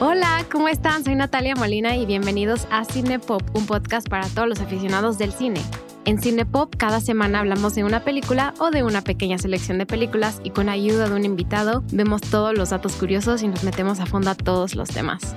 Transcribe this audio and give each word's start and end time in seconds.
Hola, 0.00 0.46
¿cómo 0.50 0.68
están? 0.68 1.04
Soy 1.04 1.16
Natalia 1.16 1.54
Molina 1.56 1.96
y 1.96 2.06
bienvenidos 2.06 2.68
a 2.70 2.84
Cinepop, 2.84 3.42
un 3.56 3.66
podcast 3.66 4.08
para 4.08 4.28
todos 4.28 4.48
los 4.48 4.60
aficionados 4.60 5.18
del 5.18 5.32
cine. 5.32 5.60
En 6.04 6.20
Cinepop 6.22 6.74
cada 6.76 7.00
semana 7.00 7.40
hablamos 7.40 7.74
de 7.74 7.84
una 7.84 8.04
película 8.04 8.54
o 8.58 8.70
de 8.70 8.82
una 8.82 9.02
pequeña 9.02 9.38
selección 9.38 9.78
de 9.78 9.86
películas 9.86 10.40
y 10.44 10.50
con 10.50 10.68
ayuda 10.68 11.08
de 11.08 11.14
un 11.16 11.24
invitado 11.24 11.82
vemos 11.92 12.20
todos 12.20 12.56
los 12.56 12.70
datos 12.70 12.94
curiosos 12.94 13.42
y 13.42 13.48
nos 13.48 13.64
metemos 13.64 14.00
a 14.00 14.06
fondo 14.06 14.30
a 14.30 14.34
todos 14.34 14.74
los 14.74 14.88
temas. 14.88 15.34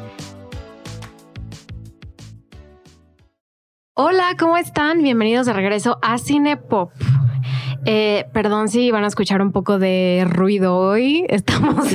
Hola, 3.94 4.36
¿cómo 4.40 4.56
están? 4.56 5.04
Bienvenidos 5.04 5.48
de 5.48 5.52
regreso 5.52 6.00
a 6.02 6.18
Cinepop. 6.18 6.94
Eh, 7.86 8.26
perdón 8.32 8.70
si 8.70 8.90
van 8.90 9.04
a 9.04 9.08
escuchar 9.08 9.42
un 9.42 9.52
poco 9.52 9.80
de 9.80 10.26
ruido 10.30 10.78
hoy. 10.78 11.26
Estamos. 11.30 11.88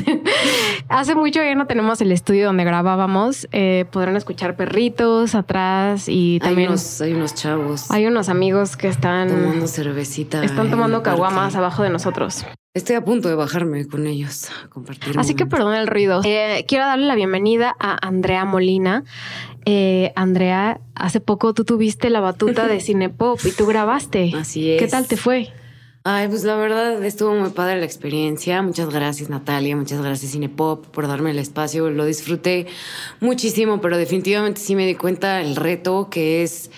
Hace 0.90 1.14
mucho 1.14 1.42
ya 1.42 1.54
no 1.54 1.66
tenemos 1.66 2.02
el 2.02 2.12
estudio 2.12 2.48
donde 2.48 2.64
grabábamos. 2.64 3.48
Eh, 3.51 3.87
podrán 3.90 4.14
escuchar 4.14 4.56
perritos 4.56 5.34
atrás 5.34 6.04
y 6.09 6.38
también. 6.40 6.68
Hay 6.68 6.74
unos, 6.74 7.01
hay 7.01 7.14
unos 7.14 7.34
chavos. 7.34 7.90
Hay 7.90 8.04
unos 8.04 8.28
amigos 8.28 8.76
que 8.76 8.88
están. 8.88 9.28
Tomando 9.28 9.66
cervecita. 9.66 10.45
Están 10.45 10.70
tomando 10.70 11.02
caguamas 11.02 11.56
abajo 11.56 11.82
de 11.82 11.88
nosotros. 11.88 12.45
Estoy 12.76 12.96
a 12.96 13.02
punto 13.02 13.30
de 13.30 13.34
bajarme 13.34 13.86
con 13.86 14.06
ellos 14.06 14.50
a 14.50 14.68
compartir. 14.68 15.18
Así 15.18 15.32
que 15.34 15.46
perdón 15.46 15.74
el 15.74 15.86
ruido. 15.86 16.20
Eh, 16.26 16.66
quiero 16.68 16.84
darle 16.84 17.06
la 17.06 17.14
bienvenida 17.14 17.74
a 17.78 18.06
Andrea 18.06 18.44
Molina. 18.44 19.02
Eh, 19.64 20.12
Andrea, 20.14 20.80
hace 20.94 21.20
poco 21.20 21.54
tú 21.54 21.64
tuviste 21.64 22.10
la 22.10 22.20
batuta 22.20 22.66
de 22.66 22.80
Cinepop 22.82 23.40
y 23.46 23.52
tú 23.52 23.64
grabaste. 23.64 24.32
Así 24.38 24.70
es. 24.70 24.78
¿Qué 24.78 24.88
tal 24.88 25.06
te 25.06 25.16
fue? 25.16 25.48
Ay, 26.04 26.28
pues 26.28 26.45
la 26.45 26.56
verdad 26.56 27.02
estuvo 27.02 27.34
muy 27.34 27.48
padre 27.48 27.78
la 27.78 27.86
experiencia. 27.86 28.60
Muchas 28.60 28.90
gracias 28.90 29.30
Natalia, 29.30 29.74
muchas 29.74 30.02
gracias 30.02 30.32
Cinepop 30.32 30.86
por 30.88 31.08
darme 31.08 31.30
el 31.30 31.38
espacio. 31.38 31.88
Lo 31.88 32.04
disfruté 32.04 32.66
muchísimo, 33.20 33.80
pero 33.80 33.96
definitivamente 33.96 34.60
sí 34.60 34.76
me 34.76 34.86
di 34.86 34.96
cuenta 34.96 35.40
el 35.40 35.56
reto 35.56 36.08
que 36.10 36.42
es 36.42 36.70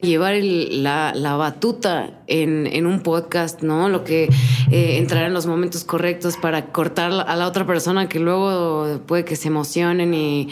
llevar 0.00 0.34
la, 0.42 1.36
batuta 1.36 2.22
en, 2.26 2.86
un 2.86 3.00
podcast, 3.02 3.62
¿no? 3.62 3.88
Lo 3.88 4.04
que 4.04 4.24
eh, 4.70 4.98
entrar 4.98 5.24
en 5.24 5.34
los 5.34 5.46
momentos 5.46 5.84
correctos 5.84 6.36
para 6.36 6.66
cortar 6.66 7.12
a 7.12 7.36
la 7.36 7.46
otra 7.46 7.66
persona 7.66 8.08
que 8.08 8.18
luego 8.18 9.00
puede 9.06 9.24
que 9.24 9.36
se 9.36 9.48
emocionen 9.48 10.14
y, 10.14 10.48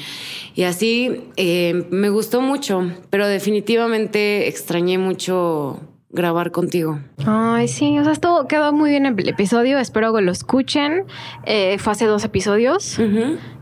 así. 0.65 1.31
Eh, 1.37 1.87
me 1.91 2.11
gustó 2.11 2.41
mucho, 2.41 2.93
pero 3.11 3.27
definitivamente 3.27 4.49
extrañé 4.49 4.99
mucho 4.99 5.81
grabar 6.11 6.53
contigo. 6.53 6.99
Ay, 7.27 7.69
sí, 7.69 7.99
o 7.99 8.05
sea, 8.05 8.13
esto 8.13 8.47
quedó 8.49 8.73
muy 8.73 8.91
bien 8.91 9.05
el 9.05 9.29
episodio. 9.29 9.79
Espero 9.79 10.15
que 10.15 10.23
lo 10.23 10.33
escuchen. 10.33 11.05
Eh, 11.45 11.77
fue 11.79 11.93
hace 11.93 12.07
dos 12.07 12.25
episodios, 12.25 12.99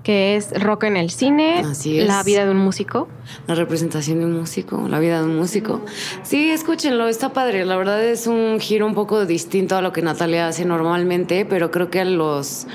que 0.04 0.36
es 0.36 0.62
Rock 0.62 0.84
en 0.84 0.96
el 0.96 1.10
cine, 1.10 1.64
la 1.84 2.22
vida 2.22 2.44
de 2.44 2.52
un 2.52 2.58
músico. 2.58 3.08
La 3.48 3.56
representación 3.56 4.20
de 4.20 4.26
un 4.26 4.38
músico, 4.38 4.86
la 4.88 5.00
vida 5.00 5.20
de 5.20 5.26
un 5.26 5.36
músico. 5.36 5.84
Sí, 6.22 6.50
escúchenlo, 6.50 7.08
está 7.08 7.32
padre. 7.32 7.64
La 7.64 7.76
verdad 7.76 8.02
es 8.04 8.28
un 8.28 8.60
giro 8.60 8.86
un 8.86 8.94
poco 8.94 9.26
distinto 9.26 9.76
a 9.76 9.82
lo 9.82 9.92
que 9.92 10.02
Natalia 10.02 10.46
hace 10.46 10.64
normalmente, 10.64 11.44
pero 11.46 11.72
creo 11.72 11.90
que 11.90 12.00
a 12.00 12.04
los 12.04 12.66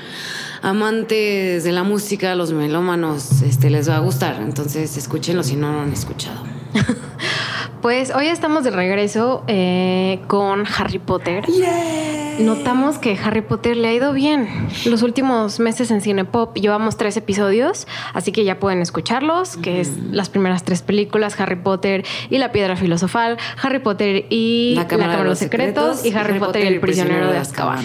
amantes 0.60 1.64
de 1.64 1.72
la 1.72 1.82
música, 1.82 2.32
a 2.32 2.34
los 2.34 2.52
melómanos, 2.52 3.42
este, 3.42 3.70
les 3.70 3.88
va 3.88 3.96
a 3.96 4.00
gustar. 4.00 4.42
Entonces, 4.42 4.96
escúchenlo 4.98 5.42
si 5.42 5.56
no 5.56 5.72
lo 5.72 5.80
han 5.80 5.92
escuchado. 5.92 6.42
Pues 7.82 8.14
hoy 8.14 8.28
estamos 8.28 8.62
de 8.62 8.70
regreso 8.70 9.42
eh, 9.48 10.20
con 10.28 10.64
Harry 10.78 11.00
Potter. 11.00 11.44
Notamos 12.38 12.98
que 12.98 13.18
Harry 13.22 13.42
Potter 13.42 13.76
le 13.76 13.88
ha 13.88 13.92
ido 13.92 14.12
bien. 14.12 14.68
Los 14.86 15.02
últimos 15.02 15.58
meses 15.58 15.90
en 15.90 16.00
Cinepop 16.00 16.56
llevamos 16.56 16.96
tres 16.96 17.16
episodios, 17.16 17.88
así 18.14 18.30
que 18.30 18.44
ya 18.44 18.60
pueden 18.60 18.82
escucharlos, 18.82 19.56
que 19.56 19.80
es 19.80 19.98
las 20.12 20.30
primeras 20.30 20.62
tres 20.62 20.82
películas, 20.82 21.38
Harry 21.40 21.56
Potter 21.56 22.04
y 22.30 22.38
la 22.38 22.52
Piedra 22.52 22.76
Filosofal, 22.76 23.36
Harry 23.60 23.80
Potter 23.80 24.26
y 24.30 24.74
La 24.76 24.86
Cámara, 24.86 25.16
de 25.16 25.24
los 25.24 25.40
Secretos, 25.40 26.06
y 26.06 26.14
Harry, 26.14 26.38
Potter 26.38 26.62
y 26.62 26.68
el 26.68 26.80
Prisionero 26.80 27.32
de 27.32 27.38
Azkaban. 27.38 27.84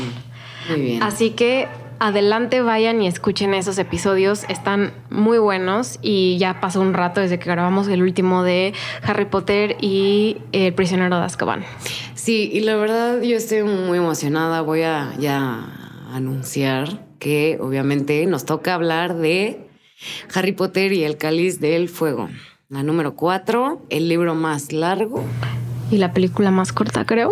Muy 0.69 0.79
bien. 0.79 1.01
Así 1.01 1.31
que 1.31 1.67
adelante 1.99 2.61
vayan 2.61 3.01
y 3.01 3.07
escuchen 3.07 3.53
esos 3.53 3.77
episodios. 3.77 4.43
Están 4.49 4.93
muy 5.09 5.37
buenos 5.37 5.99
y 6.01 6.37
ya 6.37 6.59
pasó 6.59 6.81
un 6.81 6.93
rato 6.93 7.21
desde 7.21 7.39
que 7.39 7.49
grabamos 7.49 7.87
el 7.87 8.01
último 8.01 8.43
de 8.43 8.73
Harry 9.03 9.25
Potter 9.25 9.77
y 9.81 10.37
El 10.51 10.73
prisionero 10.73 11.17
de 11.17 11.25
Azkaban. 11.25 11.63
Sí, 12.15 12.49
y 12.51 12.61
la 12.61 12.75
verdad 12.75 13.21
yo 13.21 13.37
estoy 13.37 13.63
muy 13.63 13.97
emocionada. 13.97 14.61
Voy 14.61 14.81
a 14.81 15.13
ya 15.19 15.65
anunciar 16.11 17.05
que 17.19 17.57
obviamente 17.61 18.25
nos 18.25 18.45
toca 18.45 18.73
hablar 18.73 19.15
de 19.15 19.67
Harry 20.33 20.51
Potter 20.51 20.93
y 20.93 21.03
el 21.03 21.17
cáliz 21.17 21.59
del 21.59 21.89
fuego. 21.89 22.29
La 22.69 22.83
número 22.83 23.15
cuatro, 23.15 23.85
el 23.89 24.09
libro 24.09 24.35
más 24.35 24.73
largo. 24.73 25.23
Y 25.89 25.97
la 25.97 26.11
película 26.11 26.51
más 26.51 26.73
corta, 26.73 27.05
creo. 27.05 27.31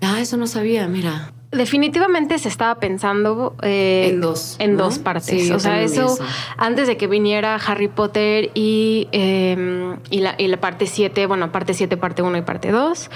Ah, 0.00 0.20
eso 0.20 0.38
no 0.38 0.46
sabía, 0.46 0.88
mira 0.88 1.33
definitivamente 1.54 2.38
se 2.38 2.48
estaba 2.48 2.76
pensando 2.76 3.56
eh, 3.62 4.08
en 4.10 4.20
dos, 4.20 4.56
en 4.58 4.76
dos 4.76 4.98
partes. 4.98 5.50
o 5.50 5.58
sea, 5.58 5.82
eso, 5.82 6.18
antes 6.56 6.86
de 6.86 6.96
que 6.96 7.06
viniera 7.06 7.56
Harry 7.56 7.88
Potter 7.88 8.50
y, 8.54 9.08
em, 9.12 9.96
y, 10.10 10.20
la, 10.20 10.34
y 10.38 10.48
la 10.48 10.58
parte 10.58 10.86
7, 10.86 11.26
bueno, 11.26 11.52
parte 11.52 11.74
7, 11.74 11.96
parte 11.96 12.22
1 12.22 12.38
y 12.38 12.42
parte 12.42 12.70
2. 12.70 13.10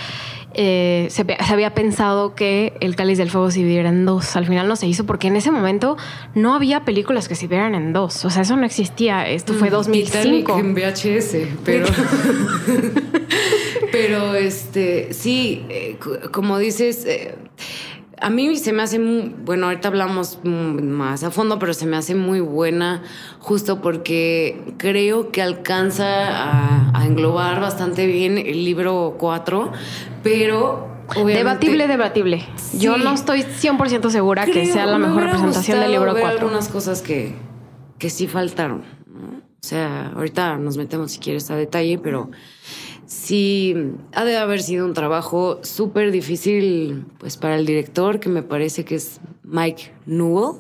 Eh, 0.55 1.09
se, 1.11 1.27
había 1.39 1.75
pensado 1.75 2.35
que 2.35 2.73
el 2.81 2.97
Cáliz 2.97 3.19
del 3.19 3.31
Fuego 3.31 3.51
se 3.51 3.59
dividiera 3.59 3.91
en 3.91 4.07
dos. 4.07 4.35
Al 4.35 4.47
final 4.47 4.67
no 4.67 4.77
se 4.77 4.87
hizo 4.87 5.05
porque 5.05 5.29
en 5.29 5.37
ese 5.37 5.51
momento 5.51 5.97
no 6.35 6.55
había 6.55 6.85
películas 6.85 7.29
que 7.29 7.35
se 7.35 7.43
dividieran 7.43 7.75
en 7.75 7.93
dos. 7.93 8.25
O 8.25 8.31
sea, 8.31 8.43
eso 8.43 8.57
no 8.57 8.65
existía. 8.65 9.29
Esto 9.29 9.53
fue 9.55 9.71
2005. 9.71 10.57
Mm, 10.57 10.61
en 10.61 10.75
VHS, 10.75 11.37
pero... 11.65 11.87
pero 13.93 14.35
este, 14.35 15.13
sí, 15.13 15.65
eh, 15.69 15.97
como 16.33 16.59
dices 16.59 17.07
a 18.21 18.31
mí 18.31 18.57
se 18.57 18.73
me 18.73 18.83
hace, 18.83 18.99
muy, 18.99 19.35
bueno, 19.45 19.67
ahorita 19.67 19.89
hablamos 19.89 20.39
más 20.45 21.25
a 21.25 21.31
fondo, 21.31 21.59
pero 21.59 21.75
se 21.75 21.87
me 21.87 21.97
hace 21.97 22.15
muy 22.15 22.41
buena 22.41 23.03
justo 23.41 23.81
porque 23.81 24.75
creo 24.77 25.31
que 25.31 25.43
alcanza 25.43 26.05
a, 26.95 27.07
englobar 27.07 27.61
bastante 27.61 28.07
bien 28.07 28.39
el 28.39 28.65
libro 28.65 29.17
4, 29.19 29.73
pero... 30.23 30.87
Obviamente, 31.11 31.39
debatible, 31.39 31.89
debatible. 31.89 32.47
Yo 32.79 32.99
no 32.99 33.15
estoy 33.15 33.41
100% 33.41 34.11
segura 34.11 34.45
que 34.45 34.67
sea 34.67 34.85
la 34.85 34.99
mejor 34.99 35.23
representación 35.23 35.81
del 35.81 35.93
libro 35.93 36.13
4. 36.13 36.29
algunas 36.29 36.69
cosas 36.69 37.01
que, 37.01 37.35
que 37.99 38.11
sí 38.11 38.27
faltaron. 38.27 38.83
O 39.61 39.67
sea, 39.67 40.13
ahorita 40.15 40.59
nos 40.59 40.77
metemos 40.77 41.13
si 41.13 41.19
quieres 41.19 41.51
a 41.51 41.57
detalle, 41.57 41.99
pero 41.99 42.31
sí 43.09 43.75
ha 44.15 44.25
de 44.25 44.37
haber 44.37 44.63
sido 44.63 44.85
un 44.85 44.95
trabajo 44.95 45.59
súper 45.65 46.13
difícil 46.13 47.07
pues 47.19 47.37
para 47.37 47.57
el 47.57 47.67
director, 47.67 48.21
que 48.21 48.29
me 48.29 48.43
parece 48.43 48.85
que 48.85 48.95
es 48.95 49.21
Mike 49.43 49.91
Newell. 50.07 50.59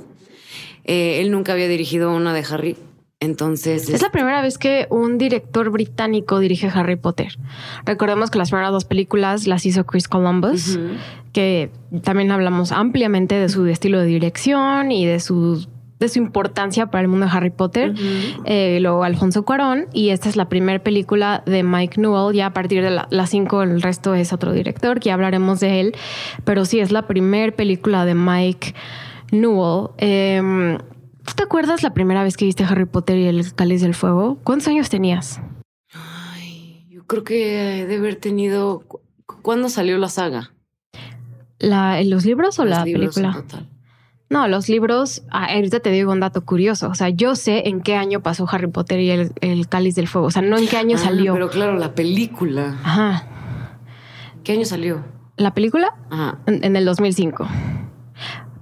Eh, 0.84 1.20
él 1.20 1.31
nunca 1.31 1.53
había 1.53 1.69
dirigido 1.69 2.12
una 2.12 2.32
de 2.32 2.44
Harry. 2.50 2.76
Entonces. 3.20 3.88
Es 3.88 4.00
la 4.00 4.10
primera 4.10 4.41
vez 4.42 4.59
que 4.59 4.86
un 4.91 5.19
director 5.19 5.70
británico 5.70 6.38
dirige 6.38 6.70
Harry 6.72 6.97
Potter. 6.97 7.36
Recordemos 7.84 8.31
que 8.31 8.38
las 8.38 8.50
primeras 8.50 8.70
dos 8.70 8.84
películas 8.84 9.47
las 9.47 9.66
hizo 9.66 9.84
Chris 9.84 10.06
Columbus, 10.06 10.78
que 11.32 11.70
también 12.04 12.30
hablamos 12.30 12.70
ampliamente 12.70 13.34
de 13.34 13.48
su 13.48 13.66
estilo 13.66 13.98
de 14.00 14.06
dirección 14.06 14.92
y 14.92 15.04
de 15.04 15.19
sus 15.19 15.69
de 15.98 16.09
su 16.09 16.19
importancia 16.19 16.86
para 16.86 17.03
el 17.03 17.09
mundo 17.09 17.26
de 17.26 17.32
Harry 17.32 17.50
Potter. 17.50 17.94
Eh, 18.44 18.78
luego 18.81 19.04
Alfonso 19.04 19.44
Cuarón. 19.44 19.86
Y 19.92 20.10
esta 20.10 20.28
es 20.28 20.36
la 20.36 20.48
primera 20.48 20.82
película 20.82 21.42
de 21.47 21.62
Mike 21.62 22.00
Newell. 22.00 22.34
Ya 22.34 22.47
a 22.47 22.53
partir 22.53 22.82
de 22.82 22.91
las 23.10 23.31
cinco, 23.31 23.62
el 23.62 23.82
resto 23.82 24.15
es 24.15 24.33
otro 24.33 24.53
director, 24.53 25.00
que 25.00 25.10
hablaremos 25.10 25.60
de 25.60 25.80
él. 25.80 25.97
Pero 26.45 26.65
sí, 26.65 26.80
es 26.80 26.92
la 26.92 27.06
primera 27.06 27.54
película 27.54 28.04
de 28.04 28.15
Mike 28.15 28.74
Newell. 29.33 29.91
Em, 29.98 30.78
¿Tú 30.78 31.34
te 31.36 31.42
acuerdas 31.42 31.83
la 31.83 31.92
primera 31.92 32.22
vez 32.22 32.36
que 32.36 32.45
viste 32.45 32.65
Harry 32.65 32.86
Potter 32.86 33.18
y 33.18 33.27
el 33.27 33.54
Cáliz 33.54 33.83
del 33.83 33.95
Fuego? 33.95 34.39
¿Cuántos 34.45 34.68
años 34.68 34.89
tenías? 34.89 35.42
Ay, 35.92 36.86
yo 36.91 37.04
creo 37.06 37.24
que 37.24 37.86
de 37.86 37.97
haber 37.97 38.16
tenido. 38.16 38.84
¿Cuándo 39.42 39.68
salió 39.68 39.98
la 39.98 40.09
saga? 40.09 40.54
La, 41.59 42.03
¿Los 42.03 42.24
libros 42.24 42.59
o 42.60 42.65
la 42.65 42.84
película? 42.84 43.33
Total. 43.33 43.68
No, 44.30 44.47
los 44.47 44.69
libros, 44.69 45.22
ah, 45.30 45.47
ahorita 45.54 45.80
te 45.80 45.91
digo 45.91 46.13
un 46.13 46.21
dato 46.21 46.45
curioso. 46.45 46.89
O 46.89 46.95
sea, 46.95 47.09
yo 47.09 47.34
sé 47.34 47.69
en 47.69 47.80
qué 47.80 47.97
año 47.97 48.21
pasó 48.21 48.47
Harry 48.51 48.66
Potter 48.66 49.01
y 49.01 49.10
el, 49.10 49.69
Cáliz 49.69 49.95
del 49.95 50.07
Fuego. 50.07 50.27
O 50.27 50.30
sea, 50.30 50.42
no 50.42 50.59
en 50.59 50.69
qué 50.69 50.77
año 50.77 50.97
ah, 50.97 51.04
salió. 51.04 51.33
Pero 51.33 51.48
claro, 51.48 51.77
la 51.78 51.95
película. 51.95 52.78
Ajá. 52.83 53.27
¿Qué 54.45 54.53
año 54.53 54.66
salió? 54.66 55.03
¿La 55.36 55.54
película? 55.54 55.95
Ajá. 56.10 56.39
En, 56.47 56.77
el 56.77 56.84
2005. 56.84 57.48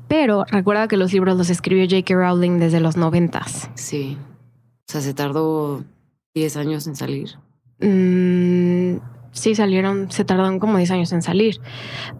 Pero 0.06 0.44
recuerda 0.44 0.86
que 0.86 0.96
los 0.96 1.12
libros 1.12 1.36
los 1.36 1.50
escribió 1.50 1.84
J.K. 1.84 2.14
Rowling 2.14 2.58
desde 2.58 2.78
los 2.78 2.96
noventas. 2.96 3.68
Sí. 3.74 4.16
O 4.88 4.92
sea, 4.92 5.00
se 5.00 5.14
tardó 5.14 5.82
10 6.34 6.56
años 6.58 6.86
en 6.86 6.94
salir. 6.94 7.30
Mm, 7.80 8.45
sí 9.36 9.54
salieron, 9.54 10.10
se 10.10 10.24
tardaron 10.24 10.58
como 10.58 10.78
10 10.78 10.90
años 10.90 11.12
en 11.12 11.22
salir. 11.22 11.60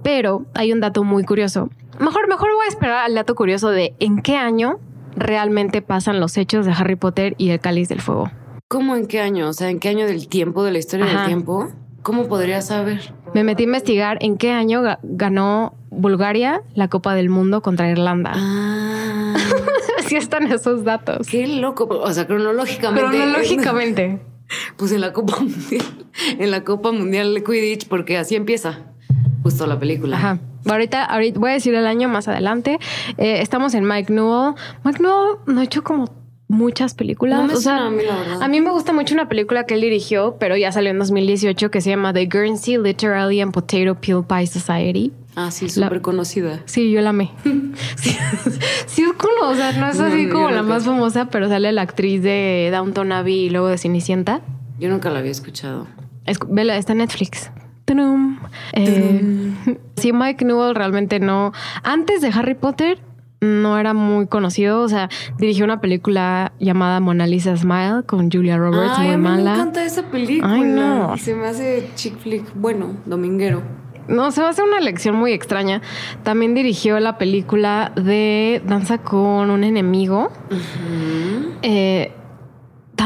Pero 0.02 0.46
hay 0.54 0.72
un 0.72 0.80
dato 0.80 1.02
muy 1.02 1.24
curioso. 1.24 1.68
Mejor, 1.98 2.28
mejor 2.28 2.50
voy 2.54 2.66
a 2.66 2.68
esperar 2.68 3.04
al 3.04 3.14
dato 3.14 3.34
curioso 3.34 3.70
de 3.70 3.94
en 3.98 4.20
qué 4.20 4.36
año 4.36 4.78
realmente 5.16 5.82
pasan 5.82 6.20
los 6.20 6.36
hechos 6.36 6.66
de 6.66 6.72
Harry 6.72 6.96
Potter 6.96 7.34
y 7.38 7.50
el 7.50 7.60
Cáliz 7.60 7.88
del 7.88 8.00
Fuego. 8.00 8.30
¿Cómo 8.68 8.96
en 8.96 9.06
qué 9.06 9.20
año? 9.20 9.48
O 9.48 9.52
sea, 9.52 9.70
¿en 9.70 9.80
qué 9.80 9.88
año 9.88 10.06
del 10.06 10.28
tiempo, 10.28 10.64
de 10.64 10.72
la 10.72 10.78
historia 10.78 11.06
del 11.06 11.26
tiempo? 11.26 11.68
¿Cómo 12.02 12.28
podría 12.28 12.62
saber? 12.62 13.12
Me 13.34 13.42
metí 13.42 13.62
a 13.62 13.66
investigar 13.66 14.18
en 14.20 14.36
qué 14.36 14.52
año 14.52 14.82
ganó 15.02 15.74
Bulgaria 15.90 16.62
la 16.74 16.88
Copa 16.88 17.14
del 17.14 17.30
Mundo 17.30 17.62
contra 17.62 17.90
Irlanda. 17.90 18.32
Ah. 18.34 19.34
Así 19.98 20.16
están 20.16 20.50
esos 20.52 20.84
datos. 20.84 21.26
Qué 21.26 21.46
loco. 21.46 21.88
O 21.88 22.12
sea, 22.12 22.26
cronológicamente. 22.26 23.08
Cronológicamente. 23.08 24.20
Pues 24.76 24.92
en 24.92 25.00
la 25.00 25.12
Copa 25.12 25.36
Mundial, 25.40 25.84
en 26.38 26.50
la 26.50 26.64
Copa 26.64 26.92
Mundial 26.92 27.34
de 27.34 27.42
Quidditch, 27.42 27.88
porque 27.88 28.16
así 28.16 28.36
empieza 28.36 28.92
justo 29.42 29.66
la 29.66 29.78
película. 29.78 30.16
Ajá. 30.16 30.38
Ahorita, 30.68 31.04
ahorita 31.04 31.38
voy 31.38 31.50
a 31.50 31.52
decir 31.54 31.74
el 31.74 31.86
año 31.86 32.08
más 32.08 32.26
adelante. 32.26 32.78
Eh, 33.18 33.40
estamos 33.40 33.74
en 33.74 33.86
Mike 33.86 34.12
Newell. 34.12 34.54
Mike 34.82 35.00
Newell 35.00 35.36
no 35.46 35.60
ha 35.60 35.64
hecho 35.64 35.84
como 35.84 36.10
muchas 36.48 36.94
películas. 36.94 37.52
o 37.52 37.60
sea, 37.60 37.86
a 37.86 37.90
mí, 37.90 38.02
la 38.04 38.44
a 38.44 38.48
mí 38.48 38.60
me 38.60 38.70
gusta 38.70 38.92
mucho 38.92 39.14
una 39.14 39.28
película 39.28 39.64
que 39.64 39.74
él 39.74 39.80
dirigió, 39.80 40.36
pero 40.38 40.56
ya 40.56 40.72
salió 40.72 40.90
en 40.90 40.98
2018 40.98 41.70
que 41.70 41.80
se 41.80 41.90
llama 41.90 42.12
The 42.12 42.26
Guernsey 42.26 42.78
Literary 42.78 43.40
and 43.40 43.52
Potato 43.52 43.94
Peel 44.00 44.24
Pie 44.24 44.46
Society. 44.46 45.12
Ah, 45.36 45.50
sí, 45.50 45.68
súper 45.68 46.00
conocida. 46.00 46.62
Sí, 46.64 46.90
yo 46.90 47.02
la 47.02 47.10
amé. 47.10 47.30
sí, 47.96 48.16
sí, 48.86 49.02
es 49.02 49.12
como, 49.12 49.50
o 49.50 49.54
sea, 49.54 49.72
no 49.72 49.86
es 49.86 50.00
así 50.00 50.28
como 50.28 50.50
la 50.50 50.62
más 50.62 50.84
famosa, 50.84 51.26
pero 51.26 51.48
sale 51.48 51.70
la 51.72 51.82
actriz 51.82 52.22
de 52.22 52.70
Downton 52.72 53.12
Abbey 53.12 53.44
y 53.44 53.50
luego 53.50 53.68
de 53.68 53.76
Cenicienta. 53.76 54.40
Yo 54.78 54.88
nunca 54.88 55.10
la 55.10 55.18
había 55.18 55.30
escuchado. 55.30 55.86
Es, 56.24 56.38
vela, 56.48 56.76
está 56.76 56.92
en 56.92 56.98
Netflix. 56.98 57.50
Eh, 58.72 59.52
sí, 59.96 60.12
Mike 60.12 60.44
Newell 60.44 60.74
realmente 60.74 61.20
no. 61.20 61.52
Antes 61.82 62.20
de 62.20 62.28
Harry 62.28 62.54
Potter, 62.54 62.98
no 63.40 63.78
era 63.78 63.94
muy 63.94 64.26
conocido. 64.26 64.80
O 64.80 64.88
sea, 64.88 65.08
dirigió 65.38 65.64
una 65.64 65.80
película 65.80 66.52
llamada 66.58 67.00
Mona 67.00 67.26
Lisa 67.26 67.56
Smile 67.56 68.02
con 68.06 68.30
Julia 68.30 68.56
Roberts, 68.56 68.98
muy 68.98 69.16
mala. 69.16 69.52
Me 69.52 69.60
encanta 69.60 69.84
esa 69.84 70.02
película. 70.02 70.52
Ay, 70.52 70.62
no. 70.62 71.16
Se 71.18 71.34
me 71.34 71.46
hace 71.46 71.90
chick 71.94 72.18
flick, 72.18 72.44
bueno, 72.54 72.96
dominguero. 73.04 73.62
No, 74.08 74.30
se 74.30 74.40
va 74.40 74.48
a 74.48 74.50
hacer 74.50 74.64
una 74.64 74.80
lección 74.80 75.16
muy 75.16 75.32
extraña. 75.32 75.82
También 76.22 76.54
dirigió 76.54 77.00
la 77.00 77.18
película 77.18 77.92
de 77.96 78.62
Danza 78.66 78.98
con 78.98 79.50
un 79.50 79.64
enemigo. 79.64 80.30
eh, 81.62 82.12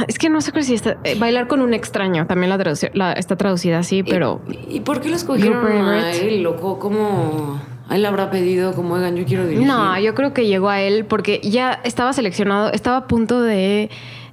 es 0.08 0.18
que 0.18 0.28
no 0.28 0.40
sé 0.40 0.62
si 0.62 0.74
está. 0.74 0.98
Eh, 1.04 1.16
bailar 1.18 1.48
con 1.48 1.60
un 1.62 1.74
extraño. 1.74 2.26
También 2.26 2.50
la, 2.94 3.12
está 3.12 3.36
traducida 3.36 3.78
así, 3.78 4.02
pero. 4.02 4.40
¿Y, 4.68 4.80
por 4.80 5.00
qué 5.00 5.08
lo 5.08 5.16
escogieron 5.16 5.66
a 5.66 6.12
él, 6.12 6.42
loco? 6.42 6.78
¿Cómo.? 6.78 7.60
A 7.88 7.96
él 7.96 8.06
habrá 8.06 8.30
pedido 8.30 8.72
como, 8.72 8.94
oigan, 8.94 9.16
yo 9.16 9.24
quiero 9.24 9.44
dirigir. 9.44 9.66
No, 9.66 9.98
yo 9.98 10.14
creo 10.14 10.32
que 10.32 10.46
llegó 10.46 10.68
a 10.68 10.80
él 10.80 11.06
porque 11.06 11.40
ya 11.42 11.80
estaba 11.82 12.12
seleccionado, 12.12 12.70
estaba 12.70 12.98
a 12.98 13.06
punto 13.08 13.42
de 13.42 13.90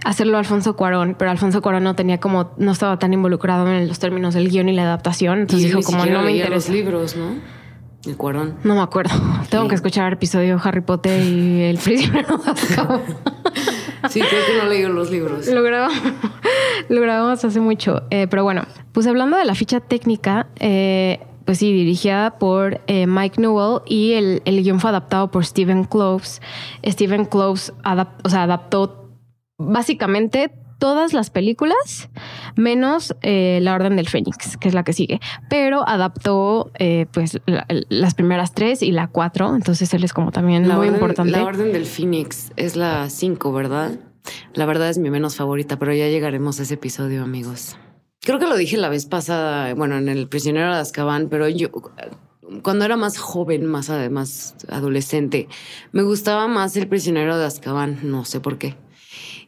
hacerlo 0.07 0.37
Alfonso 0.37 0.75
Cuarón, 0.77 1.15
pero 1.19 1.31
Alfonso 1.31 1.61
Cuarón 1.61 1.83
no 1.83 1.93
tenía 1.93 2.19
como, 2.19 2.51
no 2.57 2.71
estaba 2.71 2.97
tan 2.97 3.13
involucrado 3.13 3.67
en 3.67 3.89
los 3.89 3.99
términos 3.99 4.33
del 4.33 4.49
guion 4.49 4.69
y 4.69 4.73
la 4.73 4.83
adaptación. 4.83 5.39
Entonces 5.39 5.67
dijo, 5.67 5.81
como 5.81 6.05
no 6.05 6.21
me 6.21 6.31
interesa. 6.31 6.55
los 6.55 6.69
libros, 6.69 7.15
¿no? 7.17 7.35
El 8.05 8.15
Cuarón. 8.15 8.55
No 8.63 8.75
me 8.75 8.81
acuerdo. 8.81 9.13
Tengo 9.49 9.67
que 9.67 9.75
escuchar 9.75 10.07
el 10.07 10.13
episodio 10.13 10.59
Harry 10.63 10.79
Potter 10.79 11.21
y 11.21 11.63
El 11.63 11.77
prisionero 11.77 12.39
Sí, 14.09 14.21
creo 14.21 14.45
que 14.45 14.63
no 14.63 14.69
leí 14.69 14.83
los 14.83 15.11
libros. 15.11 15.47
Lo 15.47 15.61
grabamos, 15.61 15.97
lo 16.87 17.01
grabamos 17.01 17.43
hace 17.43 17.59
mucho. 17.59 18.03
Eh, 18.09 18.27
pero 18.29 18.43
bueno, 18.43 18.63
pues 18.93 19.07
hablando 19.07 19.35
de 19.35 19.43
la 19.43 19.55
ficha 19.55 19.81
técnica, 19.81 20.47
eh, 20.59 21.19
pues 21.43 21.57
sí, 21.57 21.73
dirigida 21.73 22.37
por 22.39 22.79
eh, 22.87 23.07
Mike 23.07 23.41
Newell 23.41 23.81
y 23.85 24.13
el, 24.13 24.41
el, 24.45 24.63
guion 24.63 24.79
fue 24.79 24.91
adaptado 24.91 25.29
por 25.31 25.45
Stephen 25.45 25.83
Cloves. 25.83 26.41
Stephen 26.85 27.25
Cloves 27.25 27.73
o 28.23 28.29
sea, 28.29 28.43
adaptó 28.43 29.06
básicamente 29.57 30.51
todas 30.79 31.13
las 31.13 31.31
películas, 31.31 32.09
menos 32.55 33.15
La 33.23 33.73
Orden 33.73 33.95
del 33.95 34.07
Fénix, 34.07 34.57
que 34.57 34.67
es 34.67 34.73
la 34.73 34.83
que 34.83 34.93
sigue. 34.93 35.19
Pero 35.49 35.87
adaptó 35.87 36.71
pues 37.11 37.39
las 37.89 38.13
primeras 38.13 38.53
tres 38.53 38.83
y 38.83 38.91
la 38.91 39.07
cuatro. 39.07 39.55
Entonces 39.55 39.93
él 39.93 40.03
es 40.03 40.13
como 40.13 40.31
también 40.31 40.67
muy 40.67 40.87
importante. 40.87 41.31
La 41.31 41.43
Orden 41.43 41.73
del 41.73 41.85
Fénix 41.85 42.51
es 42.55 42.75
la 42.75 43.09
cinco, 43.09 43.51
¿verdad? 43.51 43.99
La 44.53 44.65
verdad 44.65 44.89
es 44.89 44.97
mi 44.97 45.09
menos 45.09 45.35
favorita, 45.35 45.79
pero 45.79 45.93
ya 45.93 46.07
llegaremos 46.07 46.59
a 46.59 46.63
ese 46.63 46.75
episodio, 46.75 47.23
amigos. 47.23 47.77
Creo 48.21 48.39
que 48.39 48.45
lo 48.45 48.57
dije 48.57 48.77
la 48.77 48.89
vez 48.89 49.05
pasada, 49.05 49.73
bueno, 49.73 49.97
en 49.97 50.09
El 50.09 50.27
prisionero 50.27 50.73
de 50.75 50.81
Azkaban, 50.81 51.29
pero 51.29 51.47
yo 51.47 51.69
cuando 52.61 52.85
era 52.85 52.97
más 52.97 53.17
joven, 53.17 53.65
más 53.65 53.89
además 53.89 54.55
adolescente, 54.69 55.47
me 55.91 56.03
gustaba 56.03 56.47
más 56.47 56.75
El 56.77 56.87
prisionero 56.87 57.37
de 57.37 57.45
Azkaban, 57.45 57.99
no 58.03 58.25
sé 58.25 58.39
por 58.41 58.57
qué. 58.57 58.75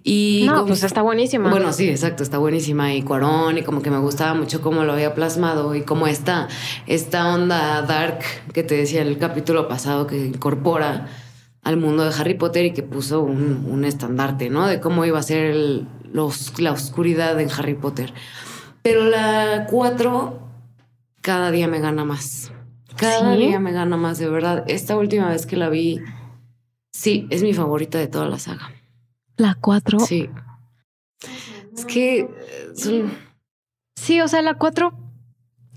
Y 0.03 0.45
no, 0.47 0.65
pues 0.65 0.83
está 0.83 1.01
buenísima. 1.01 1.49
Bueno, 1.49 1.73
sí, 1.73 1.89
exacto, 1.89 2.23
está 2.23 2.37
buenísima. 2.37 2.93
Y 2.93 3.01
Cuarón, 3.01 3.57
y 3.57 3.63
como 3.63 3.81
que 3.81 3.91
me 3.91 3.99
gustaba 3.99 4.33
mucho 4.33 4.61
cómo 4.61 4.83
lo 4.83 4.93
había 4.93 5.13
plasmado 5.13 5.75
y 5.75 5.81
cómo 5.81 6.07
está 6.07 6.47
esta 6.87 7.33
onda 7.33 7.81
dark 7.81 8.19
que 8.53 8.63
te 8.63 8.75
decía 8.75 9.01
en 9.01 9.07
el 9.07 9.17
capítulo 9.17 9.67
pasado 9.67 10.07
que 10.07 10.17
incorpora 10.17 11.07
al 11.63 11.77
mundo 11.77 12.05
de 12.05 12.15
Harry 12.17 12.35
Potter 12.35 12.65
y 12.65 12.71
que 12.71 12.83
puso 12.83 13.21
un, 13.21 13.83
estandarte, 13.83 14.49
¿no? 14.49 14.67
De 14.67 14.79
cómo 14.79 15.05
iba 15.05 15.19
a 15.19 15.23
ser 15.23 15.55
los, 16.11 16.59
la 16.59 16.71
oscuridad 16.71 17.39
en 17.39 17.49
Harry 17.51 17.75
Potter. 17.75 18.13
Pero 18.81 19.03
la 19.03 19.67
4 19.69 20.39
cada 21.21 21.51
día 21.51 21.67
me 21.67 21.79
gana 21.79 22.05
más. 22.05 22.51
Cada 22.95 23.35
día 23.35 23.59
me 23.59 23.71
gana 23.71 23.97
más, 23.97 24.19
de 24.19 24.29
verdad. 24.29 24.63
Esta 24.67 24.97
última 24.97 25.29
vez 25.29 25.45
que 25.45 25.57
la 25.57 25.69
vi, 25.69 25.99
sí, 26.91 27.27
es 27.29 27.43
mi 27.43 27.53
favorita 27.53 27.97
de 27.97 28.07
toda 28.07 28.27
la 28.27 28.39
saga. 28.39 28.71
¿La 29.39 29.55
4? 29.59 29.99
Sí. 30.01 30.29
Es 31.73 31.85
que 31.85 32.27
Sí, 33.95 34.21
o 34.21 34.27
sea, 34.27 34.41
la 34.41 34.55
4 34.55 34.93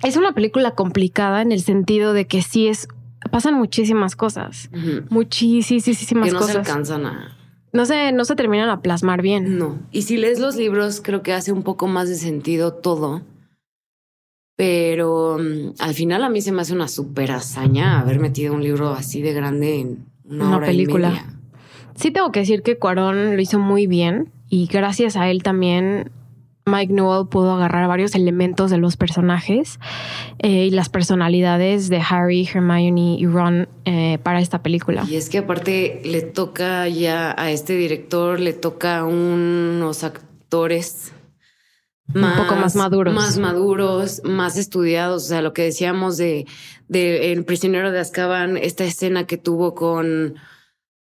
es 0.03 0.17
una 0.17 0.35
película 0.35 0.73
complicada 0.73 1.43
en 1.43 1.53
el 1.53 1.63
sentido 1.63 2.13
de 2.13 2.27
que 2.27 2.43
sí 2.43 2.67
es 2.67 2.89
pasan 3.31 3.55
muchísimas 3.55 4.17
cosas. 4.17 4.69
Muchísimas 5.11 6.09
que 6.09 6.15
no 6.33 6.39
cosas. 6.39 6.53
se 6.53 6.59
alcanzan 6.59 7.07
a. 7.07 7.39
No 7.73 7.87
se, 7.87 8.13
no 8.13 8.25
se 8.25 8.35
terminan 8.35 8.69
a 8.69 8.83
plasmar 8.83 9.23
bien. 9.23 9.59
No. 9.59 9.79
Y 9.93 10.03
si 10.03 10.17
lees 10.17 10.41
los 10.41 10.57
libros, 10.57 11.01
creo 11.01 11.23
que 11.23 11.33
hace 11.33 11.53
un 11.53 11.63
poco 11.63 11.87
más 11.87 12.09
de 12.09 12.17
sentido 12.17 12.75
todo. 12.75 13.23
Pero 14.57 15.39
mm, 15.39 15.75
al 15.79 15.95
final 15.95 16.25
a 16.25 16.29
mí 16.29 16.43
se 16.43 16.51
me 16.51 16.63
hace 16.63 16.75
una 16.75 16.89
super 16.89 17.31
hazaña 17.31 18.01
haber 18.01 18.19
metido 18.19 18.55
un 18.55 18.63
libro 18.63 18.91
así 18.91 19.23
de 19.23 19.33
grande 19.33 19.81
en 19.81 20.07
una, 20.25 20.61
película. 20.61 21.32
Sí 21.95 22.11
tengo 22.11 22.33
que 22.33 22.41
decir 22.41 22.63
que 22.63 22.79
Cuarón 22.79 23.37
lo 23.37 23.43
hizo 23.43 23.59
muy 23.59 23.87
bien 23.87 24.31
y 24.49 24.67
gracias 24.67 25.17
a 25.17 25.31
él 25.31 25.43
también 25.43 26.11
Mike 26.65 26.93
Newell 26.93 27.27
pudo 27.29 27.53
agarrar 27.53 27.89
varios 27.89 28.15
elementos 28.15 28.71
de 28.71 28.79
los 28.79 28.97
personajes 28.97 29.81
eh, 30.39 30.67
y 30.67 30.71
las 30.71 30.89
personalidades 30.89 31.89
de 31.89 32.01
Harry, 32.09 32.49
Hermione 32.53 33.17
y 33.19 33.27
Ron 33.27 33.69
eh, 33.85 34.19
para 34.23 34.41
esta 34.41 34.63
película. 34.63 35.05
Y 35.09 35.17
es 35.17 35.29
que 35.29 35.39
aparte 35.39 36.01
le 36.05 36.23
toca 36.23 36.87
ya 36.89 37.35
a 37.37 37.51
este 37.51 37.77
director, 37.77 38.39
le 38.39 38.53
toca 38.53 39.05
unos 39.05 40.05
actores 40.05 41.13
más, 42.07 42.39
un 42.39 42.45
poco 42.45 42.61
más 42.61 42.77
maduros. 42.77 43.15
Más 43.15 43.39
maduros, 43.39 44.23
más 44.25 44.57
estudiados. 44.57 45.25
O 45.25 45.27
sea, 45.27 45.43
lo 45.43 45.53
que 45.53 45.63
decíamos 45.63 46.17
de, 46.17 46.47
de 46.89 47.33
El 47.33 47.45
prisionero 47.45 47.91
de 47.91 48.01
Azkaban, 48.01 48.57
esta 48.57 48.85
escena 48.85 49.27
que 49.27 49.37
tuvo 49.37 49.75
con... 49.75 50.37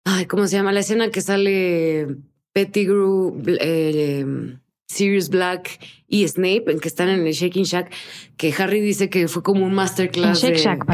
Ay, 0.10 0.26
¿cómo 0.26 0.48
se 0.48 0.56
llama? 0.56 0.72
La 0.72 0.80
escena 0.80 1.12
que 1.12 1.22
sale 1.22 2.08
Pettigrew... 2.54 3.42
Eh, 3.60 4.58
Sirius 4.90 5.28
Black 5.28 5.80
y 6.08 6.26
Snape, 6.26 6.72
en 6.72 6.80
que 6.80 6.88
están 6.88 7.10
en 7.10 7.28
el 7.28 7.34
Shaking 7.34 7.66
Shack, 7.66 7.92
que 8.38 8.54
Harry 8.58 8.80
dice 8.80 9.10
que 9.10 9.28
fue 9.28 9.44
como 9.44 9.66
un 9.66 9.74
masterclass. 9.74 10.42
Shake 10.42 10.56
Shack, 10.56 10.86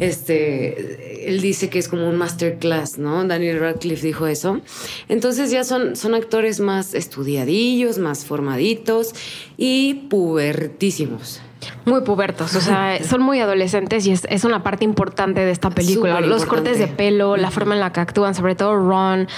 Este, 0.00 1.28
él 1.28 1.42
dice 1.42 1.68
que 1.68 1.78
es 1.78 1.88
como 1.88 2.08
un 2.08 2.16
masterclass, 2.16 2.96
¿no? 2.96 3.22
Daniel 3.26 3.60
Radcliffe 3.60 4.06
dijo 4.06 4.26
eso. 4.26 4.62
Entonces 5.08 5.50
ya 5.50 5.62
son, 5.62 5.94
son 5.94 6.14
actores 6.14 6.58
más 6.58 6.94
estudiadillos, 6.94 7.98
más 7.98 8.24
formaditos 8.24 9.12
y 9.58 10.06
pubertísimos. 10.08 11.42
Muy 11.84 12.02
pubertos, 12.02 12.54
o 12.54 12.60
sea, 12.60 12.98
son 13.08 13.22
muy 13.22 13.40
adolescentes 13.40 14.06
y 14.06 14.12
es, 14.12 14.26
es 14.28 14.44
una 14.44 14.62
parte 14.62 14.84
importante 14.84 15.40
de 15.40 15.50
esta 15.50 15.70
película. 15.70 16.16
Súper 16.16 16.28
Los 16.28 16.42
importante. 16.42 16.70
cortes 16.70 16.78
de 16.78 16.94
pelo, 16.94 17.36
la 17.36 17.50
forma 17.50 17.74
en 17.74 17.80
la 17.80 17.92
que 17.92 18.00
actúan, 18.00 18.34
sobre 18.34 18.54
todo 18.54 18.76
Ron. 18.76 19.28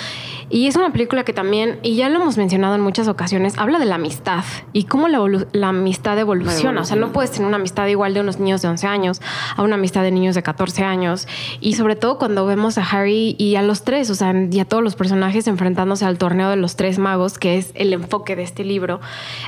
Y 0.51 0.67
es 0.67 0.77
una 0.77 0.93
película 0.93 1.25
que 1.25 1.33
también, 1.33 1.79
y 1.83 1.97
ya 1.97 2.09
lo 2.09 2.21
hemos 2.21 2.39
mencionado 2.39 2.75
en 2.75 2.81
muchas 2.81 3.07
ocasiones, 3.09 3.59
habla 3.59 3.79
de 3.79 3.85
la 3.85 3.97
amistad 3.97 4.45
y 4.73 4.85
cómo 4.85 5.09
la, 5.09 5.21
la 5.53 5.69
amistad 5.69 6.19
evoluciona. 6.19 6.81
O 6.81 6.85
sea, 6.85 6.97
no 6.97 7.13
puedes 7.13 7.31
tener 7.33 7.47
una 7.47 7.57
amistad 7.57 7.87
igual 7.87 8.15
de 8.15 8.21
unos 8.21 8.39
niños 8.39 8.63
de 8.63 8.69
11 8.69 8.87
años 8.87 9.21
a 9.57 9.63
una 9.63 9.75
amistad 9.75 10.03
de 10.03 10.11
niños 10.11 10.35
de 10.35 10.43
14 10.43 10.85
años. 10.85 11.29
Y 11.61 11.75
sobre 11.75 11.97
todo 11.97 12.19
cuando 12.19 12.47
vemos 12.47 12.79
a 12.79 12.83
Harry 12.83 13.37
y 13.39 13.57
a 13.57 13.63
los 13.63 13.83
tres, 13.83 14.09
o 14.11 14.15
sea, 14.15 14.33
y 14.51 14.59
a 14.61 14.65
todos 14.65 14.83
los 14.83 14.97
personajes 14.97 15.47
enfrentándose 15.47 16.05
al 16.05 16.19
torneo 16.19 16.49
de 16.49 16.57
los 16.57 16.77
tres 16.77 16.99
magos, 16.99 17.39
que 17.39 17.59
es 17.59 17.73
el 17.75 17.93
enfoque 17.93 18.37
de 18.37 18.43
este 18.43 18.65
libro. 18.65 19.01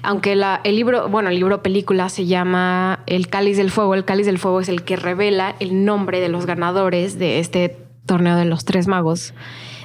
Aunque 0.03 0.37
la, 0.37 0.61
el 0.65 0.77
libro, 0.77 1.09
bueno, 1.09 1.31
el 1.31 1.37
libro 1.37 1.63
película 1.63 2.09
se 2.09 2.27
llama 2.27 3.01
El 3.07 3.29
Cáliz 3.29 3.57
del 3.57 3.71
Fuego. 3.71 3.95
El 3.95 4.05
Cáliz 4.05 4.27
del 4.27 4.39
Fuego 4.39 4.61
es 4.61 4.69
el 4.69 4.83
que 4.83 4.97
revela 4.97 5.55
el 5.61 5.85
nombre 5.85 6.21
de 6.21 6.29
los 6.29 6.47
ganadores 6.47 7.19
de 7.19 7.39
este 7.39 7.79
torneo 8.07 8.37
de 8.37 8.45
los 8.45 8.65
tres 8.65 8.89
magos, 8.89 9.35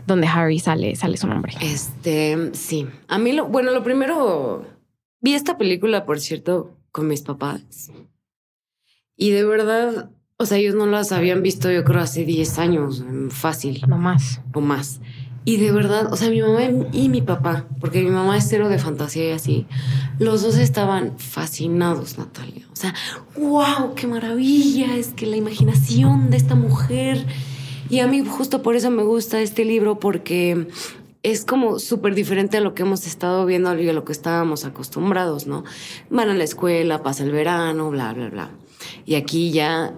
donde 0.07 0.27
Harry 0.27 0.59
sale, 0.59 0.95
sale 0.95 1.17
su 1.17 1.27
nombre. 1.27 1.53
Este, 1.61 2.51
sí. 2.53 2.87
A 3.07 3.17
mí, 3.17 3.33
lo, 3.33 3.47
bueno, 3.47 3.71
lo 3.71 3.83
primero, 3.83 4.65
vi 5.21 5.33
esta 5.33 5.57
película, 5.57 6.05
por 6.05 6.19
cierto, 6.19 6.77
con 6.91 7.07
mis 7.07 7.21
papás. 7.21 7.91
Y 9.17 9.31
de 9.31 9.45
verdad, 9.45 10.09
o 10.37 10.45
sea, 10.45 10.57
ellos 10.57 10.75
no 10.75 10.85
las 10.85 11.11
habían 11.11 11.41
visto, 11.41 11.71
yo 11.71 11.83
creo, 11.83 12.01
hace 12.01 12.25
10 12.25 12.59
años, 12.59 13.03
fácil 13.29 13.83
No 13.87 13.97
más. 13.97 14.41
o 14.53 14.61
más. 14.61 14.99
Y 15.47 15.57
de 15.57 15.71
verdad, 15.71 16.11
o 16.11 16.17
sea, 16.17 16.29
mi 16.31 16.41
mamá 16.41 16.61
y 16.91 17.07
mi 17.07 17.21
papá, 17.21 17.67
porque 17.79 18.01
mi 18.01 18.09
mamá 18.09 18.35
es 18.35 18.47
cero 18.49 18.67
de 18.67 18.79
fantasía 18.79 19.29
y 19.29 19.31
así, 19.31 19.67
los 20.17 20.41
dos 20.41 20.57
estaban 20.57 21.19
fascinados, 21.19 22.17
Natalia. 22.17 22.65
O 22.73 22.75
sea, 22.75 22.95
wow, 23.37 23.93
qué 23.95 24.07
maravilla, 24.07 24.97
es 24.97 25.09
que 25.09 25.27
la 25.27 25.37
imaginación 25.37 26.31
de 26.31 26.37
esta 26.37 26.55
mujer. 26.55 27.25
Y 27.89 27.99
a 27.99 28.07
mí 28.07 28.23
justo 28.25 28.61
por 28.61 28.75
eso 28.75 28.89
me 28.91 29.03
gusta 29.03 29.41
este 29.41 29.65
libro, 29.65 29.99
porque 29.99 30.67
es 31.23 31.45
como 31.45 31.79
súper 31.79 32.13
diferente 32.13 32.57
a 32.57 32.61
lo 32.61 32.73
que 32.73 32.83
hemos 32.83 33.07
estado 33.07 33.45
viendo 33.45 33.77
y 33.79 33.89
a 33.89 33.93
lo 33.93 34.05
que 34.05 34.11
estábamos 34.11 34.65
acostumbrados, 34.65 35.47
¿no? 35.47 35.63
Van 36.09 36.29
a 36.29 36.33
la 36.33 36.43
escuela, 36.43 37.01
pasa 37.01 37.23
el 37.23 37.31
verano, 37.31 37.89
bla, 37.89 38.13
bla, 38.13 38.29
bla. 38.29 38.51
Y 39.05 39.15
aquí 39.15 39.51
ya 39.51 39.93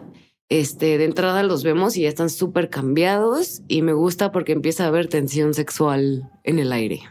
este, 0.50 0.98
de 0.98 1.04
entrada 1.04 1.44
los 1.44 1.64
vemos 1.64 1.98
y 1.98 2.04
ya 2.04 2.10
están 2.10 2.30
súper 2.30 2.70
cambiados 2.70 3.62
y 3.68 3.82
me 3.82 3.94
gusta 3.94 4.32
porque 4.32 4.54
empieza 4.54 4.86
a 4.86 4.88
haber 4.88 5.08
tensión 5.08 5.54
sexual 5.54 6.30
en 6.44 6.60
el 6.60 6.72
aire. 6.72 7.02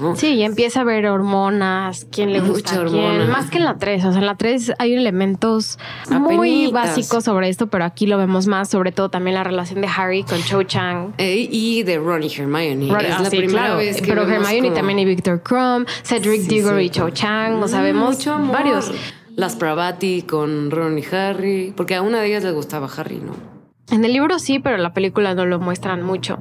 ¿No? 0.00 0.16
Sí, 0.16 0.34
y 0.34 0.42
empieza 0.42 0.80
a 0.80 0.84
ver 0.84 1.06
hormonas, 1.06 2.06
quién 2.10 2.32
le 2.32 2.40
gusta 2.40 2.72
Mucha 2.80 2.90
quién. 2.90 3.04
hormona. 3.04 3.26
Más 3.26 3.50
que 3.50 3.58
en 3.58 3.64
la 3.64 3.78
3. 3.78 4.04
O 4.04 4.10
sea, 4.12 4.20
en 4.20 4.26
la 4.26 4.36
3 4.36 4.72
hay 4.78 4.94
elementos 4.94 5.78
muy 6.10 6.36
Apenitas. 6.66 6.72
básicos 6.72 7.24
sobre 7.24 7.48
esto, 7.48 7.68
pero 7.68 7.84
aquí 7.84 8.06
lo 8.06 8.18
vemos 8.18 8.46
más, 8.46 8.68
sobre 8.68 8.92
todo 8.92 9.08
también 9.08 9.34
la 9.34 9.44
relación 9.44 9.80
de 9.80 9.88
Harry 9.88 10.22
con 10.24 10.42
Cho 10.42 10.62
Chang. 10.62 11.12
Eh, 11.18 11.48
y 11.50 11.82
de 11.82 11.98
Ron 11.98 12.22
y 12.22 12.32
Hermione. 12.34 12.88
Ron- 12.92 13.04
es 13.04 13.14
ah, 13.16 13.22
la 13.22 13.30
sí, 13.30 13.36
primera 13.38 13.62
claro. 13.62 13.76
vez 13.78 14.00
que 14.00 14.08
Pero 14.08 14.22
Hermione 14.22 14.62
como- 14.68 14.74
también 14.74 14.98
y 14.98 15.04
Victor 15.04 15.42
Crumb, 15.42 15.86
Cedric 16.04 16.42
Sí, 16.42 16.48
Diggory 16.48 16.84
y. 16.86 16.90
Cho 16.90 17.10
Chang. 17.10 17.62
O 17.62 17.68
sea, 17.68 17.80
Mm, 17.80 17.84
vemos 17.84 18.16
mucho 18.16 18.32
amor. 18.34 18.52
varios. 18.56 18.90
Las 19.36 19.54
Pravati 19.56 20.22
con 20.22 20.70
Ron 20.70 20.98
y 20.98 21.04
Harry, 21.14 21.72
porque 21.76 21.94
a 21.94 22.02
una 22.02 22.20
de 22.20 22.28
ellas 22.28 22.42
les 22.44 22.54
gustaba 22.54 22.88
Harry, 22.96 23.16
¿no? 23.16 23.55
En 23.90 24.04
el 24.04 24.12
libro 24.12 24.38
sí, 24.40 24.58
pero 24.58 24.76
en 24.76 24.82
la 24.82 24.92
película 24.92 25.34
no 25.34 25.46
lo 25.46 25.60
muestran 25.60 26.02
mucho. 26.02 26.38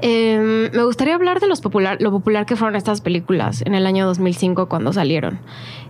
Eh, 0.00 0.68
me 0.72 0.82
gustaría 0.84 1.14
hablar 1.14 1.38
de 1.38 1.46
los 1.46 1.60
popular, 1.60 1.98
lo 2.00 2.10
popular 2.10 2.44
que 2.44 2.56
fueron 2.56 2.74
estas 2.74 3.00
películas 3.00 3.62
en 3.64 3.74
el 3.74 3.86
año 3.86 4.04
2005 4.06 4.68
cuando 4.68 4.92
salieron. 4.92 5.38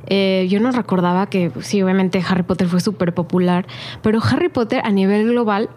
Eh, 0.06 0.46
yo 0.50 0.60
no 0.60 0.70
recordaba 0.70 1.28
que, 1.30 1.48
pues, 1.50 1.66
sí, 1.66 1.82
obviamente 1.82 2.22
Harry 2.28 2.42
Potter 2.42 2.68
fue 2.68 2.80
súper 2.80 3.14
popular, 3.14 3.66
pero 4.02 4.20
Harry 4.22 4.50
Potter 4.50 4.82
a 4.84 4.90
nivel 4.90 5.28
global 5.28 5.70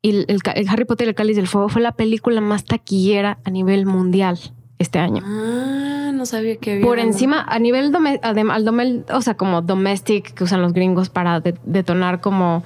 y 0.00 0.10
el, 0.10 0.24
el 0.28 0.42
ca- 0.42 0.52
el 0.52 0.68
Harry 0.68 0.86
Potter 0.86 1.08
y 1.08 1.10
el 1.10 1.14
Cáliz 1.14 1.36
del 1.36 1.48
Fuego 1.48 1.68
fue 1.68 1.82
la 1.82 1.92
película 1.92 2.40
más 2.40 2.64
taquillera 2.64 3.38
a 3.44 3.50
nivel 3.50 3.84
mundial 3.84 4.38
este 4.78 4.98
año. 4.98 5.22
Ah, 5.26 6.10
no 6.14 6.24
sabía 6.24 6.56
que 6.56 6.72
había. 6.74 6.86
Por 6.86 7.00
encima, 7.00 7.42
a 7.46 7.58
nivel 7.58 7.92
dome- 7.92 8.20
adem- 8.22 8.50
al 8.52 8.64
domel- 8.64 9.04
o 9.12 9.20
sea, 9.20 9.34
como 9.36 9.60
domestic 9.60 10.32
que 10.32 10.44
usan 10.44 10.62
los 10.62 10.72
gringos 10.72 11.10
para 11.10 11.40
de- 11.40 11.56
detonar 11.64 12.20
como 12.22 12.62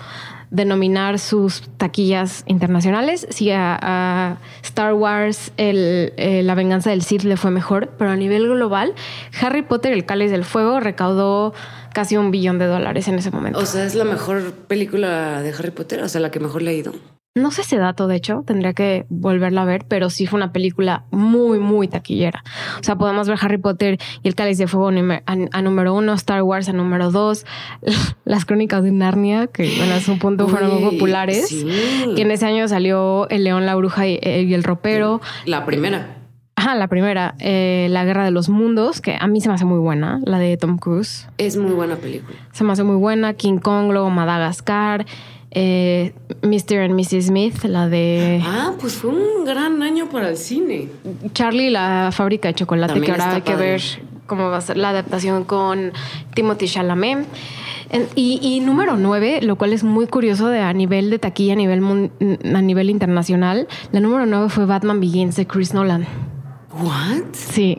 denominar 0.53 1.19
sus 1.19 1.63
taquillas 1.79 2.45
internacionales. 2.47 3.27
A, 3.53 3.79
a 3.83 4.39
Star 4.63 4.95
Wars, 4.95 5.53
el, 5.57 6.13
eh, 6.17 6.43
La 6.45 6.55
venganza 6.55 6.91
del 6.91 7.03
Sith 7.03 7.25
le 7.25 7.37
fue 7.37 7.51
mejor, 7.51 7.89
pero 7.99 8.11
a 8.11 8.17
nivel 8.17 8.47
global, 8.47 8.95
Harry 9.41 9.63
Potter, 9.63 9.93
el 9.93 10.05
Cáliz 10.05 10.31
del 10.31 10.45
Fuego, 10.45 10.79
recaudó 10.79 11.55
casi 11.93 12.17
un 12.17 12.31
billón 12.31 12.59
de 12.59 12.67
dólares 12.67 13.09
en 13.09 13.17
ese 13.17 13.31
momento. 13.31 13.59
O 13.59 13.67
sea, 13.67 13.85
es 13.85 13.95
la 13.95 14.05
mejor 14.05 14.53
película 14.53 15.43
de 15.43 15.51
Harry 15.51 15.71
Potter, 15.71 16.03
o 16.03 16.09
sea, 16.09 16.21
la 16.21 16.31
que 16.31 16.39
mejor 16.39 16.63
le 16.63 16.71
ha 16.71 16.75
ido. 16.75 16.93
No 17.35 17.51
sé 17.51 17.63
ese 17.63 17.79
dato, 17.79 18.09
de 18.09 18.17
hecho, 18.17 18.45
tendría 18.47 18.75
que 18.75 19.07
volverla 19.09 19.63
a 19.63 19.65
ver, 19.65 19.87
pero 19.89 20.11
sí 20.11 20.27
fue 20.27 20.37
una 20.37 20.53
película 20.53 21.05
muy, 21.11 21.59
muy 21.59 21.89
taquillera. 21.89 22.45
O 22.79 22.83
sea, 22.85 22.97
podemos 22.97 23.27
ver 23.27 23.39
Harry 23.41 23.57
Potter 23.57 23.99
y 24.23 24.29
el 24.29 24.35
Cáliz 24.35 24.59
de 24.59 24.67
Fuego 24.67 24.89
a, 24.91 25.37
a 25.53 25.63
número 25.63 25.95
uno, 25.95 26.13
Star 26.13 26.43
Wars 26.43 26.69
a 26.69 26.75
número 26.75 27.11
dos, 27.11 27.47
las 28.27 28.45
crónicas 28.45 28.85
de 28.85 28.93
Narnia, 28.93 29.47
que 29.47 29.65
bueno, 29.79 29.95
a 29.95 30.19
punto 30.19 30.47
fueron 30.47 30.75
muy 30.75 30.85
Uy, 30.85 30.91
populares. 30.91 31.49
sí. 31.49 31.67
Que 32.15 32.21
en 32.21 32.31
ese 32.33 32.45
año 32.45 32.69
salió 32.69 33.27
El 33.31 33.45
León, 33.45 33.65
la 33.65 33.77
Bruja 33.77 34.07
y, 34.07 34.19
eh, 34.21 34.43
y 34.43 34.53
el 34.53 34.63
Ropero. 34.63 35.23
La 35.47 35.65
primera. 35.65 36.19
Ajá, 36.55 36.75
la 36.75 36.87
primera, 36.87 37.35
eh, 37.39 37.87
La 37.91 38.05
Guerra 38.05 38.27
de 38.27 38.31
los 38.31 38.51
Mundos, 38.51 39.01
que 39.01 39.17
a 39.19 39.27
mí 39.27 39.41
se 39.41 39.49
me 39.49 39.55
hace 39.55 39.65
muy 39.65 39.79
buena, 39.79 40.21
la 40.27 40.39
de 40.39 40.59
Tom 40.59 40.77
Cruise. 40.77 41.29
Es 41.39 41.57
muy 41.57 41.73
buena 41.73 41.97
película. 41.97 42.37
Se 42.53 42.63
me 42.63 42.73
hace 42.73 42.83
muy 42.83 42.97
buena. 42.97 43.33
King 43.33 43.57
Kong, 43.57 43.91
luego 43.91 44.11
Madagascar, 44.11 45.07
eh, 45.55 46.13
Mr. 46.43 46.79
and 46.85 46.95
Mrs. 46.95 47.27
Smith, 47.27 47.65
la 47.65 47.89
de 47.89 48.43
Ah, 48.45 48.73
pues 48.81 48.95
fue 48.95 49.11
un 49.11 49.45
gran 49.45 49.83
año 49.83 50.09
para 50.09 50.31
el 50.31 50.37
cine. 50.37 50.89
Charlie, 51.35 51.71
la 51.71 52.11
fábrica 52.13 52.49
de 52.49 52.55
chocolate, 52.55 52.95
También 52.95 53.15
que 53.15 53.21
ahora 53.21 53.35
hay 53.37 53.43
que 53.43 53.53
padre. 53.53 53.67
ver 53.73 53.83
cómo 54.27 54.49
va 54.51 54.57
a 54.57 54.61
ser 54.63 54.79
la 54.79 54.89
adaptación 54.91 55.45
con 55.45 55.93
Timothy 56.35 56.67
Chalamet. 56.67 57.27
Y, 58.15 58.39
y 58.41 58.61
número 58.61 58.97
9, 58.97 59.41
lo 59.43 59.57
cual 59.57 59.75
es 59.75 59.85
muy 59.85 60.07
curioso 60.07 60.49
de 60.49 60.61
a 60.61 60.73
nivel 60.73 61.11
de 61.11 61.19
taquilla, 61.19 61.53
a 61.53 61.57
nivel, 61.57 62.11
a 62.55 62.63
nivel 62.63 62.89
internacional, 62.89 63.69
la 63.93 64.01
número 64.01 64.25
9 64.25 64.49
fue 64.49 64.65
Batman 64.65 64.99
Begins 64.99 65.37
de 65.37 65.47
Chris 65.47 65.75
Nolan. 65.75 66.07
¿What? 66.73 67.25
Sí, 67.35 67.79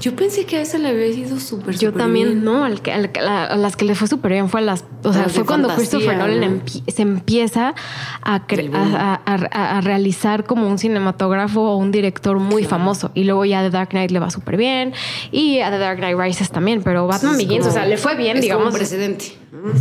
Yo 0.00 0.14
pensé 0.14 0.44
que 0.46 0.56
a 0.56 0.60
ese 0.62 0.78
le 0.78 0.88
había 0.88 1.06
ido 1.06 1.40
súper, 1.40 1.76
yo 1.76 1.92
también 1.92 2.28
bien. 2.28 2.44
no, 2.44 2.64
al 2.64 2.80
que- 2.82 2.92
al 2.92 3.10
la- 3.20 3.44
a 3.44 3.56
las 3.56 3.76
que 3.76 3.84
le 3.84 3.94
fue 3.94 4.06
súper 4.06 4.32
bien 4.32 4.48
fue 4.48 4.60
a 4.60 4.62
las, 4.64 4.84
o 5.02 5.12
sea, 5.12 5.22
Las 5.22 5.32
fue 5.32 5.44
cuando 5.44 5.68
Christopher 5.74 6.16
Nolan 6.16 6.62
se 6.86 7.02
empieza 7.02 7.74
a, 8.22 8.34
a, 8.36 9.20
a- 9.26 9.78
a- 9.78 9.80
realizar 9.80 10.44
como 10.44 10.68
un 10.68 10.78
cinematógrafo 10.78 11.60
o 11.62 11.76
un 11.76 11.90
director 11.90 12.38
muy 12.38 12.64
famoso. 12.64 13.10
Y 13.14 13.24
luego 13.24 13.44
ya 13.44 13.62
The 13.62 13.70
Dark 13.70 13.90
Knight 13.90 14.10
le 14.10 14.18
va 14.20 14.30
súper 14.30 14.56
bien 14.56 14.92
y 15.32 15.60
a 15.60 15.70
The 15.70 15.78
Dark 15.78 15.98
Knight 15.98 16.16
Rises 16.18 16.50
también, 16.50 16.82
pero 16.82 17.06
Batman 17.06 17.32
Es 17.32 17.38
Begins, 17.38 17.58
como- 17.66 17.70
o 17.70 17.72
sea, 17.74 17.86
le 17.86 17.96
fue 17.96 18.14
bien, 18.16 18.36
es 18.36 18.42
como 18.46 18.58
digamos. 18.58 18.74
precedente. 18.74 19.36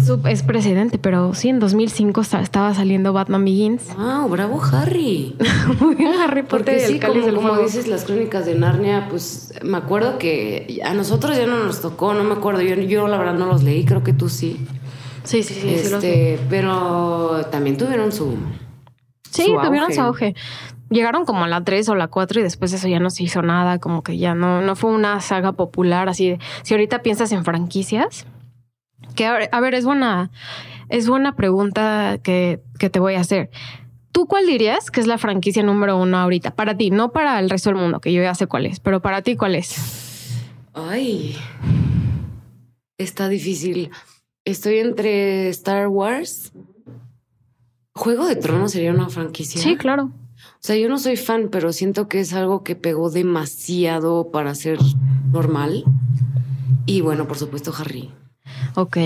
Su- 0.05 0.21
Es 0.27 0.43
precedente, 0.43 0.97
pero 0.97 1.33
sí, 1.33 1.49
en 1.49 1.59
2005 1.59 2.21
esta- 2.21 2.41
estaba 2.41 2.73
saliendo 2.73 3.13
Batman 3.13 3.43
Begins. 3.45 3.83
Wow, 3.95 4.27
bravo 4.29 4.61
Harry. 4.71 5.35
Muy 5.79 5.95
bien, 5.95 6.13
Harry 6.19 6.41
Potter 6.43 6.77
Porque 6.77 6.79
sí, 6.87 6.99
como, 6.99 7.21
como 7.35 7.57
dices, 7.61 7.87
las 7.87 8.05
crónicas 8.05 8.45
de 8.45 8.55
Narnia, 8.55 9.07
pues 9.09 9.53
me 9.63 9.77
acuerdo 9.77 10.06
que 10.17 10.79
a 10.83 10.93
nosotros 10.93 11.37
ya 11.37 11.45
no 11.45 11.63
nos 11.63 11.81
tocó, 11.81 12.13
no 12.13 12.23
me 12.23 12.33
acuerdo. 12.33 12.61
Yo, 12.61 12.75
yo 12.75 13.07
la 13.07 13.17
verdad 13.17 13.33
no 13.35 13.45
los 13.45 13.63
leí, 13.63 13.85
creo 13.85 14.03
que 14.03 14.13
tú 14.13 14.29
sí. 14.29 14.65
Sí, 15.23 15.43
sí, 15.43 15.53
sí. 15.55 15.69
este, 15.73 16.39
pero 16.49 17.45
también 17.51 17.77
tuvieron 17.77 18.11
su. 18.11 18.37
Sí, 19.29 19.43
su 19.43 19.53
tuvieron 19.55 19.79
auge. 19.91 19.93
su 19.95 20.01
auge. 20.01 20.35
Llegaron 20.89 21.25
como 21.25 21.43
a 21.43 21.47
la 21.49 21.63
3 21.65 21.89
o 21.89 21.95
la 21.95 22.07
4 22.07 22.39
y 22.39 22.43
después 22.43 22.71
de 22.71 22.77
eso 22.77 22.87
ya 22.87 23.01
no 23.01 23.09
se 23.09 23.23
hizo 23.23 23.41
nada, 23.41 23.77
como 23.77 24.03
que 24.03 24.17
ya 24.17 24.33
no, 24.35 24.61
no 24.61 24.75
fue 24.77 24.89
una 24.91 25.19
saga 25.19 25.51
popular 25.51 26.07
así. 26.07 26.29
de- 26.29 26.39
si 26.63 26.73
ahorita 26.73 27.01
piensas 27.01 27.33
en 27.33 27.43
franquicias, 27.43 28.25
que 29.15 29.25
a 29.25 29.33
ver, 29.33 29.49
a 29.51 29.59
ver, 29.59 29.73
es 29.73 29.83
buena, 29.83 30.31
es 30.87 31.09
buena 31.09 31.35
pregunta 31.35 32.19
que, 32.23 32.61
que 32.79 32.89
te 32.89 32.99
voy 33.01 33.15
a 33.15 33.19
hacer. 33.19 33.49
¿Tú 34.17 34.25
cuál 34.25 34.47
dirías 34.47 34.89
que 34.89 34.99
es 34.99 35.05
la 35.05 35.19
franquicia 35.19 35.61
número 35.61 35.95
uno 35.95 36.17
ahorita? 36.17 36.55
Para 36.55 36.75
ti, 36.75 36.89
no 36.89 37.11
para 37.11 37.39
el 37.39 37.51
resto 37.51 37.69
del 37.69 37.77
mundo, 37.77 37.99
que 37.99 38.11
yo 38.11 38.23
ya 38.23 38.33
sé 38.33 38.47
cuál 38.47 38.65
es, 38.65 38.79
pero 38.79 38.99
para 38.99 39.21
ti, 39.21 39.35
¿cuál 39.35 39.53
es? 39.53 39.75
Ay. 40.73 41.37
Está 42.97 43.29
difícil. 43.29 43.91
Estoy 44.43 44.79
entre 44.79 45.49
Star 45.49 45.87
Wars. 45.89 46.51
Juego 47.93 48.25
de 48.25 48.37
Tronos 48.37 48.71
sería 48.71 48.91
una 48.91 49.07
franquicia. 49.09 49.61
Sí, 49.61 49.75
claro. 49.75 50.05
O 50.05 50.61
sea, 50.61 50.75
yo 50.77 50.89
no 50.89 50.97
soy 50.97 51.15
fan, 51.15 51.49
pero 51.51 51.71
siento 51.71 52.07
que 52.07 52.19
es 52.19 52.33
algo 52.33 52.63
que 52.63 52.75
pegó 52.75 53.11
demasiado 53.11 54.31
para 54.31 54.55
ser 54.55 54.79
normal. 55.31 55.83
Y 56.87 57.01
bueno, 57.01 57.27
por 57.27 57.37
supuesto, 57.37 57.71
Harry. 57.77 58.09
Ok. 58.73 58.97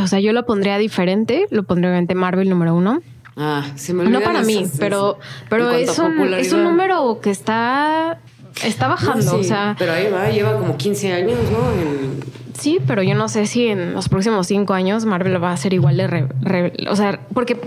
O 0.00 0.06
sea, 0.06 0.20
yo 0.20 0.32
lo 0.32 0.46
pondría 0.46 0.78
diferente, 0.78 1.48
lo 1.50 1.64
pondría 1.64 1.90
obviamente 1.90 2.14
Marvel 2.14 2.48
número 2.48 2.76
uno. 2.76 3.00
Ah, 3.36 3.64
se 3.74 3.92
me 3.92 4.04
No 4.04 4.10
olvidan 4.18 4.22
para 4.22 4.42
mí, 4.44 4.58
esas- 4.62 4.78
pero, 4.78 5.18
pero 5.50 5.70
es 5.72 5.98
un, 5.98 6.34
es 6.34 6.52
un 6.52 6.62
número 6.64 7.20
que 7.20 7.30
está, 7.30 8.18
está 8.64 8.86
No, 8.86 8.94
bajando. 8.94 9.30
sí, 9.32 9.36
O 9.40 9.42
sea, 9.42 9.74
pero 9.78 9.92
ahí 9.92 10.08
va, 10.10 10.30
lleva 10.30 10.56
como 10.58 10.76
15 10.76 11.12
años, 11.12 11.38
¿no? 11.50 11.72
En- 11.72 12.22
Sí, 12.56 12.78
pero 12.86 13.02
yo 13.02 13.16
no 13.16 13.28
sé 13.28 13.46
si 13.46 13.66
en 13.66 13.94
los 13.94 14.08
próximos 14.08 14.46
cinco 14.46 14.74
años 14.74 15.04
Marvel 15.04 15.42
va 15.42 15.50
a 15.52 15.56
ser 15.56 15.74
igual 15.74 15.96
de... 15.96 16.06
Re, 16.06 16.72
o 16.88 16.94
sea, 16.94 17.18
porque 17.34 17.60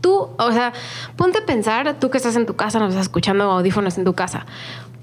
tú, 0.00 0.28
o 0.38 0.52
sea, 0.52 0.72
ponte 1.16 1.38
a 1.40 1.44
pensar, 1.46 1.98
tú 2.00 2.08
que 2.10 2.16
estás 2.16 2.34
en 2.36 2.46
tu 2.46 2.56
casa, 2.56 2.78
nos 2.78 2.88
estás 2.90 3.02
escuchando 3.06 3.44
audífonos 3.50 3.98
en 3.98 4.04
tu 4.04 4.14
casa, 4.14 4.46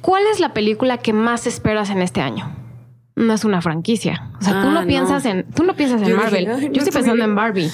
¿cuál 0.01 0.24
es 0.34 0.39
la 0.39 0.54
película 0.56 0.98
que 0.98 1.13
más 1.13 1.46
esperas 1.46 1.92
en 1.92 2.01
este 2.01 2.22
año? 2.22 2.51
No 3.16 3.32
es 3.34 3.46
una 3.46 3.62
franquicia. 3.62 4.32
O 4.42 4.44
sea, 4.44 4.63
tú 4.63 4.72
no, 4.72 4.84
piensas 4.88 5.24
en, 5.25 5.44
tú 5.51 5.63
no 5.63 5.75
piensas 5.75 6.01
en 6.01 6.16
Marvel. 6.16 6.46
yo 6.72 6.82
estoy 6.82 6.92
pensando 6.92 7.24
en 7.24 7.36
Barbie. 7.36 7.70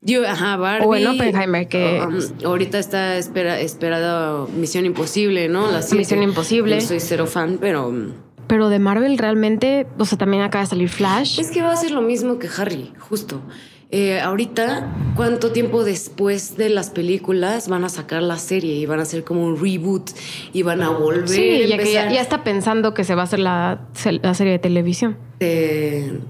Yo, 0.00 0.26
ajá, 0.28 0.56
Barbie. 0.56 0.86
O 0.86 0.94
en 0.94 1.06
Oppenheimer, 1.08 1.68
que. 1.68 2.00
Um, 2.00 2.46
ahorita 2.46 2.78
está 2.78 3.16
espera, 3.16 3.60
esperada 3.60 4.46
Misión 4.56 4.86
Imposible, 4.86 5.48
¿no? 5.48 5.70
La 5.70 5.80
Misión 5.92 6.22
Imposible. 6.22 6.80
Yo 6.80 6.86
soy 6.86 7.00
cero 7.00 7.26
fan, 7.26 7.58
pero. 7.60 7.88
Um, 7.88 8.12
pero 8.46 8.70
de 8.70 8.78
Marvel 8.78 9.18
realmente, 9.18 9.86
o 9.98 10.04
sea, 10.06 10.16
también 10.16 10.42
acaba 10.42 10.64
de 10.64 10.70
salir 10.70 10.88
Flash. 10.88 11.38
Es 11.38 11.50
que 11.50 11.60
va 11.60 11.72
a 11.72 11.76
ser 11.76 11.90
lo 11.90 12.00
mismo 12.00 12.38
que 12.38 12.48
Harry, 12.56 12.92
justo. 12.98 13.42
Eh, 13.90 14.20
ahorita, 14.20 14.86
¿cuánto 15.16 15.50
tiempo 15.50 15.82
después 15.82 16.58
de 16.58 16.68
las 16.68 16.90
películas 16.90 17.68
van 17.68 17.84
a 17.84 17.88
sacar 17.88 18.22
la 18.22 18.38
serie 18.38 18.74
y 18.74 18.84
van 18.84 19.00
a 19.00 19.02
hacer 19.02 19.24
como 19.24 19.44
un 19.44 19.58
reboot 19.58 20.10
y 20.52 20.62
van 20.62 20.82
a 20.82 20.90
volver? 20.90 21.28
Sí, 21.28 21.66
ya, 21.66 21.78
que 21.78 21.92
ya, 21.92 22.20
está 22.20 22.44
pensando 22.44 22.92
que 22.92 23.04
se 23.04 23.14
va 23.14 23.22
a 23.22 23.24
hacer 23.24 23.38
la, 23.38 23.86
la 24.22 24.34
serie 24.34 24.52
de 24.52 24.58
televisión. 24.58 25.16
De, 25.40 26.20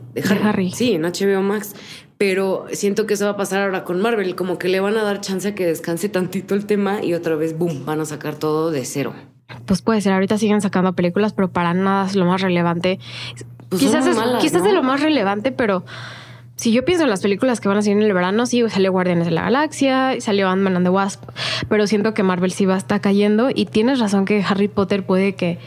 Harry. 0.43 0.71
Sí, 0.71 0.93
en 0.93 1.03
HBO 1.03 1.43
Max. 1.43 1.75
Pero 2.19 2.67
siento 2.73 3.07
que 3.07 3.15
eso 3.15 3.27
va 3.27 3.31
a 3.33 3.37
pasar 3.37 3.63
ahora 3.63 3.85
con 3.85 4.01
Marvel, 4.01 4.35
como 4.35 4.59
que 4.59 4.69
le 4.69 4.81
van 4.81 4.97
a 4.97 5.05
dar 5.05 5.21
chance 5.21 5.49
a 5.49 5.55
que 5.55 5.65
descanse 5.65 6.09
tantito 6.09 6.55
el 6.57 6.67
tema 6.67 7.03
y 7.03 7.15
otra 7.15 7.37
vez, 7.37 7.57
boom, 7.57 7.87
van 7.87 8.01
a 8.01 8.05
sacar 8.05 8.35
todo 8.35 8.73
de 8.73 8.85
cero. 8.85 9.15
Pues 9.65 9.83
puede 9.83 10.01
ser, 10.01 10.13
ahorita 10.13 10.37
siguen 10.37 10.61
sacando 10.61 10.93
películas, 10.95 11.33
pero 11.33 11.51
para 11.51 11.75
nada 11.75 12.07
es 12.07 12.17
lo 12.17 12.25
más 12.27 12.41
relevante. 12.43 12.99
Pues 13.69 13.81
quizás 13.81 14.07
es, 14.07 14.17
quizás 14.41 14.65
de 14.65 14.73
lo 14.73 14.83
más 14.83 15.01
relevante, 15.01 15.53
pero 15.53 15.85
si 16.57 16.73
yo 16.73 16.85
pienso 16.85 17.05
en 17.05 17.11
las 17.11 17.23
películas 17.23 17.61
que 17.61 17.69
van 17.69 17.79
a 17.79 17.83
salir 17.83 17.99
en 17.99 18.03
el 18.03 18.13
verano, 18.13 18.45
sí, 18.45 18.65
salió 18.69 18.91
Guardianes 18.91 19.27
de 19.27 19.31
la 19.31 19.43
Galaxia, 19.43 20.21
salió 20.21 20.49
Ant-Man 20.49 20.77
and 20.77 20.87
the 20.87 20.91
Wasp, 20.91 21.23
pero 21.69 21.87
siento 21.87 22.15
que 22.15 22.25
Marvel 22.25 22.51
sí 22.51 22.67
va 22.67 22.75
a 22.75 22.79
estar 22.79 23.01
cayendo 23.01 23.51
y 23.55 23.67
tienes 23.67 24.01
razón 24.01 24.25
que 24.25 24.43
Harry 24.43 24.67
Potter 24.67 25.07
puede 25.07 25.35
que 25.35 25.59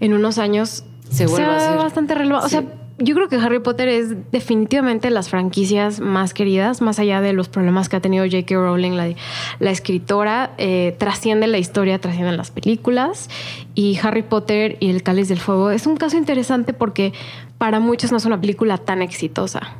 en 0.00 0.14
unos 0.14 0.38
años 0.38 0.84
se 1.10 1.26
vuelva 1.26 1.60
sea 1.60 1.74
bastante 1.76 2.14
relevante. 2.14 2.46
O 2.46 2.48
sea, 2.48 2.64
yo 3.00 3.14
creo 3.14 3.28
que 3.28 3.36
Harry 3.36 3.58
Potter 3.58 3.88
es 3.88 4.30
definitivamente 4.30 5.10
las 5.10 5.28
franquicias 5.28 6.00
más 6.00 6.34
queridas, 6.34 6.80
más 6.80 6.98
allá 6.98 7.20
de 7.20 7.32
los 7.32 7.48
problemas 7.48 7.88
que 7.88 7.96
ha 7.96 8.00
tenido 8.00 8.24
J.K. 8.24 8.54
Rowling, 8.54 8.92
la, 8.92 9.70
escritora, 9.70 10.52
eh, 10.58 10.94
trasciende 10.98 11.46
la 11.46 11.58
historia, 11.58 11.98
trascienden 11.98 12.36
las 12.36 12.50
películas. 12.50 13.28
Y 13.74 13.98
Harry 14.02 14.22
Potter 14.22 14.76
y 14.80 14.90
el 14.90 15.02
Cáliz 15.02 15.28
del 15.28 15.40
Fuego 15.40 15.70
es 15.70 15.86
un 15.86 15.96
caso 15.96 16.16
interesante 16.16 16.72
porque 16.72 17.12
para 17.58 17.80
muchos 17.80 18.12
no 18.12 18.18
es 18.18 18.24
una 18.24 18.40
película 18.40 18.78
tan 18.78 19.02
exitosa 19.02 19.76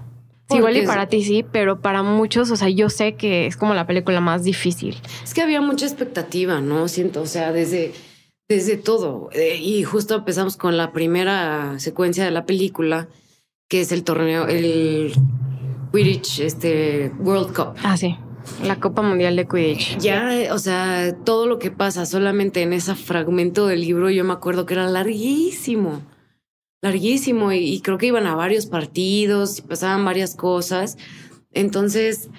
igual 0.57 0.77
y 0.77 0.87
para 0.87 1.07
ti 1.07 1.23
sí, 1.23 1.45
pero 1.50 1.81
para 1.81 2.03
muchos, 2.03 2.50
o 2.50 2.57
sea, 2.57 2.69
yo 2.69 2.89
sé 2.89 3.15
que 3.15 3.47
es 3.47 3.57
como 3.57 3.75
la 3.75 3.87
película 3.87 4.21
más 4.21 4.45
difícil. 4.45 4.97
Es 5.23 5.35
que 5.35 5.43
había 5.43 5.61
mucha 5.61 5.87
expectativa, 5.87 6.61
¿no? 6.61 6.89
Siento, 6.89 7.23
o 7.23 7.27
sea, 7.27 7.53
desde, 7.53 7.93
desde 8.50 8.76
todo. 8.76 9.30
Eh, 9.33 9.57
y 9.57 9.85
justo 9.85 10.16
empezamos 10.16 10.57
con 10.57 10.76
la 10.76 10.92
primera 10.92 11.78
secuencia 11.78 12.25
de 12.25 12.33
la 12.33 12.45
película, 12.45 13.09
que 13.69 13.80
es 13.80 13.92
el 13.92 14.04
torneo, 14.04 14.49
el 14.49 15.12
Quidditch, 15.92 16.40
este 16.40 17.12
World 17.21 17.54
Cup. 17.54 17.76
Ah, 17.83 17.97
sí. 17.97 18.16
La 18.64 18.80
Copa 18.80 19.02
Mundial 19.02 19.37
de 19.37 19.47
Quidditch. 19.47 19.99
Ya, 19.99 20.49
o 20.52 20.59
sea, 20.59 21.14
todo 21.25 21.47
lo 21.47 21.59
que 21.59 21.71
pasa 21.71 22.04
solamente 22.04 22.62
en 22.62 22.73
ese 22.73 22.95
fragmento 22.97 23.69
del 23.69 23.83
libro, 23.83 24.11
yo 24.11 24.25
me 24.25 24.33
acuerdo 24.33 24.66
que 24.66 24.75
era 24.75 24.87
larguísimo 24.88 26.02
larguísimo 26.83 27.52
y, 27.52 27.80
creo 27.80 27.99
que 27.99 28.07
iban 28.07 28.26
a 28.26 28.35
varios 28.35 28.66
partidos 28.66 29.59
y 29.59 29.62
pasaban 29.62 30.04
varias 30.04 30.35
cosas. 30.35 30.97
Entonces, 31.52 32.30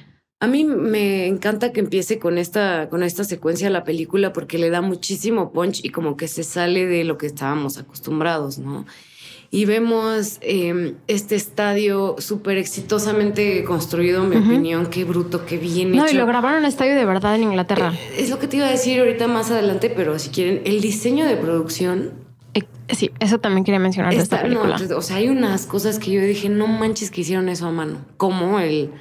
a 0.41 0.47
mí 0.47 0.65
me 0.65 1.27
encanta 1.27 1.71
que 1.71 1.79
empiece 1.79 2.17
con 2.17 2.39
esta, 2.39 2.89
con 2.89 3.03
esta 3.03 3.23
secuencia 3.23 3.67
de 3.67 3.73
la 3.73 3.83
película 3.83 4.33
porque 4.33 4.57
le 4.57 4.71
da 4.71 4.81
muchísimo 4.81 5.51
punch 5.51 5.85
y 5.85 5.89
como 5.89 6.17
que 6.17 6.27
se 6.27 6.43
sale 6.43 6.87
de 6.87 7.03
lo 7.03 7.19
que 7.19 7.27
estábamos 7.27 7.77
acostumbrados, 7.77 8.57
¿no? 8.57 8.87
Y 9.51 9.65
vemos 9.65 10.39
em, 10.41 10.95
este 11.07 11.35
estadio 11.35 12.15
súper 12.17 12.57
exitosamente 12.57 13.63
construido, 13.65 14.23
en 14.23 14.29
mi 14.29 14.37
opinión. 14.37 14.87
Qué 14.87 15.03
bruto, 15.03 15.45
qué 15.45 15.57
bien 15.57 15.93
hecho. 15.93 16.05
No, 16.05 16.09
y 16.09 16.13
lo 16.13 16.25
grabaron 16.25 16.59
en 16.59 16.65
estadio 16.65 16.95
de 16.95 17.05
verdad 17.05 17.35
en 17.35 17.43
Inglaterra. 17.43 17.93
Eh, 17.93 18.15
es 18.17 18.31
lo 18.31 18.39
que 18.39 18.47
te 18.47 18.57
iba 18.57 18.65
a 18.65 18.71
decir 18.71 18.99
ahorita 18.99 19.27
más 19.27 19.51
adelante, 19.51 19.91
pero 19.95 20.17
si 20.17 20.29
quieren, 20.29 20.61
el 20.65 20.81
diseño 20.81 21.25
de 21.25 21.35
producción 21.35 22.13
eh, 22.55 22.63
sí, 22.89 23.11
eso 23.19 23.39
también 23.39 23.63
quería 23.63 23.79
mencionar 23.79 24.11
de 24.11 24.21
esta 24.21 24.41
película. 24.41 24.79
o 24.95 25.01
sea, 25.03 25.17
hay 25.17 25.29
unas 25.29 25.67
cosas 25.67 25.99
que 25.99 26.11
yo 26.11 26.21
dije, 26.21 26.49
no 26.49 26.65
manches 26.65 27.11
que 27.11 27.21
hicieron 27.21 27.47
eso 27.47 27.67
a 27.67 27.71
mano. 27.71 27.99
Como 28.17 28.59
el, 28.59 28.91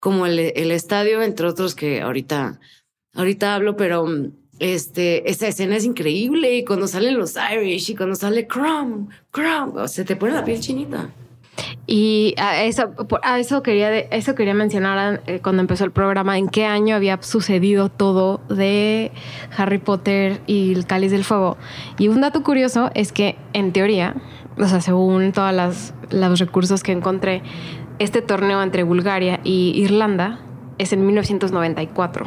como 0.00 0.26
el, 0.26 0.38
el 0.38 0.70
estadio, 0.72 1.22
entre 1.22 1.46
otros 1.46 1.74
que 1.74 2.00
ahorita, 2.00 2.58
ahorita 3.14 3.54
hablo, 3.54 3.76
pero 3.76 4.06
este, 4.60 5.28
esta 5.30 5.48
escena 5.48 5.76
es 5.76 5.84
increíble. 5.84 6.54
Y 6.54 6.64
cuando 6.64 6.86
salen 6.86 7.18
los 7.18 7.34
Irish 7.36 7.90
y 7.90 7.96
cuando 7.96 8.14
sale 8.14 8.46
Crumb, 8.46 9.10
Crumb, 9.30 9.86
se 9.88 10.04
te 10.04 10.16
pone 10.16 10.32
la 10.32 10.44
piel 10.44 10.60
chinita. 10.60 11.10
Y 11.86 12.34
a 12.38 12.62
eso, 12.62 12.94
a 13.22 13.38
eso 13.38 13.62
quería, 13.62 13.98
eso 13.98 14.34
quería 14.34 14.54
mencionar 14.54 15.22
eh, 15.26 15.40
cuando 15.42 15.60
empezó 15.60 15.84
el 15.84 15.90
programa, 15.90 16.38
en 16.38 16.48
qué 16.48 16.64
año 16.64 16.94
había 16.94 17.20
sucedido 17.22 17.88
todo 17.88 18.40
de 18.48 19.10
Harry 19.56 19.78
Potter 19.78 20.40
y 20.46 20.72
el 20.72 20.86
Cáliz 20.86 21.10
del 21.10 21.24
Fuego. 21.24 21.56
Y 21.98 22.08
un 22.08 22.20
dato 22.20 22.42
curioso 22.42 22.90
es 22.94 23.12
que, 23.12 23.36
en 23.52 23.72
teoría, 23.72 24.14
o 24.56 24.66
sea, 24.66 24.80
según 24.80 25.32
todos 25.32 25.92
los 26.10 26.38
recursos 26.38 26.82
que 26.82 26.92
encontré, 26.92 27.42
este 28.00 28.22
torneo 28.22 28.62
entre 28.62 28.82
Bulgaria 28.82 29.40
y 29.44 29.72
Irlanda 29.76 30.40
es 30.78 30.92
en 30.92 31.06
1994. 31.06 32.24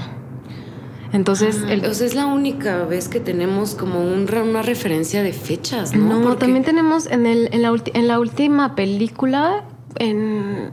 Entonces, 1.11 1.63
ah, 1.67 1.73
es 1.73 2.15
la 2.15 2.27
única 2.27 2.85
vez 2.85 3.07
que 3.09 3.19
tenemos 3.19 3.75
como 3.75 3.99
una 4.01 4.61
referencia 4.61 5.21
de 5.21 5.33
fechas, 5.33 5.93
¿no? 5.95 6.19
No, 6.19 6.37
también 6.37 6.63
tenemos 6.63 7.07
en, 7.07 7.25
el, 7.25 7.49
en, 7.51 7.61
la 7.61 7.73
en 7.93 8.07
la 8.07 8.19
última 8.19 8.75
película, 8.75 9.63
en 9.97 10.71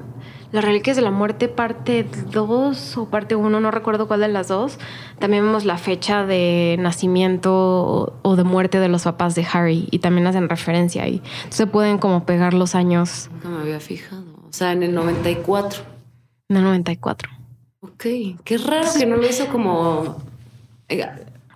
Las 0.52 0.64
Reliquias 0.64 0.96
de 0.96 1.02
la 1.02 1.10
Muerte, 1.10 1.48
parte 1.48 2.06
2 2.32 2.96
o 2.96 3.10
parte 3.10 3.36
1, 3.36 3.60
no 3.60 3.70
recuerdo 3.70 4.06
cuál 4.06 4.20
de 4.20 4.28
las 4.28 4.48
dos, 4.48 4.78
también 5.18 5.44
vemos 5.44 5.66
la 5.66 5.76
fecha 5.76 6.24
de 6.24 6.76
nacimiento 6.78 8.18
o 8.22 8.36
de 8.36 8.44
muerte 8.44 8.80
de 8.80 8.88
los 8.88 9.04
papás 9.04 9.34
de 9.34 9.46
Harry 9.50 9.88
y 9.90 9.98
también 9.98 10.26
hacen 10.26 10.48
referencia 10.48 11.04
ahí. 11.04 11.22
Entonces 11.44 11.66
pueden 11.66 11.98
como 11.98 12.24
pegar 12.24 12.54
los 12.54 12.74
años. 12.74 13.28
No 13.44 13.50
me 13.50 13.60
había 13.60 13.80
fijado. 13.80 14.29
O 14.50 14.52
sea, 14.52 14.72
en 14.72 14.82
el 14.82 14.94
94. 14.94 15.82
En 16.48 16.56
el 16.56 16.64
94. 16.64 17.30
Ok, 17.80 18.04
qué 18.44 18.58
raro 18.58 18.88
que 18.98 19.06
no 19.06 19.16
lo 19.16 19.26
hizo 19.26 19.46
como 19.48 20.18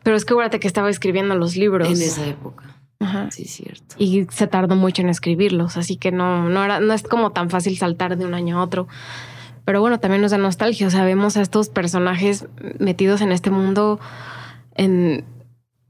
pero 0.02 0.16
es 0.16 0.24
que 0.24 0.34
acuérdate 0.34 0.60
que 0.60 0.68
estaba 0.68 0.90
escribiendo 0.90 1.34
los 1.34 1.56
libros. 1.56 1.88
En 1.88 2.00
esa 2.00 2.26
época. 2.26 2.64
Ajá. 3.00 3.30
Sí, 3.30 3.44
cierto. 3.46 3.96
Y 3.98 4.26
se 4.30 4.46
tardó 4.46 4.76
mucho 4.76 5.02
en 5.02 5.08
escribirlos, 5.08 5.76
así 5.76 5.96
que 5.96 6.12
no, 6.12 6.48
no, 6.48 6.64
era, 6.64 6.80
no 6.80 6.92
es 6.92 7.02
como 7.02 7.32
tan 7.32 7.50
fácil 7.50 7.76
saltar 7.76 8.16
de 8.16 8.24
un 8.24 8.34
año 8.34 8.58
a 8.58 8.62
otro. 8.62 8.86
Pero 9.64 9.80
bueno, 9.80 9.98
también 9.98 10.22
nos 10.22 10.30
da 10.30 10.38
nostalgia. 10.38 10.86
O 10.86 10.90
sea, 10.90 11.04
vemos 11.04 11.36
a 11.36 11.42
estos 11.42 11.70
personajes 11.70 12.46
metidos 12.78 13.22
en 13.22 13.32
este 13.32 13.50
mundo, 13.50 13.98
en, 14.74 15.24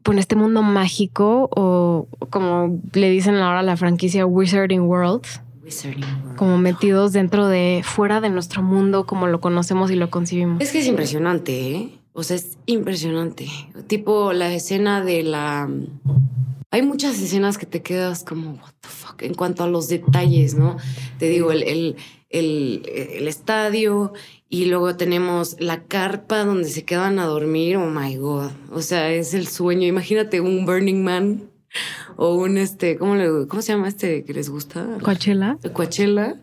en 0.04 0.18
este 0.18 0.36
mundo 0.36 0.62
mágico, 0.62 1.50
o 1.54 2.06
como 2.30 2.80
le 2.92 3.10
dicen 3.10 3.34
ahora 3.36 3.62
la 3.62 3.76
franquicia 3.76 4.26
Wizarding 4.26 4.82
World. 4.82 5.26
Como 6.36 6.58
metidos 6.58 7.12
dentro 7.12 7.46
de, 7.48 7.82
fuera 7.84 8.20
de 8.20 8.30
nuestro 8.30 8.62
mundo, 8.62 9.06
como 9.06 9.26
lo 9.26 9.40
conocemos 9.40 9.90
y 9.90 9.96
lo 9.96 10.10
concibimos. 10.10 10.60
Es 10.60 10.72
que 10.72 10.80
es 10.80 10.86
impresionante, 10.86 11.70
¿eh? 11.70 11.98
O 12.12 12.22
sea, 12.22 12.36
es 12.36 12.58
impresionante. 12.66 13.48
Tipo 13.86 14.32
la 14.32 14.52
escena 14.52 15.02
de 15.02 15.22
la... 15.22 15.68
Hay 16.70 16.82
muchas 16.82 17.20
escenas 17.20 17.58
que 17.58 17.66
te 17.66 17.82
quedas 17.82 18.24
como, 18.24 18.52
what 18.52 18.72
the 18.80 18.88
fuck, 18.88 19.22
en 19.22 19.34
cuanto 19.34 19.62
a 19.62 19.68
los 19.68 19.88
detalles, 19.88 20.54
¿no? 20.54 20.76
Te 21.18 21.28
digo, 21.28 21.52
el, 21.52 21.62
el, 21.62 21.96
el, 22.30 23.28
estadio 23.28 24.12
y 24.48 24.66
luego 24.66 24.96
tenemos 24.96 25.56
la 25.60 25.84
carpa 25.84 26.44
donde 26.44 26.68
se 26.68 26.84
quedan 26.84 27.20
a 27.20 27.26
dormir, 27.26 27.76
oh 27.76 27.90
my 27.90 28.16
god. 28.16 28.50
O 28.72 28.82
sea, 28.82 29.12
es 29.12 29.34
el 29.34 29.46
sueño. 29.46 29.86
Imagínate 29.86 30.40
un 30.40 30.66
Burning 30.66 31.02
Man 31.04 31.53
o 32.16 32.36
un 32.36 32.58
este, 32.58 32.96
¿cómo, 32.96 33.16
le, 33.16 33.46
¿cómo 33.46 33.62
se 33.62 33.72
llama 33.72 33.88
este 33.88 34.24
que 34.24 34.32
les 34.32 34.48
gusta? 34.48 34.86
Coachella. 35.02 35.58
Coachella, 35.72 36.40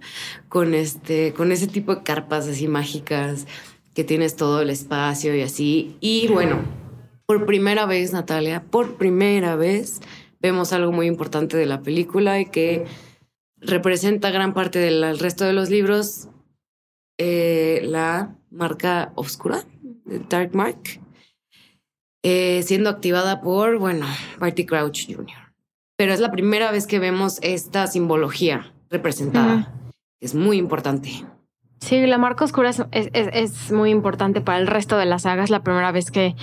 con 0.50 0.74
este, 0.74 1.34
con 1.34 1.52
ese 1.52 1.68
tipo 1.68 1.96
de 1.96 2.04
carpas 2.04 2.48
así 2.48 2.68
mágicas 2.68 3.48
que 3.94 4.04
tienes 4.04 4.36
todo 4.36 4.62
el 4.62 4.70
espacio 4.70 5.36
y 5.36 5.42
así. 5.42 5.98
Y 6.00 6.28
bueno, 6.28 6.60
por 7.26 7.46
primera 7.46 7.86
vez, 7.86 8.14
Natalia, 8.14 8.64
por 8.64 8.96
primera 8.96 9.56
vez 9.56 10.02
vemos 10.40 10.74
algo 10.74 10.92
muy 10.92 11.08
importante 11.08 11.58
de 11.58 11.66
la 11.66 11.82
película 11.82 12.40
y 12.40 12.46
que 12.46 12.86
representa 13.58 14.32
gran 14.32 14.54
parte 14.54 14.80
del 14.80 15.20
resto 15.20 15.46
de 15.46 15.54
los 15.54 15.70
libros, 15.70 16.30
eh, 17.18 17.82
la 17.84 18.36
marca 18.50 19.12
oscura, 19.16 19.64
Dark 20.30 20.56
Mark, 20.56 21.00
eh, 22.24 22.64
siendo 22.64 22.90
activada 22.90 23.42
por, 23.42 23.78
bueno, 23.78 24.06
Barty 24.40 24.66
Crouch 24.66 25.08
Jr. 25.08 25.54
Pero 25.98 26.14
es 26.14 26.20
la 26.20 26.32
primera 26.32 26.72
vez 26.72 26.88
que 26.88 27.00
vemos 27.00 27.40
esta 27.42 27.88
simbología 27.88 28.74
representada. 28.90 29.74
Es 30.20 30.36
muy 30.36 30.58
importante. 30.58 31.26
Sí, 31.80 32.06
la 32.06 32.20
marca 32.20 32.46
oscura 32.46 32.70
es, 32.70 32.80
es, 32.92 33.10
es, 33.14 33.72
muy 33.72 33.90
importante 33.90 34.40
para 34.40 34.60
el 34.60 34.68
resto 34.68 34.98
de 34.98 35.06
las 35.06 35.24
sagas. 35.24 35.50
La 35.50 35.64
primera 35.64 35.92
vez 35.92 36.12
que 36.12 36.36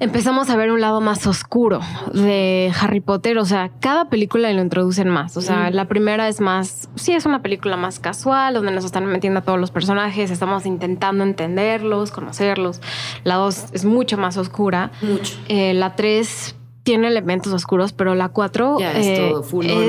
empezamos 0.00 0.50
a 0.50 0.56
ver 0.56 0.70
un 0.70 0.80
lado 0.80 1.00
más 1.00 1.26
oscuro 1.26 1.80
de 2.12 2.72
Harry 2.80 3.00
Potter. 3.00 3.38
O 3.38 3.44
sea, 3.44 3.70
cada 3.80 4.08
película 4.08 4.52
lo 4.52 4.62
introducen 4.62 5.08
más. 5.08 5.36
O 5.36 5.40
sea, 5.40 5.70
la 5.70 5.86
primera 5.86 6.28
es 6.28 6.40
más, 6.40 6.88
sí, 6.94 7.12
es 7.12 7.26
una 7.26 7.42
película 7.42 7.76
más 7.76 8.00
casual, 8.00 8.54
donde 8.54 8.72
nos 8.72 8.84
están 8.84 9.06
metiendo 9.06 9.40
a 9.40 9.42
todos 9.42 9.58
los 9.58 9.70
personajes, 9.70 10.30
estamos 10.30 10.66
intentando 10.66 11.24
entenderlos, 11.24 12.10
conocerlos. 12.10 12.80
La 13.24 13.36
dos 13.36 13.66
es 13.72 13.84
mucho 13.84 14.16
más 14.18 14.36
oscura. 14.36 14.90
Mucho. 15.02 15.34
Eh, 15.48 15.74
la 15.74 15.94
tres 15.96 16.56
tiene 16.82 17.08
elementos 17.08 17.52
oscuros, 17.52 17.92
pero 17.92 18.14
la 18.14 18.28
4 18.28 18.78
eh, 18.80 19.32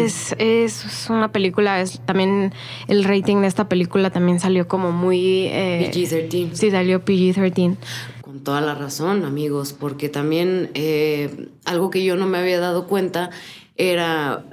es, 0.06 0.36
es, 0.38 1.08
una 1.10 1.32
película, 1.32 1.82
es 1.82 2.00
también 2.06 2.54
el 2.88 3.04
rating 3.04 3.38
de 3.38 3.48
esta 3.48 3.68
película 3.68 4.12
también 4.12 4.40
salió 4.40 4.68
como 4.68 4.92
muy... 4.92 5.48
Eh, 5.48 5.92
PG-13. 5.92 6.54
Sí, 6.54 6.72
salió 6.72 7.04
PG-13. 7.04 7.78
Con 8.34 8.44
toda 8.44 8.62
la 8.62 8.74
razón, 8.74 9.26
amigos, 9.26 9.74
porque 9.74 10.10
también 10.10 10.72
eh, 10.74 11.50
algo 11.66 11.92
que 11.92 12.04
yo 12.04 12.16
no 12.16 12.26
me 12.26 12.40
había 12.40 12.60
dado 12.60 12.88
cuenta 12.88 13.30
era 13.76 14.44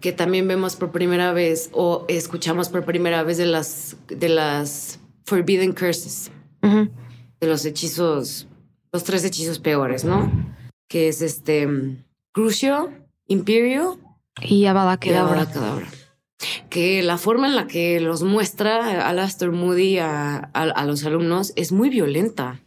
que 0.00 0.10
también 0.10 0.48
vemos 0.48 0.74
por 0.74 0.90
primera 0.90 1.32
vez 1.32 1.70
o 1.72 2.04
escuchamos 2.08 2.68
por 2.68 2.84
primera 2.84 3.22
vez 3.22 3.38
de 3.38 3.46
las, 3.46 3.96
de 4.08 4.28
las 4.28 4.98
Forbidden 5.24 5.72
Curses, 5.72 6.32
de 6.62 7.46
los 7.46 7.64
hechizos, 7.64 8.48
los 8.90 9.04
tres 9.04 9.24
hechizos 9.24 9.60
peores, 9.60 10.04
¿no? 10.04 10.32
que 10.88 11.06
es 11.06 11.22
este 11.22 11.68
Crucio, 12.32 12.92
Imperio 13.28 14.00
y 14.42 14.66
Abada 14.66 14.98
Kedavra. 14.98 15.46
Que 16.70 17.04
la 17.04 17.18
forma 17.18 17.46
en 17.46 17.54
la 17.54 17.68
que 17.68 18.00
los 18.00 18.24
muestra 18.24 19.08
Alastair 19.08 19.52
Moody 19.52 19.98
a, 19.98 20.38
a 20.38 20.84
los 20.84 21.04
alumnos 21.04 21.52
es 21.54 21.70
muy 21.70 21.88
violenta. 21.88 22.64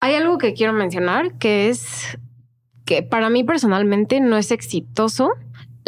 Hay 0.00 0.14
algo 0.14 0.38
que 0.38 0.54
quiero 0.54 0.72
mencionar 0.72 1.38
que 1.38 1.68
es 1.68 2.18
que 2.84 3.02
para 3.02 3.30
mí 3.30 3.44
personalmente 3.44 4.20
no 4.20 4.36
es 4.36 4.50
exitoso 4.50 5.32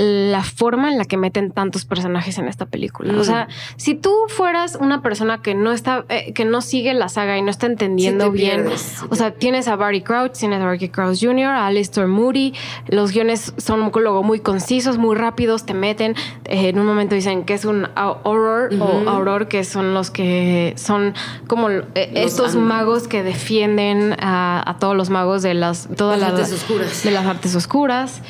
la 0.01 0.43
forma 0.43 0.89
en 0.91 0.97
la 0.97 1.05
que 1.05 1.19
meten 1.19 1.51
tantos 1.51 1.85
personajes 1.85 2.39
en 2.39 2.49
esta 2.49 2.65
película. 2.67 3.19
O 3.19 3.25
sea, 3.25 3.49
si 3.77 3.95
tú 3.95 4.15
fueras 4.29 4.79
una 4.81 5.03
persona 5.03 5.43
que 5.43 5.55
no 5.55 5.73
está, 5.73 6.07
eh, 6.09 6.33
que 6.33 6.47
no 6.47 6.63
sigue 6.63 6.95
la 6.95 7.11
saga 7.11 7.37
y 7.37 7.43
no 7.43 7.51
está 7.51 7.67
entendiendo 7.67 8.31
bien, 8.31 8.67
o 9.11 9.15
sea, 9.15 9.33
tienes 9.33 9.69
a 9.69 9.77
Barry 9.77 10.01
Crouch, 10.01 10.33
tienes 10.33 10.61
a 10.63 10.65
Barry 10.65 10.89
Crouch 10.89 11.21
Jr., 11.21 11.47
a 11.47 11.67
Alistair 11.67 12.07
Moody, 12.07 12.55
los 12.89 13.13
guiones 13.13 13.53
son 13.59 13.91
luego 13.95 14.23
muy 14.23 14.41
concisos, 14.41 14.97
muy 14.97 15.17
rápidos, 15.17 15.67
te 15.67 15.75
meten. 15.75 16.15
Eh, 16.45 16.71
en 16.71 16.79
un 16.79 16.87
momento 16.87 17.15
dicen 17.15 17.45
que 17.45 17.55
es 17.55 17.65
un 17.65 17.89
horror 17.95 18.71
o 18.81 19.09
auror, 19.09 19.49
que 19.49 19.65
son 19.65 19.93
los 19.93 20.11
que 20.11 20.73
son 20.77 21.15
como 21.47 21.69
eh, 21.71 21.85
estos 22.15 22.57
magos 22.57 23.07
que 23.07 23.23
defienden 23.23 24.17
a, 24.19 24.77
todos 24.81 24.97
los 24.97 25.11
magos 25.11 25.43
de 25.43 25.55
las 25.55 25.89
todas 25.97 26.19
las 26.19 26.31
artes 26.31 26.53
oscuras. 26.53 27.03
De 27.03 27.11
las 27.11 27.27
artes 27.27 27.55
oscuras. 27.55 28.23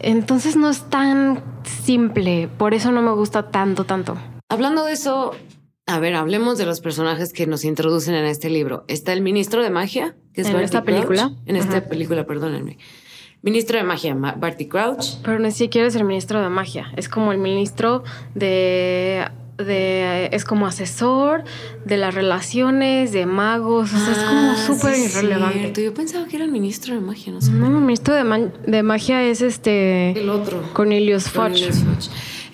Entonces 0.00 0.56
no 0.56 0.70
es 0.70 0.82
tan 0.90 1.42
simple, 1.64 2.48
por 2.58 2.74
eso 2.74 2.92
no 2.92 3.02
me 3.02 3.12
gusta 3.12 3.50
tanto, 3.50 3.84
tanto. 3.84 4.16
Hablando 4.48 4.84
de 4.84 4.92
eso, 4.92 5.34
a 5.86 5.98
ver, 5.98 6.14
hablemos 6.14 6.58
de 6.58 6.66
los 6.66 6.80
personajes 6.80 7.32
que 7.32 7.46
nos 7.46 7.64
introducen 7.64 8.14
en 8.14 8.26
este 8.26 8.50
libro. 8.50 8.84
Está 8.88 9.12
el 9.12 9.22
ministro 9.22 9.62
de 9.62 9.70
magia, 9.70 10.16
que 10.32 10.42
es 10.42 10.48
en 10.48 10.60
esta 10.60 10.84
película. 10.84 11.32
En 11.46 11.56
esta 11.56 11.88
película, 11.88 12.26
perdónenme. 12.26 12.78
Ministro 13.40 13.78
de 13.78 13.84
magia, 13.84 14.14
Barty 14.14 14.66
Crouch. 14.66 15.16
Pero 15.22 15.38
ni 15.38 15.52
siquiera 15.52 15.86
es 15.86 15.94
el 15.94 16.04
ministro 16.04 16.42
de 16.42 16.48
magia, 16.48 16.92
es 16.96 17.08
como 17.08 17.32
el 17.32 17.38
ministro 17.38 18.02
de 18.34 19.28
de 19.58 20.28
es 20.32 20.44
como 20.44 20.66
asesor 20.66 21.44
de 21.84 21.96
las 21.96 22.14
relaciones 22.14 23.12
de 23.12 23.26
magos, 23.26 23.92
o 23.92 23.98
sea, 23.98 24.12
es 24.12 24.18
como 24.18 24.50
ah, 24.50 24.64
súper 24.66 24.98
irrelevante. 24.98 25.84
Yo 25.84 25.92
pensaba 25.92 26.26
que 26.26 26.36
era 26.36 26.44
el 26.44 26.52
ministro 26.52 26.94
de 26.94 27.00
magia, 27.00 27.32
no 27.32 27.40
sé. 27.40 27.50
No, 27.50 27.66
el 27.66 27.72
ministro 27.72 28.14
de, 28.14 28.50
de, 28.66 28.82
magia 28.82 29.22
es 29.24 29.42
este 29.42 30.18
el 30.18 30.30
otro, 30.30 30.62
Cornelius 30.72 31.28
Fudge. 31.28 31.70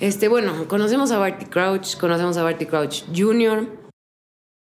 Este, 0.01 0.29
bueno, 0.29 0.67
conocemos 0.67 1.13
a 1.13 1.19
Barty 1.19 1.47
Crouch, 1.47 1.97
conocemos 1.99 2.37
a 2.37 2.43
Barty 2.43 2.67
Crouch 2.67 3.05
Jr., 3.15 3.69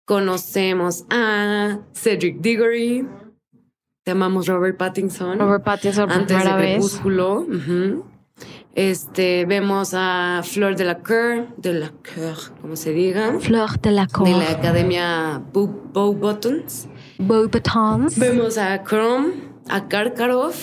conocemos 0.07 1.05
a 1.11 1.79
Cedric 1.95 2.41
Diggory, 2.41 3.07
te 4.05 4.13
amamos 4.13 4.47
Robert 4.49 4.77
Pattinson. 4.77 5.39
Robert 5.39 5.63
Pattinson 5.63 6.11
antes 6.11 6.43
de 6.43 6.51
Crepúsculo. 6.51 7.47
Este, 8.75 9.47
vemos 9.47 9.95
a 9.95 10.43
Flor 10.45 10.77
de 10.77 10.85
la 10.85 10.99
Coeur, 10.99 11.49
de 11.57 11.75
la 11.75 11.91
Coeur, 11.91 12.37
como 12.61 12.77
se 12.77 12.93
diga. 12.93 13.39
Flor 13.41 13.81
de 13.81 13.91
la 13.91 14.07
Coeur. 14.07 14.29
De 14.29 14.37
la 14.37 14.51
Academia 14.53 15.43
Bow, 15.53 16.15
Buttons. 16.15 16.89
Bow 17.19 17.49
Buttons. 17.49 18.17
Vemos 18.19 18.59
a 18.59 18.85
Chrome, 18.85 19.33
a 19.69 19.89
Karkarov, 19.89 20.55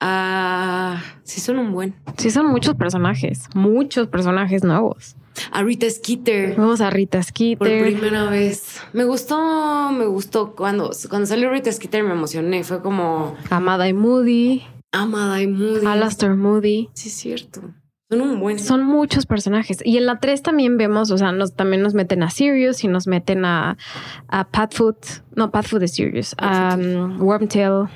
a... 0.00 1.02
Sí 1.22 1.40
son 1.40 1.58
un 1.58 1.72
buen. 1.72 1.94
Sí 2.18 2.30
son 2.30 2.46
muchos 2.46 2.74
personajes, 2.74 3.48
muchos 3.54 4.08
personajes 4.08 4.62
nuevos. 4.62 5.16
A 5.52 5.62
Rita 5.62 5.88
Skeeter. 5.88 6.56
Vamos 6.56 6.82
a 6.82 6.90
Rita 6.90 7.22
Skeeter. 7.22 7.56
Por 7.56 7.68
primera 7.68 8.24
vez. 8.24 8.82
Me 8.92 9.04
gustó, 9.04 9.90
me 9.92 10.04
gustó. 10.04 10.54
Cuando, 10.54 10.90
cuando 11.08 11.26
salió 11.26 11.50
Rita 11.50 11.72
Skeeter 11.72 12.02
me 12.02 12.12
emocioné. 12.12 12.62
Fue 12.64 12.82
como... 12.82 13.36
Amada 13.48 13.88
y 13.88 13.94
Moody. 13.94 14.62
Amada 14.92 15.40
y 15.40 15.46
Moody. 15.46 15.86
Alastair 15.86 16.34
Moody. 16.34 16.88
Sí, 16.94 17.08
es 17.08 17.14
cierto. 17.14 17.62
Son 18.10 18.20
un 18.20 18.40
buen. 18.40 18.58
Son 18.58 18.84
muchos 18.84 19.24
personajes. 19.24 19.78
Y 19.84 19.96
en 19.96 20.06
la 20.06 20.18
3 20.18 20.42
también 20.42 20.76
vemos, 20.76 21.12
o 21.12 21.18
sea, 21.18 21.30
nos, 21.30 21.54
también 21.54 21.80
nos 21.82 21.94
meten 21.94 22.24
a 22.24 22.30
Sirius 22.30 22.82
y 22.82 22.88
nos 22.88 23.06
meten 23.06 23.44
a, 23.44 23.78
a 24.26 24.48
Patfoot. 24.48 24.96
No, 25.36 25.52
Patfoot 25.52 25.82
es 25.82 25.92
Sirius. 25.92 26.34
A 26.38 26.76
um, 26.76 27.22
Wormtail. 27.22 27.88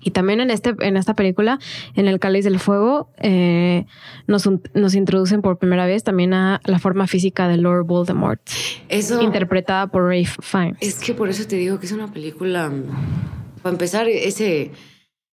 Y 0.00 0.10
también 0.10 0.40
en, 0.40 0.50
este, 0.50 0.74
en 0.80 0.96
esta 0.96 1.14
película, 1.14 1.58
en 1.94 2.06
El 2.06 2.20
Cáliz 2.20 2.44
del 2.44 2.60
Fuego, 2.60 3.10
eh, 3.18 3.86
nos, 4.28 4.48
nos, 4.72 4.94
introducen 4.94 5.42
por 5.42 5.58
primera 5.58 5.84
vez 5.84 6.04
también 6.04 6.32
a 6.32 6.60
la 6.64 6.78
forma 6.78 7.08
física 7.08 7.48
de 7.48 7.56
Lord 7.56 7.86
Voldemort. 7.86 8.40
Eso. 8.88 9.20
Interpretada 9.20 9.88
por 9.88 10.04
Rafe 10.04 10.36
Fiennes. 10.40 10.78
Es 10.80 11.00
que 11.00 11.12
por 11.12 11.28
eso 11.28 11.44
te 11.48 11.56
digo 11.56 11.80
que 11.80 11.86
es 11.86 11.92
una 11.92 12.12
película. 12.12 12.70
Para 13.62 13.72
empezar, 13.72 14.06
ese 14.08 14.70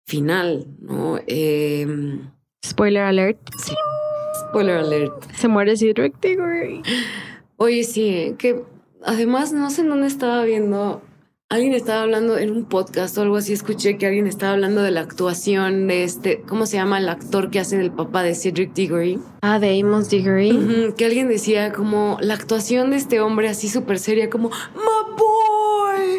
final, 0.06 0.66
¿no? 0.80 1.18
Em, 1.26 2.30
Spoiler 2.64 3.02
alert. 3.02 3.38
Sí. 3.58 3.74
Spoiler 4.48 4.76
alert. 4.78 5.12
Se 5.34 5.48
muere 5.48 5.76
Cedric 5.76 6.20
Diggory. 6.20 6.82
Oye, 7.56 7.84
sí, 7.84 8.34
que 8.38 8.62
además 9.04 9.52
no 9.52 9.70
sé 9.70 9.82
en 9.82 9.88
dónde 9.88 10.06
estaba 10.06 10.44
viendo. 10.44 11.02
Alguien 11.48 11.74
estaba 11.74 12.02
hablando 12.02 12.38
en 12.38 12.50
un 12.50 12.64
podcast 12.64 13.18
o 13.18 13.22
algo 13.22 13.36
así. 13.36 13.52
Escuché 13.52 13.98
que 13.98 14.06
alguien 14.06 14.26
estaba 14.26 14.52
hablando 14.52 14.82
de 14.82 14.90
la 14.90 15.02
actuación 15.02 15.86
de 15.86 16.02
este. 16.04 16.40
¿Cómo 16.48 16.64
se 16.64 16.78
llama 16.78 16.96
el 16.98 17.10
actor 17.10 17.50
que 17.50 17.60
hace 17.60 17.78
el 17.78 17.90
papá 17.90 18.22
de 18.22 18.34
Cedric 18.34 18.72
Diggory? 18.72 19.18
Ah, 19.42 19.58
de 19.58 19.78
Amos 19.78 20.08
Diggory. 20.08 20.94
que 20.96 21.04
alguien 21.04 21.28
decía 21.28 21.72
como 21.72 22.16
la 22.22 22.34
actuación 22.34 22.90
de 22.90 22.96
este 22.96 23.20
hombre 23.20 23.50
así 23.50 23.68
súper 23.68 23.98
seria, 23.98 24.30
como 24.30 24.48
¡My 24.48 25.14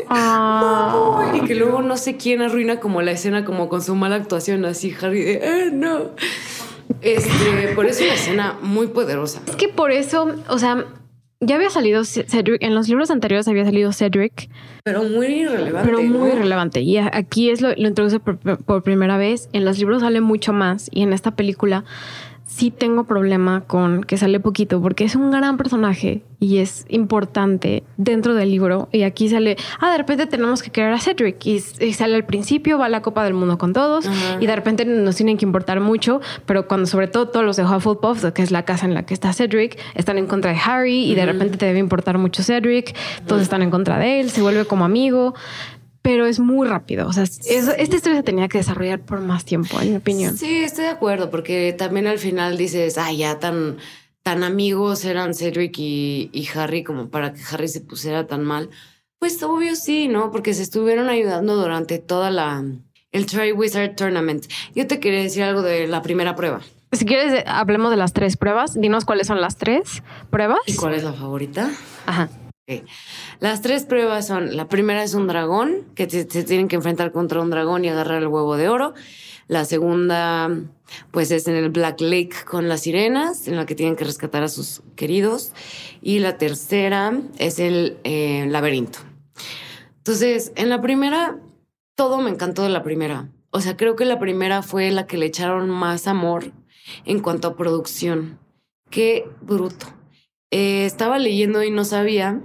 Ah. 0.10 1.32
Y 1.34 1.42
que 1.42 1.56
luego 1.56 1.82
no 1.82 1.98
sé 1.98 2.18
quién 2.18 2.42
arruina 2.42 2.80
como 2.80 3.02
la 3.02 3.12
escena, 3.12 3.46
como 3.46 3.70
con 3.70 3.82
su 3.82 3.96
mala 3.96 4.16
actuación, 4.16 4.66
así 4.66 4.96
Harry 5.02 5.22
de 5.22 5.34
¡eh, 5.44 5.72
no! 5.72 6.12
Este, 7.02 7.74
por 7.76 7.86
eso 7.86 8.04
es 8.04 8.06
una 8.06 8.14
escena 8.14 8.58
muy 8.62 8.88
poderosa. 8.88 9.42
Es 9.48 9.56
que 9.56 9.68
por 9.68 9.92
eso, 9.92 10.36
o 10.48 10.60
sea, 10.60 10.86
ya 11.46 11.56
había 11.56 11.70
salido 11.70 12.04
Cedric, 12.06 12.62
en 12.62 12.76
los 12.76 12.88
libros 12.88 13.12
anteriores 13.12 13.48
había 13.48 13.66
salido 13.66 13.92
Cedric. 13.92 14.50
Pero 14.84 15.04
muy 15.04 15.28
irrelevante. 15.42 15.90
Pero 15.90 16.04
muy 16.04 16.30
irrelevante. 16.30 16.82
Y 16.82 16.98
aquí 16.98 17.50
es 17.50 17.62
lo, 17.62 17.70
lo 17.76 17.88
introduce 17.88 18.20
por, 18.20 18.38
por, 18.38 18.84
primera 18.84 19.18
vez. 19.18 19.50
En 19.54 19.66
los 19.66 19.78
libros 19.78 20.02
sale 20.02 20.22
mucho 20.22 20.54
más. 20.54 20.90
Y 20.92 21.02
en 21.02 21.14
esta 21.14 21.36
película 21.36 21.84
sí 22.56 22.70
tengo 22.70 23.06
problema 23.06 23.62
con 23.66 24.04
que 24.04 24.18
sale 24.18 24.40
poquito 24.40 24.80
porque 24.80 25.06
es 25.06 25.16
un 25.16 25.32
gran 25.32 25.58
personaje 25.58 26.22
y 26.40 26.58
es 26.58 26.86
importante 26.90 27.84
dentro 27.98 28.36
del 28.36 28.52
libro. 28.52 28.90
Y 28.92 29.04
aquí 29.04 29.30
sale, 29.30 29.56
ah, 29.80 29.92
de 29.92 29.98
repente 29.98 30.28
tenemos 30.28 30.62
que 30.62 30.72
crear 30.72 30.94
a 30.94 31.00
Cedric 31.00 31.44
y, 31.46 31.60
sale 31.60 32.16
al 32.16 32.26
principio, 32.26 32.78
va 32.78 32.86
a 32.86 32.90
la 32.90 33.02
Copa 33.02 33.24
del 33.24 33.34
Mundo 33.34 33.58
con 33.58 33.74
todos 33.74 34.06
y 34.40 34.46
de 34.46 34.56
repente 34.56 34.86
nos 34.86 35.16
tienen 35.16 35.38
que 35.38 35.46
importar 35.46 35.80
mucho, 35.80 36.22
pero 36.46 36.68
cuando 36.68 36.86
sobre 36.86 37.08
todo 37.08 37.30
todos 37.30 37.46
los 37.46 37.56
de 37.56 37.64
Hufflepuff, 37.64 38.26
que 38.34 38.44
es 38.44 38.52
la 38.52 38.66
casa 38.66 38.86
en 38.86 38.94
la 38.94 39.04
que 39.04 39.14
está 39.14 39.34
Cedric, 39.34 39.80
están 39.96 40.18
en 40.18 40.28
contra 40.28 40.52
de 40.52 40.60
Harry 40.64 41.06
y 41.06 41.16
de 41.16 41.26
repente 41.26 41.58
te 41.58 41.66
debe 41.66 41.80
importar 41.80 42.18
mucho 42.20 42.44
Cedric, 42.44 42.96
todos 43.26 43.42
están 43.42 43.64
en 43.64 43.72
contra 43.72 43.98
de 43.98 44.20
él, 44.20 44.30
se 44.30 44.42
vuelve 44.42 44.66
como 44.66 44.86
amigo 44.86 45.34
pero 46.04 46.28
es 46.28 46.40
muy 46.40 46.68
rápido. 46.68 47.08
O 47.08 47.14
sea, 47.14 47.24
esta 47.24 47.96
historia 47.96 48.18
se 48.18 48.24
tenía 48.24 48.50
que 48.50 48.60
desarrollar 48.60 49.00
por 49.00 49.22
más 49.22 49.46
tiempo, 49.46 49.80
en 49.82 49.92
mi 49.92 49.96
opinión. 49.96 50.38
Sí, 50.38 50.58
estoy 50.58 50.84
de 50.84 50.92
acuerdo, 50.92 51.32
porque 51.32 51.74
también 51.76 52.06
al 52.08 52.20
final 52.20 52.58
dices, 52.58 52.98
ah, 52.98 53.12
ya 53.12 53.40
tan, 53.40 53.78
tan 54.22 54.44
amigos 54.44 55.06
eran 55.06 55.34
Cedric 55.34 55.80
y, 55.80 56.30
y 56.34 56.48
Harry 56.54 56.84
como 56.84 57.10
para 57.10 57.34
que 57.34 57.42
Harry 57.50 57.70
se 57.70 57.80
pusiera 57.80 58.28
tan 58.28 58.44
mal. 58.44 58.70
Pues 59.18 59.42
obvio 59.42 59.78
sí, 59.78 60.10
¿no? 60.10 60.30
Porque 60.30 60.54
se 60.54 60.64
estuvieron 60.64 61.08
ayudando 61.08 61.56
durante 61.56 62.00
toda 62.00 62.30
la 62.30 62.62
el 63.14 63.26
Triwizard 63.26 63.96
Tournament. 63.96 64.46
Yo 64.76 64.86
te 64.88 65.00
quería 65.00 65.22
decir 65.22 65.44
algo 65.44 65.62
de 65.62 65.88
la 65.88 66.02
primera 66.02 66.36
prueba. 66.36 66.60
si 66.92 67.06
quieres, 67.06 67.44
hablemos 67.48 67.92
de 67.92 67.98
las 67.98 68.12
tres 68.12 68.36
pruebas. 68.36 68.74
Dinos 68.74 69.06
cuáles 69.06 69.28
son 69.28 69.40
las 69.40 69.56
tres 69.56 70.04
pruebas. 70.30 70.60
¿Y 70.66 70.76
cuál 70.76 70.96
es 70.96 71.04
la 71.04 71.14
favorita? 71.14 71.72
Ajá. 72.06 72.28
Las 73.40 73.62
tres 73.62 73.84
pruebas 73.86 74.28
son, 74.28 74.56
la 74.56 74.70
primera 74.70 75.04
es 75.04 75.14
un 75.16 75.28
dragón, 75.28 75.86
que 75.96 76.10
se 76.10 76.44
tienen 76.44 76.70
que 76.70 76.78
enfrentar 76.78 77.12
contra 77.12 77.42
un 77.42 77.50
dragón 77.50 77.84
y 77.84 77.90
agarrar 77.90 78.22
el 78.22 78.28
huevo 78.28 78.56
de 78.56 78.70
oro. 78.70 78.94
La 79.48 79.66
segunda, 79.66 80.50
pues 81.12 81.30
es 81.32 81.48
en 81.50 81.56
el 81.56 81.70
Black 81.70 82.00
Lake 82.00 82.34
con 82.50 82.70
las 82.70 82.82
sirenas, 82.82 83.48
en 83.50 83.58
la 83.58 83.66
que 83.66 83.76
tienen 83.76 83.98
que 83.98 84.06
rescatar 84.06 84.44
a 84.44 84.48
sus 84.48 84.82
queridos. 84.96 85.52
Y 86.02 86.20
la 86.20 86.38
tercera 86.38 87.20
es 87.38 87.60
el 87.60 87.98
eh, 88.06 88.46
laberinto. 88.48 89.00
Entonces, 89.98 90.54
en 90.56 90.70
la 90.70 90.82
primera, 90.82 91.40
todo 91.96 92.22
me 92.22 92.30
encantó 92.30 92.64
de 92.64 92.70
la 92.70 92.84
primera. 92.84 93.30
O 93.52 93.60
sea, 93.60 93.76
creo 93.76 93.98
que 93.98 94.06
la 94.06 94.20
primera 94.20 94.62
fue 94.62 94.90
la 94.92 95.06
que 95.06 95.18
le 95.18 95.26
echaron 95.26 95.70
más 95.70 96.08
amor 96.08 96.54
en 97.06 97.20
cuanto 97.20 97.50
a 97.50 97.56
producción. 97.58 98.40
Qué 98.90 99.30
bruto. 99.42 99.88
Eh, 100.52 100.86
estaba 100.86 101.20
leyendo 101.20 101.64
y 101.64 101.72
no 101.72 101.84
sabía 101.84 102.42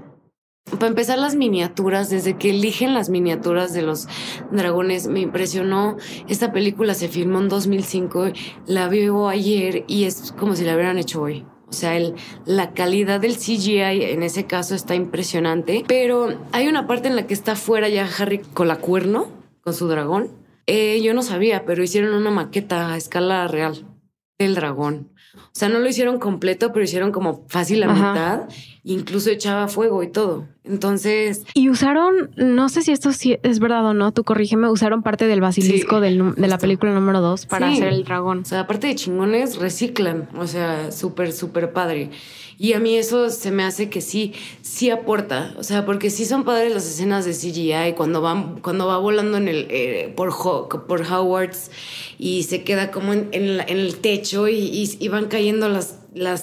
para 0.76 0.88
empezar, 0.88 1.18
las 1.18 1.34
miniaturas, 1.34 2.10
desde 2.10 2.36
que 2.36 2.50
eligen 2.50 2.94
las 2.94 3.08
miniaturas 3.08 3.72
de 3.72 3.82
los 3.82 4.06
dragones, 4.50 5.08
me 5.08 5.20
impresionó. 5.20 5.96
Esta 6.28 6.52
película 6.52 6.94
se 6.94 7.08
filmó 7.08 7.40
en 7.40 7.48
2005, 7.48 8.32
la 8.66 8.88
vivo 8.88 9.28
ayer 9.28 9.84
y 9.86 10.04
es 10.04 10.32
como 10.38 10.54
si 10.54 10.64
la 10.64 10.74
hubieran 10.74 10.98
hecho 10.98 11.22
hoy. 11.22 11.44
O 11.68 11.72
sea, 11.72 11.96
el, 11.96 12.14
la 12.46 12.72
calidad 12.72 13.20
del 13.20 13.36
CGI 13.36 14.02
en 14.02 14.22
ese 14.22 14.46
caso 14.46 14.74
está 14.74 14.94
impresionante. 14.94 15.84
Pero 15.86 16.38
hay 16.52 16.66
una 16.66 16.86
parte 16.86 17.08
en 17.08 17.16
la 17.16 17.26
que 17.26 17.34
está 17.34 17.56
fuera 17.56 17.88
ya 17.88 18.08
Harry 18.18 18.38
con 18.38 18.68
la 18.68 18.76
cuerno, 18.76 19.28
con 19.60 19.74
su 19.74 19.86
dragón. 19.86 20.30
Eh, 20.66 21.00
yo 21.02 21.14
no 21.14 21.22
sabía, 21.22 21.64
pero 21.64 21.82
hicieron 21.82 22.14
una 22.14 22.30
maqueta 22.30 22.92
a 22.92 22.96
escala 22.96 23.46
real 23.48 23.86
del 24.38 24.54
dragón. 24.54 25.12
O 25.34 25.50
sea, 25.52 25.68
no 25.68 25.78
lo 25.78 25.88
hicieron 25.88 26.18
completo, 26.18 26.72
pero 26.72 26.84
hicieron 26.84 27.12
como 27.12 27.46
fácil 27.48 27.80
la 27.80 27.88
mitad. 27.88 28.48
Incluso 28.84 29.30
echaba 29.30 29.68
fuego 29.68 30.02
y 30.02 30.08
todo. 30.08 30.46
Entonces. 30.64 31.44
Y 31.54 31.68
usaron, 31.70 32.30
no 32.36 32.68
sé 32.68 32.82
si 32.82 32.92
esto 32.92 33.10
es 33.10 33.58
verdad 33.58 33.84
o 33.86 33.94
no, 33.94 34.12
tú 34.12 34.24
corrígeme, 34.24 34.68
usaron 34.70 35.02
parte 35.02 35.26
del 35.26 35.40
basilisco 35.40 36.00
de 36.00 36.10
la 36.12 36.58
película 36.58 36.92
número 36.92 37.20
dos 37.20 37.46
para 37.46 37.68
hacer 37.70 37.88
el 37.88 38.04
dragón. 38.04 38.40
O 38.40 38.44
sea, 38.44 38.60
aparte 38.60 38.86
de 38.86 38.94
chingones, 38.94 39.56
reciclan. 39.56 40.28
O 40.36 40.46
sea, 40.46 40.92
súper, 40.92 41.32
súper 41.32 41.72
padre. 41.72 42.10
Y 42.60 42.72
a 42.72 42.80
mí 42.80 42.96
eso 42.96 43.30
se 43.30 43.52
me 43.52 43.62
hace 43.62 43.88
que 43.88 44.00
sí, 44.00 44.34
sí 44.62 44.90
aporta. 44.90 45.54
O 45.58 45.62
sea, 45.62 45.86
porque 45.86 46.10
sí 46.10 46.24
son 46.24 46.42
padres 46.42 46.74
las 46.74 46.86
escenas 46.86 47.24
de 47.24 47.32
CGI 47.32 47.94
cuando 47.96 48.20
van, 48.20 48.58
cuando 48.60 48.88
va 48.88 48.98
volando 48.98 49.38
en 49.38 49.46
el, 49.46 49.68
eh, 49.70 50.12
por, 50.16 50.34
por 50.86 51.02
Howards 51.02 51.70
y 52.18 52.42
se 52.42 52.64
queda 52.64 52.90
como 52.90 53.12
en, 53.12 53.30
el 53.32 53.96
techo 53.98 54.48
y, 54.48 55.08
van 55.08 55.26
cayendo 55.26 55.68
las, 55.68 56.00
las 56.14 56.42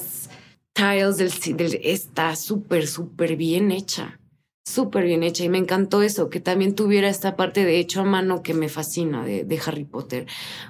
tiles 0.76 1.18
del, 1.18 1.80
está 1.84 2.36
súper, 2.36 2.86
súper 2.86 3.38
bien 3.38 3.72
hecha. 3.72 4.20
Súper 4.68 5.06
bien 5.06 5.24
hecha. 5.24 5.44
Y 5.44 5.50
me 5.50 5.58
encantó 5.58 6.02
eso, 6.02 6.30
que 6.30 6.40
también 6.40 6.76
tuviera 6.76 7.08
esta 7.08 7.36
parte 7.36 7.64
de 7.64 7.80
hecho 7.80 8.02
a 8.02 8.04
mano 8.04 8.44
que 8.44 8.54
me 8.54 8.68
fascina 8.68 9.26
de, 9.26 9.62
Harry 9.66 9.86
Potter. 9.86 10.28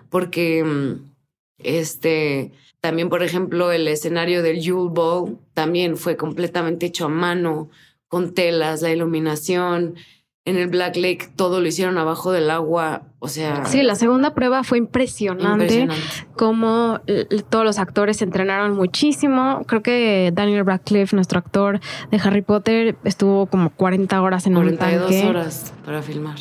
Porque, 0.09 0.63
mm, 0.63 1.11
este, 1.57 2.51
también, 2.81 3.09
por 3.09 3.23
ejemplo, 3.23 3.71
el 3.71 3.87
escenario 3.87 4.43
del 4.43 4.61
Yule 4.61 4.91
Ball 4.93 5.39
también 5.53 5.97
fue 5.97 6.17
completamente 6.17 6.85
hecho 6.85 7.05
a 7.05 7.09
mano, 7.09 7.69
con 8.07 8.33
telas, 8.33 8.81
la 8.81 8.91
iluminación. 8.91 9.95
En 10.45 10.57
el 10.57 10.67
Black 10.67 10.95
Lake 10.95 11.29
todo 11.35 11.59
lo 11.59 11.67
hicieron 11.67 11.97
abajo 11.97 12.31
del 12.31 12.51
agua, 12.51 13.01
o 13.17 13.27
sea... 13.27 13.65
Sí, 13.65 13.81
la 13.81 13.95
segunda 13.95 14.35
prueba 14.35 14.63
fue 14.63 14.77
impresionante, 14.77 15.87
como 16.35 17.01
todos 17.49 17.65
los 17.65 17.79
actores 17.79 18.17
se 18.17 18.25
entrenaron 18.25 18.75
muchísimo. 18.75 19.63
Creo 19.65 19.81
que 19.81 20.31
Daniel 20.33 20.63
Radcliffe, 20.63 21.15
nuestro 21.15 21.39
actor 21.39 21.79
de 22.11 22.21
Harry 22.23 22.43
Potter, 22.43 22.95
estuvo 23.03 23.47
como 23.47 23.71
40 23.71 24.21
horas 24.21 24.45
en 24.45 24.55
un 24.55 24.77
tanque. 24.77 24.99
42 24.99 25.29
horas 25.29 25.73
para 25.83 26.03
filmar. 26.03 26.37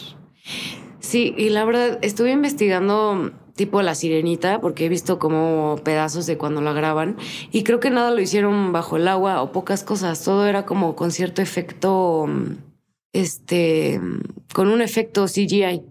Sí, 1.00 1.34
y 1.38 1.48
la 1.48 1.64
verdad, 1.64 1.98
estuve 2.02 2.30
investigando 2.30 3.32
tipo 3.56 3.80
La 3.80 3.94
Sirenita, 3.94 4.60
porque 4.60 4.84
he 4.84 4.88
visto 4.88 5.18
como 5.18 5.80
pedazos 5.82 6.26
de 6.26 6.36
cuando 6.36 6.60
la 6.60 6.74
graban, 6.74 7.16
y 7.52 7.62
creo 7.62 7.80
que 7.80 7.88
nada 7.88 8.10
lo 8.10 8.20
hicieron 8.20 8.72
bajo 8.72 8.96
el 8.96 9.08
agua 9.08 9.40
o 9.40 9.52
pocas 9.52 9.82
cosas, 9.84 10.22
todo 10.22 10.46
era 10.46 10.66
como 10.66 10.96
con 10.96 11.10
cierto 11.10 11.40
efecto, 11.40 12.28
este, 13.14 14.00
con 14.52 14.68
un 14.68 14.82
efecto 14.82 15.24
CGI. 15.24 15.82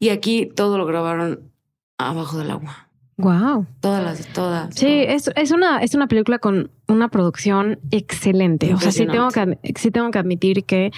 Y 0.00 0.08
aquí 0.08 0.46
todo 0.46 0.78
lo 0.78 0.86
grabaron 0.86 1.52
abajo 1.98 2.38
del 2.38 2.50
agua. 2.50 2.88
Wow. 3.18 3.66
Todas 3.80 4.02
las, 4.02 4.26
todas. 4.32 4.74
Sí, 4.74 5.04
Es, 5.06 5.30
es, 5.36 5.52
una, 5.52 5.78
es 5.78 5.94
una 5.94 6.08
película 6.08 6.40
con 6.40 6.72
una 6.88 7.08
producción 7.08 7.78
excelente. 7.92 8.74
O 8.74 8.80
sea, 8.80 8.90
sí 8.90 9.06
tengo 9.06 9.28
que, 9.28 9.58
sí 9.76 9.92
tengo 9.92 10.10
que 10.10 10.18
admitir 10.18 10.64
que 10.64 10.90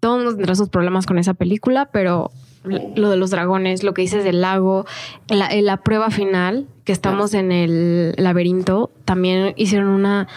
todos 0.00 0.34
tendrá 0.36 0.56
sus 0.56 0.68
problemas 0.68 1.06
con 1.06 1.18
esa 1.18 1.34
película, 1.34 1.90
pero 1.92 2.32
lo 2.64 3.10
de 3.10 3.16
los 3.16 3.30
dragones, 3.30 3.84
lo 3.84 3.94
que 3.94 4.02
dices 4.02 4.24
del 4.24 4.40
lago, 4.40 4.84
la, 5.28 5.48
la 5.62 5.76
prueba 5.78 6.10
final, 6.10 6.66
que 6.84 6.92
estamos 6.92 7.34
en 7.34 7.52
el 7.52 8.14
laberinto, 8.16 8.90
también 9.04 9.54
hicieron 9.56 9.88
una 9.88 10.28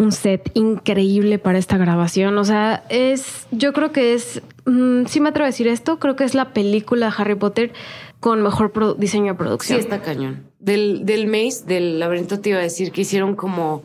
un 0.00 0.12
set 0.12 0.50
increíble 0.54 1.38
para 1.38 1.58
esta 1.58 1.76
grabación. 1.76 2.38
O 2.38 2.44
sea, 2.44 2.84
es, 2.88 3.46
yo 3.50 3.74
creo 3.74 3.92
que 3.92 4.14
es, 4.14 4.40
mm, 4.64 5.04
sí 5.04 5.20
me 5.20 5.28
atrevo 5.28 5.44
a 5.44 5.50
decir 5.50 5.68
esto, 5.68 5.98
creo 5.98 6.16
que 6.16 6.24
es 6.24 6.34
la 6.34 6.54
película 6.54 7.06
de 7.06 7.14
Harry 7.18 7.34
Potter 7.34 7.72
con 8.18 8.42
mejor 8.42 8.98
diseño 8.98 9.32
de 9.32 9.38
producción. 9.38 9.78
Sí, 9.78 9.84
está 9.84 10.00
cañón. 10.00 10.50
Del, 10.58 11.04
del 11.04 11.26
Maze, 11.26 11.64
del 11.66 11.98
laberinto 11.98 12.40
te 12.40 12.50
iba 12.50 12.58
a 12.58 12.62
decir 12.62 12.92
que 12.92 13.02
hicieron 13.02 13.36
como 13.36 13.82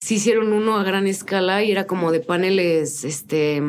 sí 0.00 0.14
hicieron 0.14 0.52
uno 0.52 0.76
a 0.76 0.84
gran 0.84 1.08
escala 1.08 1.64
y 1.64 1.72
era 1.72 1.88
como 1.88 2.12
de 2.12 2.20
paneles 2.20 3.04
este, 3.04 3.60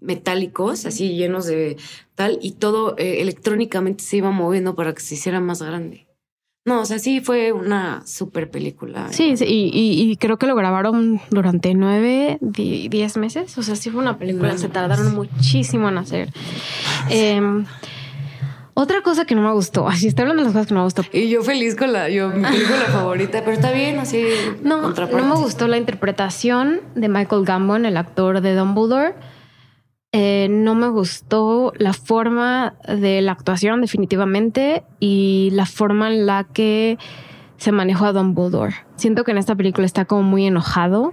metálicos, 0.00 0.84
así 0.84 1.16
llenos 1.16 1.46
de 1.46 1.78
tal, 2.14 2.38
y 2.42 2.52
todo 2.52 2.94
eh, 2.98 3.22
electrónicamente 3.22 4.04
se 4.04 4.18
iba 4.18 4.30
moviendo 4.30 4.74
para 4.74 4.92
que 4.92 5.00
se 5.00 5.14
hiciera 5.14 5.40
más 5.40 5.62
grande. 5.62 6.07
No, 6.68 6.82
o 6.82 6.84
sea, 6.84 6.98
sí 6.98 7.20
fue 7.20 7.52
una 7.52 8.02
super 8.06 8.50
película. 8.50 9.10
Sí, 9.10 9.38
sí 9.38 9.46
y, 9.48 10.16
creo 10.16 10.38
que 10.38 10.46
lo 10.46 10.54
grabaron 10.54 11.18
durante 11.30 11.72
nueve, 11.72 12.36
diez 12.42 13.16
meses. 13.16 13.56
O 13.56 13.62
sea, 13.62 13.74
sí 13.74 13.88
fue 13.88 14.02
una 14.02 14.18
película. 14.18 14.58
se 14.58 14.68
tardaron 14.68 15.14
muchísimo 15.14 15.88
en 15.88 15.96
hacer. 15.96 16.30
Eh, 17.08 17.40
otra 18.74 19.00
cosa 19.02 19.24
que 19.24 19.34
no 19.34 19.40
me 19.40 19.52
gustó, 19.52 19.88
así 19.88 20.06
está 20.06 20.22
hablando 20.22 20.42
de 20.42 20.44
las 20.44 20.52
cosas 20.52 20.66
que 20.68 20.74
no 20.74 20.80
me 20.80 20.84
gustó. 20.84 21.02
Y 21.12 21.30
yo 21.30 21.42
feliz 21.42 21.74
con 21.74 21.92
la, 21.92 22.10
yo, 22.10 22.28
mi 22.28 22.44
película 22.44 22.84
favorita, 22.92 23.40
pero 23.40 23.52
está 23.52 23.72
bien, 23.72 23.98
así. 23.98 24.24
No, 24.62 24.90
no 24.90 25.24
me 25.24 25.34
gustó 25.34 25.68
la 25.68 25.78
interpretación 25.78 26.82
de 26.94 27.08
Michael 27.08 27.44
Gambon, 27.44 27.86
el 27.86 27.96
actor 27.96 28.42
de 28.42 28.54
Dumbledore. 28.54 29.14
Eh, 30.12 30.48
no 30.50 30.74
me 30.74 30.88
gustó 30.88 31.72
la 31.76 31.92
forma 31.92 32.76
de 32.88 33.20
la 33.20 33.32
actuación, 33.32 33.82
definitivamente, 33.82 34.82
y 35.00 35.50
la 35.52 35.66
forma 35.66 36.08
en 36.08 36.24
la 36.24 36.44
que 36.44 36.96
se 37.58 37.72
manejó 37.72 38.06
a 38.06 38.12
Dumbledore. 38.12 38.74
Siento 38.94 39.24
que 39.24 39.32
en 39.32 39.38
esta 39.38 39.54
película 39.54 39.84
está 39.84 40.04
como 40.04 40.22
muy 40.22 40.46
enojado, 40.46 41.12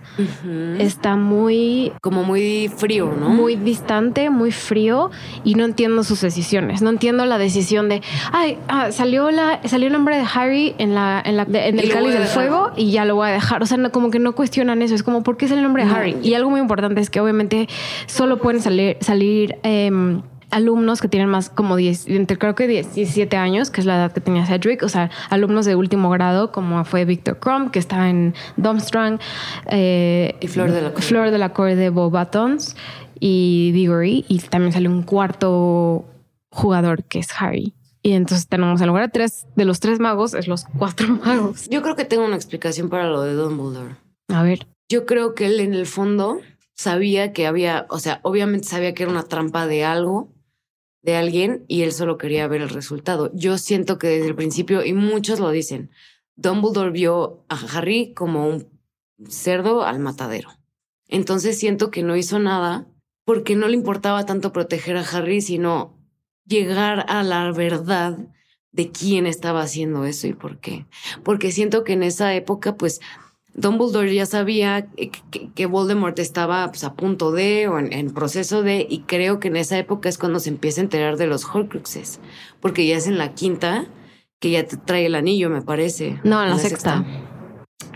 está 0.80 1.16
muy... 1.16 1.92
Como 2.02 2.24
muy 2.24 2.72
frío, 2.76 3.14
¿no? 3.20 3.30
Muy 3.30 3.56
distante, 3.56 4.30
muy 4.30 4.52
frío 4.52 5.12
y 5.44 5.56
no 5.56 5.66
entiendo 5.66 6.04
sus 6.04 6.22
decisiones. 6.22 6.82
No 6.82 6.90
entiendo 6.90 7.26
la 7.26 7.38
decisión 7.38 7.90
de, 7.90 8.02
ay, 8.32 8.58
ah, 8.68 8.92
salió, 8.92 9.30
la, 9.32 9.60
salió 9.66 9.88
el 9.88 9.94
nombre 9.94 10.18
de 10.18 10.26
Harry 10.34 10.76
en, 10.78 10.96
la, 10.96 11.22
en, 11.24 11.38
la, 11.38 11.44
en 11.44 11.80
el 11.80 11.90
cáliz 11.90 12.14
del 12.14 12.26
fuego 12.26 12.72
y 12.76 12.92
ya 12.92 13.06
lo 13.06 13.16
voy 13.16 13.30
a 13.30 13.32
dejar. 13.32 13.62
O 13.62 13.66
sea, 13.66 13.78
como 13.90 14.10
que 14.10 14.20
no 14.20 14.34
cuestionan 14.34 14.82
eso. 14.82 14.96
Es 14.96 15.04
como, 15.04 15.24
¿por 15.24 15.38
qué 15.38 15.46
es 15.46 15.52
el 15.52 15.62
nombre 15.62 15.86
de 15.86 15.92
Harry? 15.92 16.18
Y 16.24 16.36
algo 16.36 16.50
muy 16.50 16.60
importante 16.60 17.02
es 17.02 17.10
que 17.10 17.20
obviamente 17.20 17.68
solo 18.06 18.38
pueden 18.38 18.62
salir... 18.62 18.98
salir 19.02 19.58
em, 19.64 20.22
alumnos 20.52 21.02
que 21.02 21.08
tienen 21.08 21.30
más 21.30 21.50
como 21.50 21.76
10, 21.76 22.08
entre 22.08 22.38
creo 22.38 22.56
que 22.56 22.68
17 22.68 23.38
años, 23.38 23.70
que 23.70 23.82
es 23.82 23.88
la 23.88 23.98
edad 23.98 24.12
que 24.12 24.22
tenía 24.22 24.46
Cedric, 24.46 24.84
o 24.84 24.90
sea, 24.90 25.10
alumnos 25.30 25.66
de 25.66 25.76
último 25.76 26.10
grado, 26.10 26.52
como 26.52 26.84
fue 26.86 27.06
Victor 27.06 27.40
Crumb, 27.40 27.72
que 27.72 27.80
está 27.80 28.10
en 28.10 28.34
Domstrang, 28.58 29.20
eh, 29.70 30.36
y 30.40 30.48
Flor 30.48 30.72
de 30.72 30.82
la 30.82 30.92
Flor 30.92 31.32
de 31.32 31.38
la 31.38 31.54
Corte 31.54 31.76
de 31.76 31.90
Bob 31.90 32.18
Buttons 32.18 32.76
y 33.20 33.72
Diggory, 33.74 34.26
y 34.28 34.40
también 34.40 34.74
sale 34.74 34.90
un 34.90 35.04
cuarto 35.04 36.06
jugador 36.50 37.04
que 37.04 37.20
es 37.20 37.28
Harry. 37.40 37.74
Y 38.02 38.14
entonces 38.14 38.48
tenemos 38.48 38.80
en 38.82 38.88
lugar 38.88 39.06
de 39.06 39.10
tres 39.10 39.48
de 39.56 39.66
los 39.66 39.80
tres 39.80 40.00
magos, 40.00 40.36
es 40.36 40.48
los 40.48 40.66
cuatro 40.78 41.08
magos. 41.26 41.68
Yo 41.70 41.82
creo 41.82 41.96
que 41.96 42.06
tengo 42.06 42.24
una 42.24 42.36
explicación 42.36 42.90
para 42.90 43.10
lo 43.10 43.22
de 43.22 43.34
Dumbledore. 43.34 43.96
A 44.28 44.44
ver. 44.44 44.68
Yo 44.88 45.08
creo 45.08 45.34
que 45.34 45.48
él 45.48 45.60
en 45.60 45.74
el 45.74 45.88
fondo 45.88 46.40
sabía 46.76 47.34
que 47.34 47.48
había, 47.48 47.88
o 47.90 47.98
sea, 47.98 48.20
obviamente 48.22 48.68
sabía 48.68 48.94
que 48.94 49.04
era 49.04 49.12
una 49.12 49.24
trampa 49.24 49.66
de 49.66 49.84
algo, 49.84 50.30
de 51.06 51.16
alguien 51.16 51.66
y 51.68 51.84
él 51.84 51.92
solo 51.92 52.18
quería 52.18 52.48
ver 52.48 52.62
el 52.62 52.70
resultado. 52.70 53.32
Yo 53.34 53.58
siento 53.60 54.00
que 54.00 54.08
desde 54.08 54.28
el 54.28 54.36
principio, 54.36 54.84
y 54.84 54.94
muchos 54.94 55.40
lo 55.40 55.52
dicen, 55.52 55.92
Dumbledore 56.36 56.90
vio 56.90 57.46
a 57.48 57.56
Harry 57.56 58.14
como 58.14 58.48
un 58.48 58.68
cerdo 59.30 59.84
al 59.84 60.00
matadero. 60.00 60.50
Entonces 61.08 61.60
siento 61.60 61.92
que 61.92 62.02
no 62.02 62.16
hizo 62.16 62.40
nada 62.40 62.88
porque 63.24 63.56
no 63.56 63.68
le 63.68 63.76
importaba 63.76 64.26
tanto 64.26 64.52
proteger 64.52 64.98
a 64.98 65.08
Harry, 65.08 65.42
sino 65.42 65.96
llegar 66.46 67.06
a 67.08 67.22
la 67.22 67.52
verdad 67.52 68.18
de 68.72 68.92
quién 68.92 69.28
estaba 69.28 69.62
haciendo 69.62 70.06
eso 70.06 70.28
y 70.28 70.34
por 70.34 70.60
qué. 70.60 70.88
Porque 71.24 71.52
siento 71.52 71.84
que 71.84 71.94
en 71.94 72.04
esa 72.04 72.34
época, 72.34 72.76
pues, 72.76 73.00
Dumbledore 73.56 74.14
ya 74.14 74.26
sabía 74.26 74.88
que, 75.56 75.66
Voldemort 75.66 76.20
estaba 76.20 76.68
pues, 76.68 76.84
a 76.84 76.94
punto 76.94 77.32
de 77.32 77.70
o 77.70 77.80
en, 77.80 78.14
proceso 78.14 78.64
de, 78.64 78.86
y 78.88 79.00
creo 79.02 79.40
que 79.40 79.48
en 79.48 79.56
esa 79.56 79.78
época 79.78 80.10
es 80.10 80.18
cuando 80.18 80.40
se 80.40 80.50
empieza 80.50 80.82
a 80.82 80.84
enterar 80.84 81.16
de 81.16 81.28
los 81.28 81.46
Horcruxes, 81.46 82.20
porque 82.60 82.86
ya 82.86 82.98
es 82.98 83.08
en 83.08 83.18
la 83.18 83.34
quinta 83.34 83.86
que 84.40 84.52
ya 84.52 84.66
te 84.66 84.76
trae 84.76 85.06
el 85.06 85.16
anillo, 85.16 85.50
me 85.50 85.62
parece. 85.62 86.20
No, 86.26 86.44
en 86.44 86.50
la, 86.50 86.60
sexta. 86.60 87.06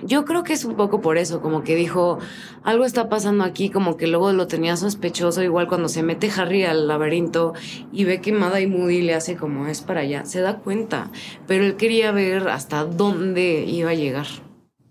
Yo 0.02 0.24
creo 0.24 0.44
que 0.46 0.54
es 0.54 0.64
un 0.64 0.76
poco 0.78 1.02
por 1.02 1.18
eso, 1.18 1.42
como 1.42 1.64
que 1.64 1.76
dijo, 1.76 2.20
algo 2.64 2.86
está 2.86 3.10
pasando 3.10 3.44
aquí, 3.44 3.70
como 3.70 3.98
que 3.98 4.08
luego 4.08 4.32
lo 4.32 4.48
tenía 4.48 4.78
sospechoso, 4.78 5.44
igual 5.44 5.68
cuando 5.68 5.90
se 5.90 6.04
mete 6.04 6.32
Harry 6.38 6.64
al 6.64 6.88
laberinto 6.88 7.54
y 7.92 8.06
ve 8.06 8.22
que 8.22 8.32
Mada 8.32 8.62
y 8.62 8.68
Moody 8.68 9.02
le 9.02 9.14
hace 9.14 9.36
como 9.36 9.68
es 9.68 9.82
para 9.82 10.02
allá, 10.02 10.24
se 10.24 10.40
da 10.40 10.60
cuenta, 10.60 11.12
pero 11.48 11.66
él 11.66 11.76
quería 11.76 12.14
ver 12.14 12.48
hasta 12.48 12.86
dónde 12.86 13.66
iba 13.68 13.90
a 13.90 13.96
llegar. 13.96 14.28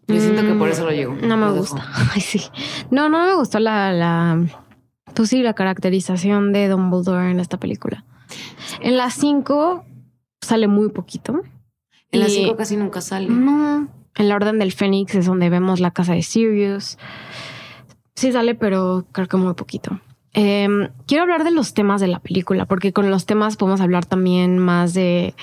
Yo 0.08 0.20
siento 0.20 0.42
que 0.42 0.54
por 0.54 0.68
eso 0.70 0.84
lo 0.84 0.90
llegó. 0.90 1.14
No 1.14 1.36
me 1.36 1.52
gusta. 1.52 1.84
Ay, 2.14 2.20
sí. 2.20 2.40
No, 2.90 3.08
no 3.08 3.26
me 3.26 3.34
gustó 3.34 3.58
la, 3.60 3.92
la, 3.92 4.42
pues 5.14 5.28
sí, 5.28 5.42
la 5.42 5.52
caracterización 5.52 6.52
de 6.52 6.68
Dumbledore 6.68 7.30
en 7.30 7.40
esta 7.40 7.58
película. 7.58 8.04
En 8.80 8.96
las 8.96 9.14
cinco 9.14 9.84
sale 10.40 10.66
muy 10.66 10.88
poquito. 10.90 11.42
En 12.10 12.20
las 12.20 12.32
cinco 12.32 12.56
casi 12.56 12.76
nunca 12.76 13.00
sale. 13.02 13.28
No. 13.28 13.88
En 14.14 14.28
la 14.28 14.34
Orden 14.34 14.58
del 14.58 14.72
Fénix 14.72 15.14
es 15.14 15.26
donde 15.26 15.50
vemos 15.50 15.78
la 15.78 15.90
casa 15.90 16.14
de 16.14 16.22
Sirius. 16.22 16.98
Sí 18.14 18.32
sale, 18.32 18.54
pero 18.54 19.06
creo 19.12 19.28
que 19.28 19.36
muy 19.36 19.54
poquito. 19.54 20.00
Em, 20.32 20.88
quiero 21.06 21.22
hablar 21.22 21.44
de 21.44 21.50
los 21.50 21.74
temas 21.74 22.00
de 22.00 22.08
la 22.08 22.18
película, 22.18 22.66
porque 22.66 22.92
con 22.92 23.10
los 23.10 23.26
temas 23.26 23.56
podemos 23.56 23.80
hablar 23.80 24.06
también 24.06 24.58
más 24.58 24.94
de 24.94 25.34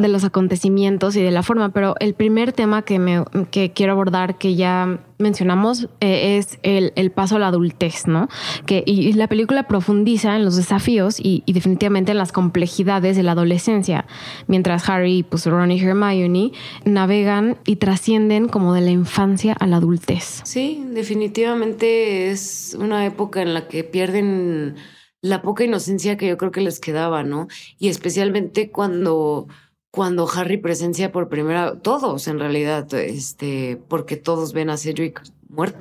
de 0.00 0.08
los 0.08 0.24
acontecimientos 0.24 1.16
y 1.16 1.22
de 1.22 1.30
la 1.30 1.42
forma, 1.42 1.70
pero 1.70 1.94
el 2.00 2.14
primer 2.14 2.52
tema 2.52 2.82
que, 2.82 2.98
me, 2.98 3.24
que 3.50 3.72
quiero 3.72 3.92
abordar, 3.92 4.38
que 4.38 4.54
ya 4.54 5.00
mencionamos, 5.18 5.88
eh, 6.00 6.38
es 6.38 6.58
el, 6.62 6.92
el, 6.96 7.10
paso 7.10 7.36
a 7.36 7.38
la 7.38 7.48
adultez, 7.48 8.06
¿no? 8.06 8.28
Que, 8.66 8.82
y, 8.86 9.12
la 9.12 9.28
película 9.28 9.68
profundiza 9.68 10.36
en 10.36 10.44
los 10.44 10.56
desafíos 10.56 11.20
y, 11.20 11.42
definitivamente 11.46 12.12
en 12.12 12.18
las 12.18 12.32
complejidades 12.32 13.16
de 13.16 13.22
la 13.22 13.32
adolescencia, 13.32 14.06
mientras 14.46 14.88
Harry, 14.88 15.22
pues 15.22 15.46
Ron 15.46 15.70
y 15.70 15.80
Hermione 15.80 16.52
navegan 16.84 17.58
y 17.66 17.76
trascienden 17.76 18.48
como 18.48 18.74
de 18.74 18.80
la 18.80 18.90
infancia 18.90 19.52
a 19.52 19.66
la 19.66 19.76
adultez. 19.76 20.40
Sí, 20.44 20.84
definitivamente 20.88 22.30
es 22.30 22.76
una 22.78 23.04
época 23.04 23.42
en 23.42 23.54
la 23.54 23.68
que 23.68 23.84
pierden 23.84 24.76
la 25.22 25.42
poca 25.42 25.64
inocencia 25.64 26.16
que 26.16 26.28
yo 26.28 26.38
creo 26.38 26.50
que 26.50 26.62
les 26.62 26.80
quedaba, 26.80 27.22
¿no? 27.22 27.48
Y 27.78 27.88
especialmente 27.88 28.70
cuando 28.70 29.48
cuando 29.90 30.28
Harry 30.28 30.56
presencia 30.56 31.10
por 31.10 31.28
primera, 31.28 31.78
todos 31.80 32.28
en 32.28 32.38
realidad, 32.38 32.92
este, 32.94 33.80
porque 33.88 34.16
todos 34.16 34.52
ven 34.52 34.70
a 34.70 34.76
Cedric 34.76 35.22
muerto. 35.48 35.78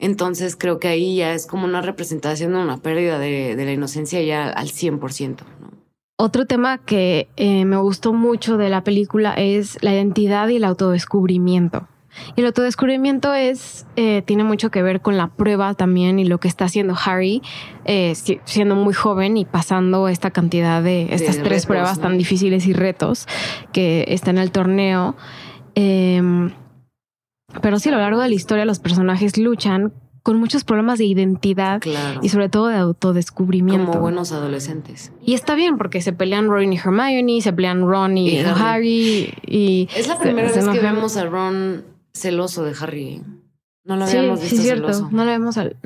Entonces 0.00 0.56
creo 0.56 0.80
que 0.80 0.88
ahí 0.88 1.18
ya 1.18 1.32
es 1.32 1.46
como 1.46 1.64
una 1.64 1.80
representación 1.80 2.54
de 2.54 2.58
una 2.58 2.78
pérdida 2.78 3.20
de, 3.20 3.54
la 3.56 3.72
inocencia 3.72 4.20
ya 4.20 4.48
al 4.48 4.66
100%. 4.66 5.36
Otro 6.16 6.46
tema 6.46 6.78
que 6.78 7.28
eh, 7.36 7.64
me 7.64 7.76
gustó 7.76 8.12
mucho 8.12 8.56
de 8.56 8.68
la 8.68 8.82
película 8.82 9.34
es 9.34 9.78
la 9.80 9.94
identidad 9.94 10.48
y 10.48 10.56
el 10.56 10.64
autodescubrimiento. 10.64 11.86
Y 12.36 12.40
el 12.40 12.46
autodescubrimiento 12.46 13.34
es, 13.34 13.86
eh, 13.96 14.22
tiene 14.22 14.44
mucho 14.44 14.70
que 14.70 14.82
ver 14.82 15.00
con 15.00 15.16
la 15.16 15.28
prueba 15.28 15.74
también 15.74 16.18
y 16.18 16.24
lo 16.24 16.38
que 16.38 16.48
está 16.48 16.64
haciendo 16.64 16.94
Harry, 17.04 17.42
eh, 17.84 18.14
siendo 18.44 18.74
muy 18.74 18.94
joven 18.94 19.36
y 19.36 19.44
pasando 19.44 20.08
esta 20.08 20.30
cantidad 20.30 20.82
de 20.82 21.08
estas 21.14 21.42
tres 21.42 21.66
pruebas 21.66 22.00
tan 22.00 22.18
difíciles 22.18 22.66
y 22.66 22.72
retos 22.72 23.26
que 23.72 24.04
está 24.08 24.30
en 24.30 24.38
el 24.38 24.50
torneo. 24.50 25.16
Em, 25.74 26.52
pero 27.62 27.78
sí, 27.78 27.88
a 27.88 27.92
lo 27.92 27.98
largo 27.98 28.20
de 28.20 28.28
la 28.28 28.34
historia 28.34 28.64
los 28.64 28.78
personajes 28.78 29.38
luchan 29.38 29.92
con 30.22 30.38
muchos 30.38 30.64
problemas 30.64 30.98
de 30.98 31.06
identidad 31.06 31.80
y 32.20 32.28
sobre 32.28 32.50
todo 32.50 32.66
de 32.66 32.76
autodescubrimiento. 32.76 33.86
Como 33.86 34.00
buenos 34.00 34.32
adolescentes. 34.32 35.10
Y 35.24 35.32
está 35.32 35.54
bien 35.54 35.78
porque 35.78 36.02
se 36.02 36.12
pelean 36.12 36.48
Ron 36.48 36.70
y 36.72 36.76
Hermione, 36.76 37.40
se 37.40 37.52
pelean 37.52 37.80
Ron 37.80 38.18
y, 38.18 38.38
Harry. 38.40 39.32
y 39.46 39.88
es 39.96 40.06
la 40.06 40.18
primera 40.18 40.52
vez 40.52 40.68
que 40.68 40.80
vemos 40.80 41.16
a 41.16 41.24
Ron 41.24 41.97
celoso 42.18 42.64
de 42.64 42.74
Harry. 42.80 43.22
No 43.84 43.96
lo 43.96 44.04
habíamos 44.04 44.40
visto 44.40 44.56
sí, 44.56 44.62
cierto. 44.62 44.92
celoso. 44.92 45.08
No 45.10 45.24
lo 45.24 45.30
habíamos 45.30 45.56
al... 45.56 45.76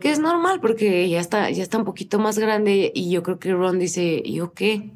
Que 0.00 0.10
es 0.10 0.18
normal 0.18 0.60
porque 0.60 1.08
ya 1.08 1.20
está, 1.20 1.50
ya 1.50 1.62
está 1.62 1.78
un 1.78 1.84
poquito 1.84 2.18
más 2.18 2.38
grande 2.38 2.90
y 2.94 3.10
yo 3.10 3.22
creo 3.22 3.38
que 3.38 3.52
Ron 3.52 3.78
dice, 3.78 4.22
¿y 4.24 4.34
yo 4.34 4.52
qué? 4.52 4.90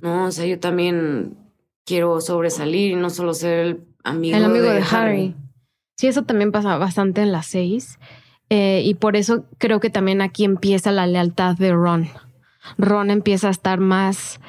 No, 0.00 0.26
o 0.26 0.30
sea, 0.30 0.46
yo 0.46 0.60
también 0.60 1.36
quiero 1.84 2.20
sobresalir 2.20 2.92
y 2.92 2.94
no 2.96 3.10
solo 3.10 3.34
ser 3.34 3.58
el 3.58 3.80
amigo, 4.04 4.36
el 4.36 4.44
amigo 4.44 4.64
de, 4.66 4.82
Harry. 4.90 5.34
Sí, 5.96 6.06
eso 6.06 6.22
también 6.22 6.52
pasa 6.52 6.76
bastante 6.78 7.22
en 7.22 7.32
las 7.32 7.46
seis. 7.46 7.98
Eh, 8.48 8.82
y 8.84 8.94
por 8.94 9.16
eso 9.16 9.44
creo 9.58 9.80
que 9.80 9.90
también 9.90 10.20
aquí 10.20 10.44
empieza 10.44 10.92
la 10.92 11.06
lealtad 11.06 11.56
de 11.56 11.72
Ron. 11.72 12.08
Ron 12.78 13.10
empieza 13.10 13.48
a 13.48 13.50
estar 13.50 13.80
más 13.80 14.40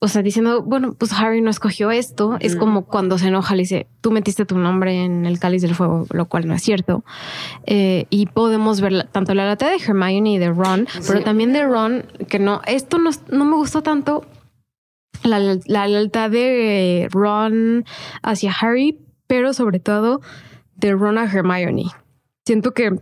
o 0.00 0.06
sea, 0.06 0.22
diciendo, 0.22 0.62
bueno, 0.62 0.94
pues 0.94 1.12
Harry 1.12 1.40
no 1.40 1.50
escogió 1.50 1.90
esto. 1.90 2.36
Es 2.38 2.54
como 2.54 2.86
cuando 2.86 3.18
se 3.18 3.28
enoja, 3.28 3.56
le 3.56 3.62
dice, 3.62 3.88
tú 4.00 4.12
metiste 4.12 4.44
tu 4.44 4.56
nombre 4.56 5.04
en 5.04 5.26
el 5.26 5.40
cáliz 5.40 5.62
del 5.62 5.74
fuego, 5.74 6.06
lo 6.10 6.26
cual 6.26 6.46
no 6.46 6.54
es 6.54 6.62
cierto. 6.62 7.04
Eh, 7.66 8.06
y 8.08 8.26
podemos 8.26 8.80
ver 8.80 9.08
tanto 9.10 9.34
la 9.34 9.44
lata 9.44 9.68
de 9.68 9.76
Hermione 9.76 10.34
y 10.34 10.38
de 10.38 10.50
Ron, 10.50 10.86
pero 11.06 11.24
también 11.24 11.52
de 11.52 11.64
Ron, 11.64 12.06
que 12.28 12.38
no, 12.38 12.60
esto 12.66 12.98
no, 12.98 13.10
no 13.28 13.44
me 13.44 13.56
gustó 13.56 13.82
tanto. 13.82 14.24
La, 15.24 15.40
la 15.66 15.88
lealtad 15.88 16.30
de 16.30 17.08
Ron 17.10 17.84
hacia 18.22 18.52
Harry, 18.52 19.00
pero 19.26 19.52
sobre 19.52 19.80
todo 19.80 20.20
de 20.76 20.92
Ron 20.92 21.18
a 21.18 21.24
Hermione. 21.24 21.86
Siento 22.46 22.72
que 22.72 23.00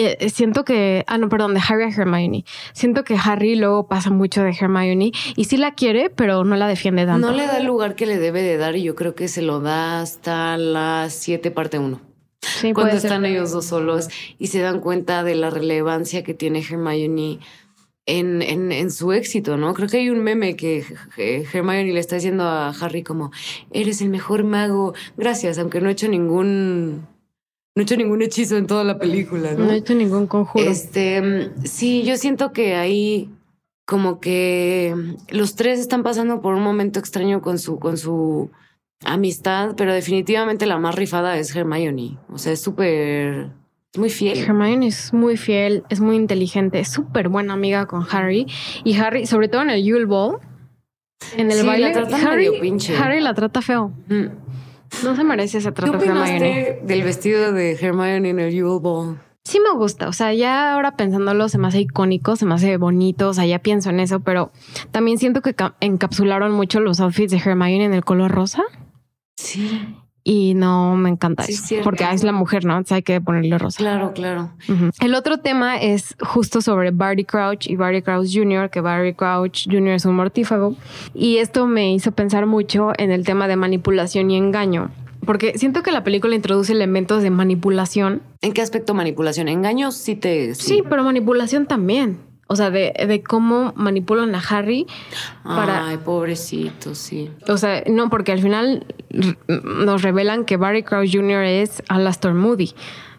eh, 0.00 0.16
eh, 0.20 0.30
siento 0.30 0.64
que, 0.64 1.04
ah, 1.06 1.18
no, 1.18 1.28
perdón, 1.28 1.54
de 1.54 1.60
Harry 1.66 1.84
a 1.84 1.88
Hermione. 1.88 2.44
Siento 2.72 3.04
que 3.04 3.16
Harry 3.22 3.56
luego 3.56 3.88
pasa 3.88 4.10
mucho 4.10 4.42
de 4.42 4.50
Hermione 4.50 5.12
y 5.36 5.44
sí 5.44 5.56
la 5.56 5.74
quiere, 5.74 6.10
pero 6.10 6.44
no 6.44 6.56
la 6.56 6.68
defiende 6.68 7.06
tanto. 7.06 7.26
No 7.26 7.36
le 7.36 7.46
da 7.46 7.58
el 7.58 7.66
lugar 7.66 7.94
que 7.94 8.06
le 8.06 8.18
debe 8.18 8.42
de 8.42 8.56
dar 8.56 8.76
y 8.76 8.82
yo 8.82 8.94
creo 8.94 9.14
que 9.14 9.28
se 9.28 9.42
lo 9.42 9.60
da 9.60 10.00
hasta 10.00 10.56
las 10.56 11.12
7 11.14 11.50
parte 11.50 11.78
1. 11.78 12.00
Sí, 12.42 12.72
cuando 12.72 12.96
están 12.96 13.26
ellos 13.26 13.52
dos 13.52 13.66
solos 13.66 14.08
y 14.38 14.46
se 14.46 14.60
dan 14.60 14.80
cuenta 14.80 15.22
de 15.22 15.34
la 15.34 15.50
relevancia 15.50 16.24
que 16.24 16.32
tiene 16.32 16.60
Hermione 16.60 17.38
en, 18.06 18.40
en, 18.42 18.72
en, 18.72 18.90
su 18.90 19.12
éxito, 19.12 19.58
¿no? 19.58 19.74
Creo 19.74 19.88
que 19.88 19.98
hay 19.98 20.10
un 20.10 20.20
meme 20.20 20.56
que 20.56 20.84
Hermione 21.16 21.92
le 21.92 22.00
está 22.00 22.16
diciendo 22.16 22.44
a 22.44 22.70
Harry 22.70 23.02
como, 23.02 23.30
eres 23.72 24.00
el 24.00 24.08
mejor 24.08 24.44
mago, 24.44 24.94
gracias, 25.18 25.58
aunque 25.58 25.80
no 25.80 25.90
he 25.90 25.92
hecho 25.92 26.08
ningún 26.08 27.06
no 27.74 27.80
he 27.80 27.84
hecho 27.84 27.96
ningún 27.96 28.22
hechizo 28.22 28.56
en 28.56 28.66
toda 28.66 28.84
la 28.84 28.98
película, 28.98 29.52
¿no? 29.52 29.66
No 29.66 29.72
he 29.72 29.76
hecho 29.76 29.94
ningún 29.94 30.26
conjuro. 30.26 30.68
Este, 30.68 31.50
sí, 31.64 32.02
yo 32.02 32.16
siento 32.16 32.52
que 32.52 32.74
ahí 32.74 33.30
como 33.86 34.20
que 34.20 34.94
los 35.30 35.54
tres 35.54 35.80
están 35.80 36.02
pasando 36.02 36.40
por 36.40 36.54
un 36.54 36.62
momento 36.62 36.98
extraño 36.98 37.42
con 37.42 37.58
su, 37.58 37.78
con 37.78 37.96
su 37.96 38.50
amistad, 39.04 39.74
pero 39.76 39.94
definitivamente 39.94 40.66
la 40.66 40.78
más 40.78 40.94
rifada 40.94 41.36
es 41.38 41.54
Hermione. 41.54 42.18
O 42.28 42.38
sea, 42.38 42.52
es 42.52 42.60
súper, 42.60 43.50
es 43.92 43.98
muy 43.98 44.10
fiel. 44.10 44.38
Hermione 44.38 44.88
es 44.88 45.12
muy 45.12 45.36
fiel, 45.36 45.84
es 45.88 46.00
muy 46.00 46.16
inteligente, 46.16 46.80
es 46.80 46.88
súper 46.88 47.28
buena 47.28 47.54
amiga 47.54 47.86
con 47.86 48.06
Harry. 48.10 48.46
Y 48.84 48.96
Harry, 48.96 49.26
sobre 49.26 49.48
todo 49.48 49.62
en 49.62 49.70
el 49.70 49.84
Yule 49.84 50.06
Ball, 50.06 50.38
en 51.36 51.50
el 51.50 51.66
baile, 51.66 51.92
Harry, 51.92 52.48
Harry 52.98 53.20
la 53.20 53.34
trata 53.34 53.62
feo. 53.62 53.92
Mm. 54.08 54.49
No 55.04 55.16
se 55.16 55.24
merece 55.24 55.58
ese 55.58 55.72
trato 55.72 55.98
¿Qué 55.98 56.06
Hermione. 56.06 56.80
del 56.82 57.02
vestido 57.02 57.52
de 57.52 57.72
Hermione 57.72 58.30
en 58.30 58.38
el 58.38 58.52
Yule 58.52 58.80
Ball? 58.80 59.18
Sí 59.44 59.58
me 59.58 59.76
gusta, 59.76 60.08
o 60.08 60.12
sea, 60.12 60.34
ya 60.34 60.74
ahora 60.74 60.96
pensándolo 60.96 61.48
se 61.48 61.58
me 61.58 61.68
hace 61.68 61.80
icónico, 61.80 62.36
se 62.36 62.44
me 62.44 62.54
hace 62.54 62.76
bonito, 62.76 63.30
o 63.30 63.34
sea, 63.34 63.46
ya 63.46 63.58
pienso 63.58 63.88
en 63.90 63.98
eso, 64.00 64.20
pero 64.20 64.52
también 64.90 65.18
siento 65.18 65.40
que 65.40 65.54
encapsularon 65.80 66.52
mucho 66.52 66.80
los 66.80 67.00
outfits 67.00 67.32
de 67.32 67.38
Hermione 67.38 67.84
en 67.84 67.94
el 67.94 68.04
color 68.04 68.30
rosa. 68.30 68.62
Sí 69.36 69.96
y 70.30 70.54
no 70.54 70.94
me 70.94 71.10
encanta 71.10 71.42
eso, 71.42 71.74
porque 71.82 72.04
es 72.08 72.22
la 72.22 72.30
mujer, 72.30 72.64
¿no? 72.64 72.74
Entonces 72.74 72.92
hay 72.92 73.02
que 73.02 73.20
ponerle 73.20 73.58
rosa. 73.58 73.78
Claro, 73.78 74.12
claro. 74.12 74.52
El 75.00 75.16
otro 75.16 75.38
tema 75.38 75.76
es 75.76 76.14
justo 76.20 76.60
sobre 76.60 76.92
Barty 76.92 77.24
Crouch 77.24 77.66
y 77.66 77.74
Barty 77.74 78.00
Crouch 78.00 78.32
Jr., 78.32 78.70
que 78.70 78.80
Barty 78.80 79.14
Crouch 79.14 79.64
Jr. 79.68 79.94
es 79.94 80.04
un 80.04 80.14
mortífago. 80.14 80.76
Y 81.14 81.38
esto 81.38 81.66
me 81.66 81.92
hizo 81.92 82.12
pensar 82.12 82.46
mucho 82.46 82.92
en 82.96 83.10
el 83.10 83.24
tema 83.24 83.48
de 83.48 83.56
manipulación 83.56 84.30
y 84.30 84.36
engaño. 84.36 84.92
Porque 85.26 85.58
siento 85.58 85.82
que 85.82 85.90
la 85.90 86.04
película 86.04 86.36
introduce 86.36 86.72
elementos 86.72 87.24
de 87.24 87.30
manipulación. 87.30 88.22
¿En 88.40 88.52
qué 88.52 88.62
aspecto 88.62 88.94
manipulación? 88.94 89.48
¿Engaños? 89.48 89.96
Sí, 89.96 90.14
te. 90.14 90.54
sí 90.54 90.84
pero 90.88 91.02
manipulación 91.02 91.66
también. 91.66 92.29
O 92.52 92.56
sea, 92.56 92.70
de, 92.72 92.92
de 93.06 93.22
cómo 93.22 93.72
manipulan 93.76 94.34
a 94.34 94.40
Harry 94.40 94.84
para. 95.44 95.86
Ay, 95.86 95.98
pobrecito, 95.98 96.96
sí. 96.96 97.30
O 97.46 97.56
sea, 97.56 97.84
no, 97.86 98.10
porque 98.10 98.32
al 98.32 98.40
final 98.40 98.84
nos 99.48 100.02
revelan 100.02 100.44
que 100.44 100.56
Barry 100.56 100.82
Crouch 100.82 101.14
Jr. 101.14 101.44
es 101.44 101.80
Alastor 101.88 102.34
Moody. 102.34 102.72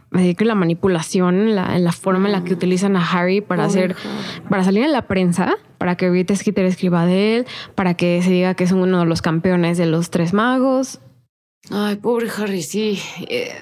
me 0.10 0.36
que 0.36 0.44
la 0.44 0.54
manipulación, 0.54 1.56
la, 1.56 1.80
la 1.80 1.94
forma 1.94 2.28
en 2.28 2.34
la 2.34 2.44
que 2.44 2.54
utilizan 2.54 2.98
a 2.98 3.10
Harry 3.10 3.40
para 3.40 3.64
hacer, 3.64 3.96
para 4.50 4.66
salir 4.66 4.84
en 4.84 4.92
la 4.92 5.08
prensa, 5.08 5.56
para 5.78 5.96
que 5.96 6.10
Rita 6.10 6.36
Skeeter 6.36 6.66
escriba 6.66 7.06
de 7.06 7.38
él, 7.38 7.46
para 7.74 7.94
que 7.94 8.22
se 8.22 8.32
diga 8.32 8.54
que 8.54 8.66
es 8.66 8.74
uno 8.74 9.00
de 9.00 9.06
los 9.06 9.22
campeones 9.22 9.78
de 9.78 9.86
los 9.86 10.10
tres 10.10 10.34
magos. 10.34 11.00
Ay, 11.70 11.96
pobre 11.96 12.28
Harry, 12.38 12.64
sí, 12.64 13.00
eh, 13.30 13.54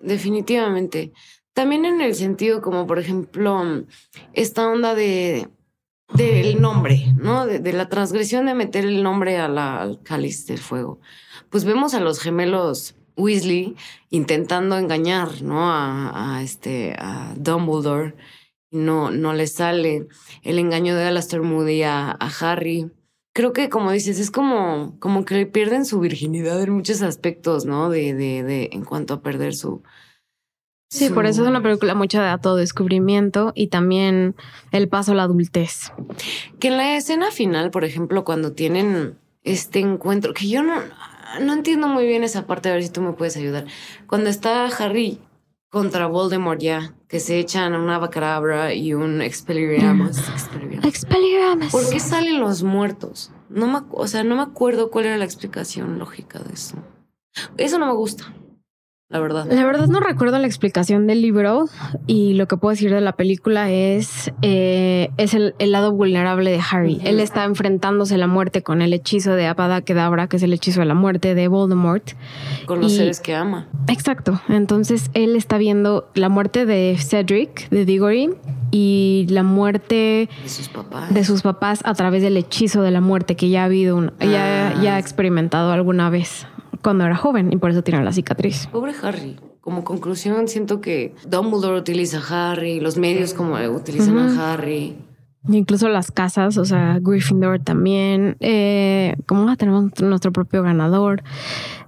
definitivamente. 0.00 1.12
También 1.54 1.84
en 1.84 2.00
el 2.00 2.14
sentido 2.14 2.62
como, 2.62 2.86
por 2.86 2.98
ejemplo, 2.98 3.84
esta 4.32 4.68
onda 4.68 4.94
de 4.94 5.48
del 6.14 6.60
nombre, 6.60 7.06
¿no? 7.16 7.46
De, 7.46 7.72
la 7.72 7.88
transgresión 7.88 8.46
de 8.46 8.54
meter 8.54 8.84
el 8.84 9.02
nombre 9.02 9.38
al 9.38 10.00
cáliz 10.02 10.46
del 10.46 10.58
fuego. 10.58 11.00
Pues 11.50 11.64
vemos 11.64 11.94
a 11.94 12.00
los 12.00 12.20
gemelos 12.20 12.94
Weasley 13.16 13.76
intentando 14.10 14.76
engañar, 14.76 15.42
¿no? 15.42 15.70
A, 15.70 16.40
este, 16.42 16.94
a 16.98 17.34
Dumbledore. 17.36 18.14
No, 18.70 19.10
no 19.10 19.32
le 19.34 19.46
sale. 19.46 20.08
El 20.42 20.58
engaño 20.58 20.96
de 20.96 21.04
Alastair 21.04 21.42
Moody 21.42 21.82
a, 21.82 22.10
Harry. 22.40 22.90
Creo 23.34 23.52
que, 23.52 23.70
como 23.70 23.90
dices, 23.92 24.18
es 24.18 24.30
como, 24.30 24.98
como 24.98 25.24
que 25.24 25.46
pierden 25.46 25.86
su 25.86 26.00
virginidad 26.00 26.62
en 26.62 26.72
muchos 26.72 27.00
aspectos, 27.02 27.64
¿no? 27.64 27.88
De, 27.88 28.14
de, 28.14 28.42
de, 28.42 28.70
en 28.72 28.84
cuanto 28.84 29.14
a 29.14 29.22
perder 29.22 29.54
su, 29.54 29.82
Sí, 30.92 31.08
por 31.08 31.24
eso 31.24 31.42
es 31.42 31.48
una 31.48 31.62
película 31.62 31.94
mucho 31.94 32.20
de 32.20 32.28
autodescubrimiento 32.28 33.52
y 33.54 33.68
también 33.68 34.36
el 34.72 34.90
paso 34.90 35.12
a 35.12 35.14
la 35.14 35.22
adultez. 35.22 35.90
Que 36.60 36.68
en 36.68 36.76
la 36.76 36.98
escena 36.98 37.30
final, 37.30 37.70
por 37.70 37.86
ejemplo, 37.86 38.24
cuando 38.24 38.52
tienen 38.52 39.16
este 39.42 39.78
encuentro, 39.78 40.34
que 40.34 40.50
yo 40.50 40.62
no, 40.62 40.74
no 41.40 41.54
entiendo 41.54 41.88
muy 41.88 42.06
bien 42.06 42.24
esa 42.24 42.46
parte, 42.46 42.68
a 42.68 42.74
ver 42.74 42.82
si 42.82 42.90
tú 42.90 43.00
me 43.00 43.14
puedes 43.14 43.38
ayudar. 43.38 43.64
Cuando 44.06 44.28
está 44.28 44.66
Harry 44.66 45.18
contra 45.70 46.08
Voldemort 46.08 46.60
ya, 46.60 46.92
que 47.08 47.20
se 47.20 47.38
echan 47.38 47.72
una 47.72 47.98
bacabra 47.98 48.74
y 48.74 48.92
un 48.92 49.22
Expelliarmus. 49.22 50.18
Expelliarmus. 50.84 51.72
¿Por 51.72 51.88
qué 51.88 52.00
salen 52.00 52.38
los 52.38 52.64
muertos? 52.64 53.32
No 53.48 53.66
me, 53.66 53.80
o 53.92 54.06
sea, 54.06 54.24
no 54.24 54.36
me 54.36 54.42
acuerdo 54.42 54.90
cuál 54.90 55.06
era 55.06 55.16
la 55.16 55.24
explicación 55.24 55.98
lógica 55.98 56.38
de 56.38 56.52
eso. 56.52 56.76
Eso 57.56 57.78
no 57.78 57.86
me 57.86 57.94
gusta 57.94 58.30
la 59.12 59.20
verdad. 59.20 59.46
La 59.50 59.64
verdad 59.66 59.88
no 59.88 60.00
recuerdo 60.00 60.38
la 60.38 60.46
explicación 60.46 61.06
del 61.06 61.20
libro 61.20 61.68
y 62.06 62.32
lo 62.32 62.48
que 62.48 62.56
puedo 62.56 62.70
decir 62.70 62.92
de 62.92 63.02
la 63.02 63.12
película 63.12 63.70
es, 63.70 64.32
eh, 64.40 65.10
es 65.18 65.34
el, 65.34 65.54
lado 65.58 65.92
vulnerable 65.92 66.50
de 66.50 66.60
Harry. 66.70 66.98
Él 67.04 67.20
está 67.20 67.44
enfrentándose 67.44 68.14
a 68.14 68.18
la 68.18 68.26
muerte 68.26 68.62
con 68.62 68.80
el 68.80 68.94
hechizo 68.94 69.34
de 69.34 69.46
Avada 69.46 69.82
Kedavra, 69.82 70.28
que 70.28 70.36
es 70.36 70.42
el 70.42 70.54
hechizo 70.54 70.80
de 70.80 70.86
la 70.86 70.94
muerte 70.94 71.34
de 71.34 71.46
Voldemort. 71.48 72.12
Con 72.64 72.80
los 72.80 72.92
seres 72.92 73.20
que 73.20 73.34
ama. 73.34 73.68
Exacto. 73.86 74.40
Entonces 74.48 75.10
él 75.12 75.36
está 75.36 75.58
viendo 75.58 76.08
la 76.14 76.30
muerte 76.30 76.64
de 76.64 76.96
Cedric, 76.98 77.68
de 77.68 77.84
Diggory, 77.84 78.30
y 78.70 79.26
la 79.28 79.42
muerte 79.42 80.30
de 80.42 80.48
sus 80.48 80.70
papás, 80.70 81.12
de 81.12 81.24
sus 81.24 81.42
papás 81.42 81.80
a 81.84 81.92
través 81.92 82.22
del 82.22 82.38
hechizo 82.38 82.80
de 82.80 82.90
la 82.90 83.02
muerte 83.02 83.36
que 83.36 83.50
ya 83.50 83.62
ha 83.62 83.64
habido, 83.66 84.10
ya, 84.18 84.74
ya 84.82 84.92
ha 84.92 84.96
ah. 84.96 84.98
experimentado 84.98 85.70
alguna 85.72 86.08
vez 86.08 86.46
cuando 86.82 87.04
era 87.04 87.16
joven 87.16 87.52
y 87.52 87.56
por 87.56 87.70
eso 87.70 87.82
tiene 87.82 88.04
la 88.04 88.12
cicatriz. 88.12 88.66
Pobre 88.66 88.92
Harry. 89.02 89.36
Como 89.60 89.84
conclusión, 89.84 90.48
siento 90.48 90.80
que 90.80 91.14
Dumbledore 91.28 91.78
utiliza 91.78 92.18
a 92.18 92.52
Harry, 92.52 92.80
los 92.80 92.96
medios 92.96 93.32
como 93.32 93.54
utilizan 93.54 94.18
a 94.18 94.52
Harry. 94.52 94.96
Incluso 95.48 95.88
las 95.88 96.12
casas, 96.12 96.56
o 96.56 96.64
sea, 96.64 96.98
Gryffindor 97.00 97.60
también. 97.60 98.36
Eh, 98.40 99.16
como 99.26 99.56
tenemos 99.56 100.00
nuestro 100.00 100.32
propio 100.32 100.62
ganador. 100.62 101.22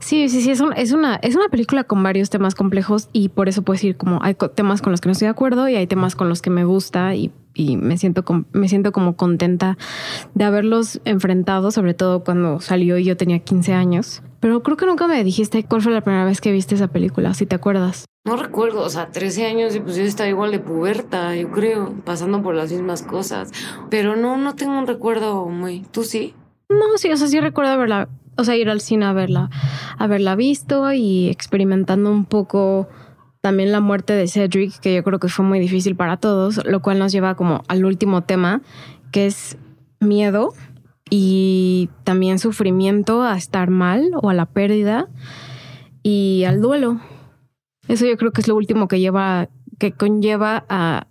Sí, 0.01 0.29
sí, 0.29 0.41
sí, 0.43 0.51
es, 0.51 0.63
es, 0.77 0.93
una, 0.93 1.17
es 1.17 1.37
una 1.37 1.49
película 1.49 1.85
con 1.85 2.03
varios 2.03 2.31
temas 2.31 2.55
complejos 2.55 3.09
y 3.13 3.29
por 3.29 3.49
eso 3.49 3.63
puedo 3.63 3.75
decir 3.75 3.97
como 3.97 4.21
hay 4.23 4.35
temas 4.55 4.83
con 4.83 4.91
los 4.91 5.01
que 5.01 5.09
no 5.09 5.13
estoy 5.13 5.27
de 5.27 5.31
acuerdo 5.31 5.69
y 5.69 5.77
hay 5.77 5.87
temas 5.87 6.17
con 6.17 6.29
los 6.29 6.43
que 6.43 6.51
me 6.51 6.65
gusta 6.65 7.15
y 7.15 7.33
y 7.55 7.77
me 7.77 7.97
siento, 7.97 8.25
me 8.53 8.69
siento 8.69 8.93
como 8.93 9.17
contenta 9.17 9.79
de 10.35 10.45
haberlos 10.45 11.01
enfrentado, 11.05 11.71
sobre 11.71 11.95
todo 11.95 12.25
cuando 12.25 12.61
salió 12.61 12.99
y 12.99 13.05
yo 13.05 13.17
tenía 13.17 13.39
15 13.39 13.73
años. 13.73 14.23
Pero 14.41 14.63
creo 14.63 14.77
que 14.77 14.87
nunca 14.87 15.07
me 15.07 15.23
dijiste 15.25 15.65
cuál 15.65 15.81
fue 15.81 15.93
la 15.93 16.03
primera 16.03 16.25
vez 16.25 16.41
que 16.41 16.53
viste 16.53 16.75
esa 16.75 16.89
película, 16.89 17.33
si 17.33 17.47
te 17.47 17.55
acuerdas. 17.55 18.05
No 18.27 18.37
recuerdo, 18.37 18.83
o 18.83 18.91
sea, 18.91 19.11
13 19.11 19.47
años 19.47 19.77
y 19.77 19.81
pues 19.81 19.97
yo 19.97 20.03
estaba 20.03 20.29
igual 20.29 20.51
de 20.51 20.59
puberta, 20.59 21.37
yo 21.37 21.51
creo, 21.51 21.95
pasando 22.05 22.43
por 22.43 22.55
las 22.55 22.73
mismas 22.73 23.03
cosas. 23.03 23.53
Pero 23.91 24.17
no, 24.17 24.37
no 24.37 24.55
tengo 24.55 24.79
un 24.79 24.87
recuerdo 24.87 25.47
muy... 25.47 25.85
¿Tú 25.91 26.05
sí? 26.05 26.35
No, 26.69 26.97
sí, 26.97 27.11
o 27.11 27.17
sea, 27.17 27.29
sí 27.29 27.41
recuerdo 27.41 27.73
haberla, 27.73 28.09
o 28.37 28.45
sea, 28.45 28.57
ir 28.57 28.71
al 28.71 28.81
cine 28.81 29.05
a 29.07 29.13
verla, 29.13 29.51
haberla 29.99 30.37
visto 30.37 30.93
y 30.93 31.29
experimentando 31.29 32.11
un 32.11 32.25
poco 32.25 32.89
también 33.45 33.73
la 33.73 33.81
muerte 33.81 34.15
de 34.15 34.27
Cedric, 34.27 34.81
que 34.81 34.95
yo 34.95 35.05
creo 35.05 35.19
que 35.19 35.29
fue 35.29 35.45
muy 35.45 35.61
difícil 35.61 35.97
para 35.97 36.17
todos, 36.17 36.65
lo 36.65 36.81
cual 36.81 36.99
nos 36.99 37.13
lleva 37.13 37.35
como 37.35 37.63
al 37.69 37.85
último 37.85 38.23
tema, 38.23 38.63
que 39.13 39.27
es 39.27 39.59
miedo 40.01 40.55
y 41.11 41.91
también 42.05 42.39
sufrimiento 42.39 43.23
a 43.23 43.37
estar 43.37 43.69
mal 43.69 44.13
o 44.15 44.31
a 44.31 44.35
la 44.35 44.47
pérdida 44.47 45.11
y 46.03 46.45
al 46.45 46.63
duelo. 46.63 47.03
Eso 47.87 48.07
yo 48.07 48.17
creo 48.17 48.33
que 48.33 48.41
es 48.41 48.49
lo 48.49 48.57
último 48.57 48.89
que 48.89 48.99
lleva, 48.99 49.51
que 49.79 49.93
conlleva 49.93 50.65
a, 50.71 51.07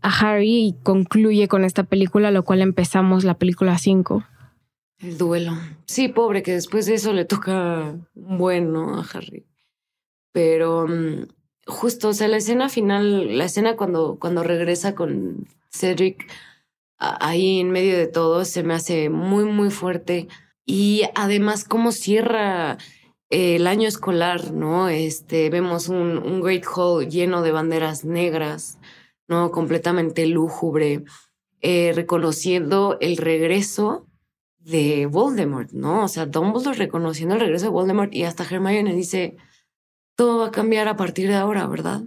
Harry 0.00 0.68
y 0.68 0.76
concluye 0.84 1.48
con 1.48 1.64
esta 1.64 1.82
película, 1.82 2.30
lo 2.30 2.44
cual 2.44 2.60
empezamos 2.60 3.24
la 3.24 3.34
película 3.34 3.78
5. 3.78 4.22
El 4.98 5.18
duelo. 5.18 5.54
Sí, 5.86 6.06
pobre, 6.06 6.44
que 6.44 6.52
después 6.52 6.86
de 6.86 6.94
eso 6.94 7.12
le 7.12 7.24
toca 7.24 7.96
bueno 8.14 9.00
a 9.00 9.04
Harry. 9.12 9.44
Pero 10.30 10.86
mm, 10.86 11.24
justo, 11.66 12.08
o 12.08 12.12
sea, 12.12 12.28
la 12.28 12.36
escena 12.38 12.68
final, 12.68 13.38
la 13.38 13.44
escena 13.44 13.76
cuando, 13.76 14.18
cuando 14.18 14.42
regresa 14.42 14.94
con 14.94 15.46
Cedric 15.70 16.26
ahí 16.98 17.60
en 17.60 17.70
medio 17.70 17.96
de 17.96 18.06
todo, 18.06 18.44
se 18.44 18.62
me 18.62 18.74
hace 18.74 19.10
muy, 19.10 19.44
muy 19.44 19.70
fuerte. 19.70 20.28
Y 20.66 21.02
además, 21.14 21.64
cómo 21.64 21.92
cierra 21.92 22.78
eh, 23.30 23.56
el 23.56 23.66
año 23.66 23.88
escolar, 23.88 24.52
¿no? 24.52 24.88
Este, 24.88 25.50
vemos 25.50 25.88
un, 25.88 26.40
Great 26.40 26.64
Hall 26.74 27.08
lleno 27.08 27.42
de 27.42 27.52
banderas 27.52 28.04
negras, 28.04 28.78
¿no? 29.28 29.50
Completamente 29.50 30.26
lúgubre, 30.26 31.04
eh, 31.60 31.92
reconociendo 31.94 32.98
el 33.00 33.16
regreso 33.16 34.06
de 34.58 35.06
Voldemort, 35.06 35.72
¿no? 35.72 36.04
O 36.04 36.08
sea, 36.08 36.26
Dumbledore 36.26 36.78
reconociendo 36.78 37.34
el 37.34 37.40
regreso 37.40 37.66
de 37.66 37.70
Voldemort 37.72 38.14
y 38.14 38.24
hasta 38.24 38.44
Hermione 38.44 38.94
dice, 38.94 39.36
todo 40.16 40.38
va 40.38 40.46
a 40.46 40.50
cambiar 40.50 40.88
a 40.88 40.96
partir 40.96 41.28
de 41.28 41.34
ahora, 41.34 41.66
¿verdad? 41.66 42.02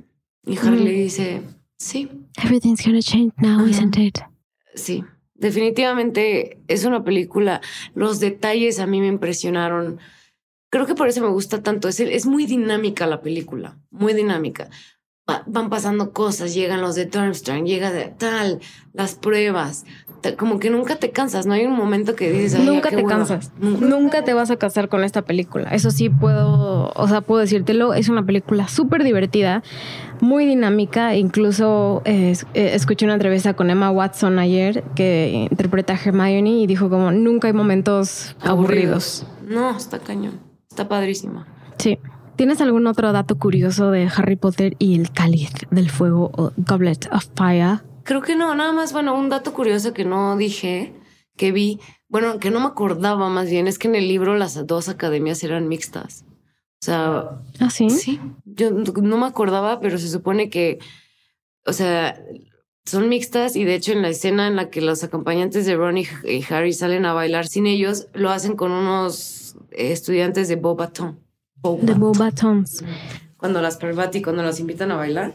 Y 0.45 0.57
Harry 0.57 0.83
le 0.83 0.91
dice, 0.91 1.41
sí. 1.77 2.09
Everything's 2.41 2.85
gonna 2.85 3.01
change 3.01 3.33
now, 3.37 3.65
isn't 3.65 3.97
it? 3.97 4.19
Sí, 4.75 5.03
definitivamente 5.33 6.61
es 6.67 6.85
una 6.85 7.03
película. 7.03 7.61
Los 7.93 8.19
detalles 8.19 8.79
a 8.79 8.87
mí 8.87 9.01
me 9.01 9.07
impresionaron. 9.07 9.99
Creo 10.69 10.85
que 10.85 10.95
por 10.95 11.07
eso 11.07 11.21
me 11.21 11.29
gusta 11.29 11.63
tanto. 11.63 11.87
Es, 11.87 11.99
es 11.99 12.25
muy 12.25 12.45
dinámica 12.45 13.07
la 13.07 13.21
película, 13.21 13.77
muy 13.89 14.13
dinámica. 14.13 14.69
Van 15.45 15.69
pasando 15.69 16.11
cosas, 16.11 16.53
llegan 16.53 16.81
los 16.81 16.95
de 16.95 17.05
Durmstrang, 17.05 17.65
llega 17.65 17.91
de 17.91 18.05
tal, 18.05 18.59
las 18.93 19.15
pruebas, 19.15 19.85
como 20.37 20.57
que 20.59 20.69
nunca 20.69 20.95
te 20.95 21.11
cansas, 21.11 21.45
no 21.45 21.53
hay 21.53 21.65
un 21.65 21.75
momento 21.75 22.15
que 22.15 22.31
dices, 22.31 22.59
nunca 22.59 22.89
te 22.89 23.03
cansas, 23.03 23.51
nunca. 23.59 24.23
te 24.23 24.33
vas 24.33 24.51
a 24.51 24.57
casar 24.57 24.87
con 24.87 25.03
esta 25.03 25.23
película. 25.23 25.69
Eso 25.69 25.91
sí 25.91 26.09
puedo, 26.09 26.91
o 26.95 27.07
sea, 27.07 27.21
puedo 27.21 27.41
decírtelo, 27.41 27.93
es 27.93 28.07
una 28.07 28.25
película 28.25 28.69
súper 28.69 29.03
divertida, 29.03 29.63
muy 30.21 30.45
dinámica, 30.45 31.15
incluso 31.15 32.01
eh, 32.05 32.33
escuché 32.53 33.05
una 33.05 33.15
entrevista 33.15 33.53
con 33.53 33.69
Emma 33.69 33.91
Watson 33.91 34.39
ayer 34.39 34.83
que 34.95 35.47
interpreta 35.51 35.93
a 35.93 35.97
Hermione 35.97 36.61
y 36.61 36.67
dijo 36.67 36.89
como 36.89 37.11
nunca 37.11 37.47
hay 37.47 37.53
momentos 37.53 38.35
aburridos. 38.39 39.27
No, 39.45 39.75
está 39.75 39.99
cañón, 39.99 40.39
está 40.69 40.87
padrísima. 40.87 41.47
Sí. 41.77 41.99
¿Tienes 42.37 42.61
algún 42.61 42.85
otro 42.85 43.11
dato 43.13 43.39
curioso 43.39 43.89
de 43.89 44.07
Harry 44.15 44.35
Potter 44.35 44.75
y 44.77 44.93
el 44.93 45.11
cáliz 45.11 45.49
del 45.71 45.89
fuego 45.89 46.29
o 46.37 46.51
Goblet 46.55 47.09
of 47.11 47.25
Fire? 47.35 47.79
Creo 48.03 48.21
que 48.21 48.35
no, 48.35 48.53
nada 48.53 48.71
más, 48.73 48.93
bueno, 48.93 49.15
un 49.17 49.27
dato 49.27 49.53
curioso 49.53 49.91
que 49.91 50.05
no 50.05 50.37
dije, 50.37 50.93
que 51.35 51.51
vi, 51.51 51.79
bueno, 52.07 52.37
que 52.37 52.51
no 52.51 52.59
me 52.59 52.67
acordaba 52.67 53.27
más 53.29 53.49
bien, 53.49 53.67
es 53.67 53.79
que 53.79 53.87
en 53.87 53.95
el 53.95 54.07
libro 54.07 54.37
las 54.37 54.67
dos 54.67 54.87
academias 54.87 55.43
eran 55.43 55.67
mixtas. 55.67 56.25
O 56.79 56.85
sea, 56.85 57.41
¿Ah, 57.59 57.71
sí? 57.71 57.89
Sí, 57.89 58.19
yo 58.45 58.69
no 58.69 59.17
me 59.17 59.25
acordaba, 59.25 59.79
pero 59.79 59.97
se 59.97 60.07
supone 60.07 60.51
que, 60.51 60.77
o 61.65 61.73
sea, 61.73 62.23
son 62.85 63.09
mixtas 63.09 63.55
y 63.55 63.63
de 63.63 63.73
hecho 63.73 63.93
en 63.93 64.03
la 64.03 64.09
escena 64.09 64.45
en 64.45 64.57
la 64.57 64.69
que 64.69 64.81
los 64.81 65.03
acompañantes 65.03 65.65
de 65.65 65.75
Ron 65.75 65.97
y 65.97 66.05
Harry 66.51 66.73
salen 66.73 67.07
a 67.07 67.13
bailar 67.13 67.47
sin 67.47 67.65
ellos, 67.65 68.09
lo 68.13 68.29
hacen 68.29 68.55
con 68.55 68.71
unos 68.71 69.55
estudiantes 69.71 70.47
de 70.49 70.55
Bobaton. 70.55 71.26
De 71.63 71.93
Bobatons. 71.93 72.83
Cuando 73.37 73.61
las 73.61 73.77
Parvati, 73.77 74.21
cuando 74.21 74.43
las 74.43 74.59
invitan 74.59 74.91
a 74.91 74.95
bailar. 74.95 75.33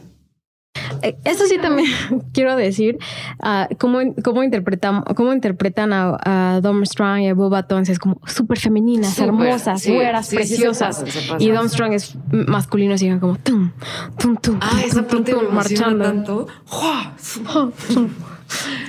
eh, 1.01 1.15
eso 1.25 1.45
sí 1.45 1.57
también 1.61 1.87
quiero 2.33 2.55
decir, 2.55 2.97
ah, 3.39 3.67
cómo, 3.79 3.99
cómo, 4.23 4.43
interpretan, 4.43 5.03
cómo 5.15 5.31
interpretan 5.33 5.93
a, 5.93 6.17
a 6.55 6.61
Dom 6.61 6.83
Strong 6.85 7.19
y 7.21 7.27
a 7.27 7.33
Boba 7.33 7.63
Tons 7.67 7.89
es 7.89 7.99
como 7.99 8.19
súper 8.25 8.57
femeninas, 8.59 9.17
hermosas, 9.19 9.81
sí, 9.81 9.93
güeras, 9.93 10.27
sí, 10.27 10.37
sí, 10.37 10.43
se 10.43 10.49
preciosas. 10.55 10.97
pasan, 10.97 11.11
se 11.11 11.19
pasan. 11.21 11.41
y 11.41 11.49
Dom 11.51 11.67
Strong 11.69 11.93
es 11.93 12.15
masculino, 12.31 12.95
así 12.95 13.09
como 13.19 13.37
tum, 13.37 13.71
tum, 14.17 14.35
tum, 14.37 14.57
Ah, 14.61 14.69
tum, 14.71 14.79
esa 14.79 15.07
tum, 15.07 15.17
parte 15.19 15.31
tum, 15.33 15.53
marchando. 15.53 16.03
tanto. 16.03 16.47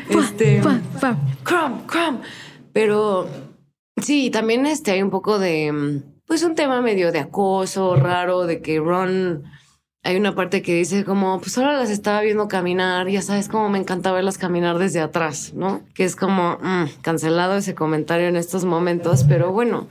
Este. 0.08 0.60
Crumb, 1.42 1.86
crumb. 1.86 2.20
Pero 2.72 3.28
sí, 4.00 4.30
también 4.30 4.66
este 4.66 4.90
hay 4.92 5.02
un 5.02 5.10
poco 5.10 5.38
de, 5.38 5.72
mm, 5.72 6.13
pues 6.26 6.42
un 6.42 6.54
tema 6.54 6.80
medio 6.80 7.12
de 7.12 7.18
acoso 7.20 7.96
raro, 7.96 8.46
de 8.46 8.60
que 8.60 8.78
Ron, 8.80 9.44
hay 10.02 10.16
una 10.16 10.34
parte 10.34 10.62
que 10.62 10.74
dice 10.74 11.04
como, 11.04 11.40
pues 11.40 11.56
ahora 11.58 11.74
las 11.78 11.90
estaba 11.90 12.20
viendo 12.22 12.48
caminar, 12.48 13.08
ya 13.08 13.22
sabes 13.22 13.48
cómo 13.48 13.68
me 13.68 13.78
encanta 13.78 14.12
verlas 14.12 14.38
caminar 14.38 14.78
desde 14.78 15.00
atrás, 15.00 15.52
¿no? 15.54 15.82
Que 15.94 16.04
es 16.04 16.16
como, 16.16 16.58
mm, 16.62 17.00
cancelado 17.02 17.56
ese 17.56 17.74
comentario 17.74 18.28
en 18.28 18.36
estos 18.36 18.64
momentos, 18.64 19.24
pero 19.24 19.52
bueno, 19.52 19.88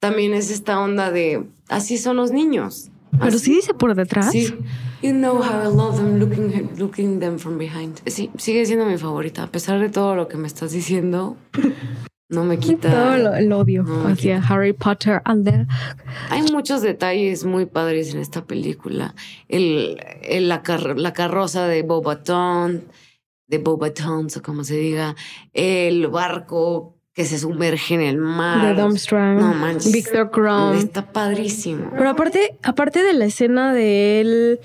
también 0.00 0.34
es 0.34 0.50
esta 0.50 0.80
onda 0.80 1.10
de, 1.10 1.44
así 1.68 1.96
son 1.98 2.16
los 2.16 2.30
niños. 2.30 2.90
Pero 3.12 3.26
Así- 3.28 3.38
sí 3.38 3.54
dice 3.54 3.74
por 3.74 3.94
detrás. 3.94 4.32
Sí. 4.32 4.52
You 5.00 5.12
know 5.12 5.36
how 5.36 5.62
I 5.62 5.74
love 5.74 5.96
them 5.96 6.18
looking, 6.18 6.70
looking 6.78 7.20
them 7.20 7.38
from 7.38 7.58
behind. 7.58 8.00
Sí, 8.06 8.30
sigue 8.38 8.66
siendo 8.66 8.86
mi 8.86 8.98
favorita. 8.98 9.44
A 9.44 9.46
pesar 9.46 9.78
de 9.78 9.88
todo 9.88 10.16
lo 10.16 10.26
que 10.26 10.36
me 10.36 10.48
estás 10.48 10.72
diciendo, 10.72 11.36
no 12.34 12.44
me 12.44 12.58
quita. 12.58 12.90
Todo 12.90 13.16
lo- 13.16 13.34
el 13.34 13.52
odio 13.52 13.82
No, 13.84 14.08
hacia 14.08 14.38
Harry 14.48 14.72
Potter 14.72 15.22
and 15.24 15.44
the 15.48 15.66
Hay 16.30 16.42
muchos 16.52 16.82
detalles 16.82 17.44
muy 17.44 17.66
padres 17.66 18.12
en 18.14 18.20
esta 18.20 18.44
película. 18.44 19.14
El, 19.48 20.00
el- 20.22 20.48
la, 20.48 20.62
car- 20.62 20.98
la 20.98 21.12
carroza 21.12 21.66
de 21.68 21.82
Bobatón, 21.82 22.84
de 23.46 23.58
Bobatons 23.58 24.36
o 24.36 24.42
como 24.42 24.64
se 24.64 24.76
diga, 24.76 25.14
el 25.52 26.06
barco 26.08 26.90
que 27.12 27.24
se 27.26 27.38
sumerge 27.38 27.94
en 27.94 28.00
el 28.00 28.18
mar. 28.18 28.66
de 28.74 28.80
Dom 28.82 28.96
Strong, 28.96 29.38
No 29.38 29.54
manches. 29.54 29.92
Victor 29.92 30.30
Crumb. 30.32 30.74
Está 30.74 31.12
padrísimo. 31.12 31.90
Pero 31.96 32.10
aparte, 32.10 32.56
aparte 32.64 33.04
de 33.04 33.12
la 33.12 33.26
escena 33.26 33.72
del 33.72 34.58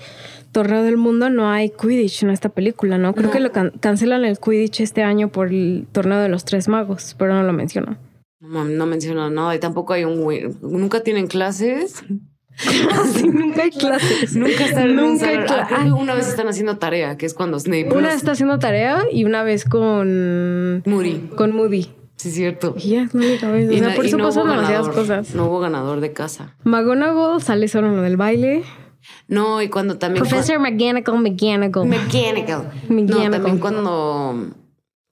torneo 0.52 0.82
del 0.82 0.96
mundo, 0.96 1.30
no 1.30 1.48
hay 1.50 1.70
Quidditch 1.70 2.22
en 2.24 2.30
esta 2.30 2.48
película, 2.48 2.98
¿no? 2.98 3.14
Creo 3.14 3.26
No. 3.28 3.32
que 3.32 3.40
lo 3.40 3.52
can- 3.52 3.72
cancelan 3.80 4.24
el 4.24 4.38
Quidditch 4.38 4.80
este 4.80 5.02
año 5.02 5.28
por 5.28 5.48
el 5.48 5.86
torneo 5.92 6.18
de 6.20 6.28
los 6.28 6.44
tres 6.44 6.68
magos, 6.68 7.14
pero 7.18 7.34
no 7.34 7.42
lo 7.42 7.52
mencionan. 7.52 7.98
No, 8.40 8.64
no 8.64 8.86
menciona 8.86 9.28
nada 9.30 9.54
y 9.54 9.58
tampoco 9.58 9.92
hay 9.92 10.04
un... 10.04 10.24
Nunca 10.62 11.00
tienen 11.00 11.26
clases. 11.26 12.02
Sí, 13.14 13.26
nunca 13.26 13.62
hay 13.62 13.70
clases. 13.70 14.36
Nunca 14.36 14.66
están 14.66 14.94
Nunca 14.94 15.28
hay 15.28 15.36
salón. 15.36 15.46
cla- 15.46 15.66
Ah, 15.70 15.94
una 15.94 16.14
vez 16.14 16.28
están 16.28 16.46
haciendo 16.46 16.76
tarea, 16.76 17.16
que 17.16 17.24
es 17.24 17.32
cuando 17.32 17.58
Snape. 17.58 17.88
Una 17.90 18.08
los- 18.08 18.16
está 18.16 18.32
haciendo 18.32 18.58
tarea 18.58 19.04
y 19.10 19.24
una 19.24 19.42
vez 19.44 19.64
con, 19.64 20.82
Moody. 20.84 21.30
con 21.36 21.54
Moody. 21.54 21.88
Sí, 22.16 22.28
es 22.28 22.34
cierto. 22.34 22.74
Y 22.76 22.90
ya 22.90 23.02
es 23.04 23.14
la 23.14 23.20
única 23.26 23.50
vez. 23.50 23.70
O 23.70 23.72
sea, 23.72 23.88
na- 23.88 23.94
por 23.94 24.04
eso 24.04 24.18
no 24.18 24.24
pasan 24.24 24.42
demasiadas 24.48 24.88
ganador. 24.88 24.94
cosas. 24.94 25.34
No 25.34 25.46
hubo 25.46 25.60
ganador 25.60 26.00
de 26.00 26.12
casa. 26.12 26.54
McGonagall 26.64 27.40
sale 27.40 27.66
solo 27.68 27.86
en 27.88 27.96
lo 27.96 28.02
del 28.02 28.18
baile. 28.18 28.62
No, 29.28 29.62
y 29.62 29.68
cuando 29.68 29.98
también. 29.98 30.24
Professor 30.24 30.58
McGonagall, 30.58 31.22
McGonagall. 31.22 31.88
Mechanical. 31.88 32.70
No, 32.88 32.94
Mechanical. 32.94 33.30
también 33.30 33.58
cuando 33.58 34.50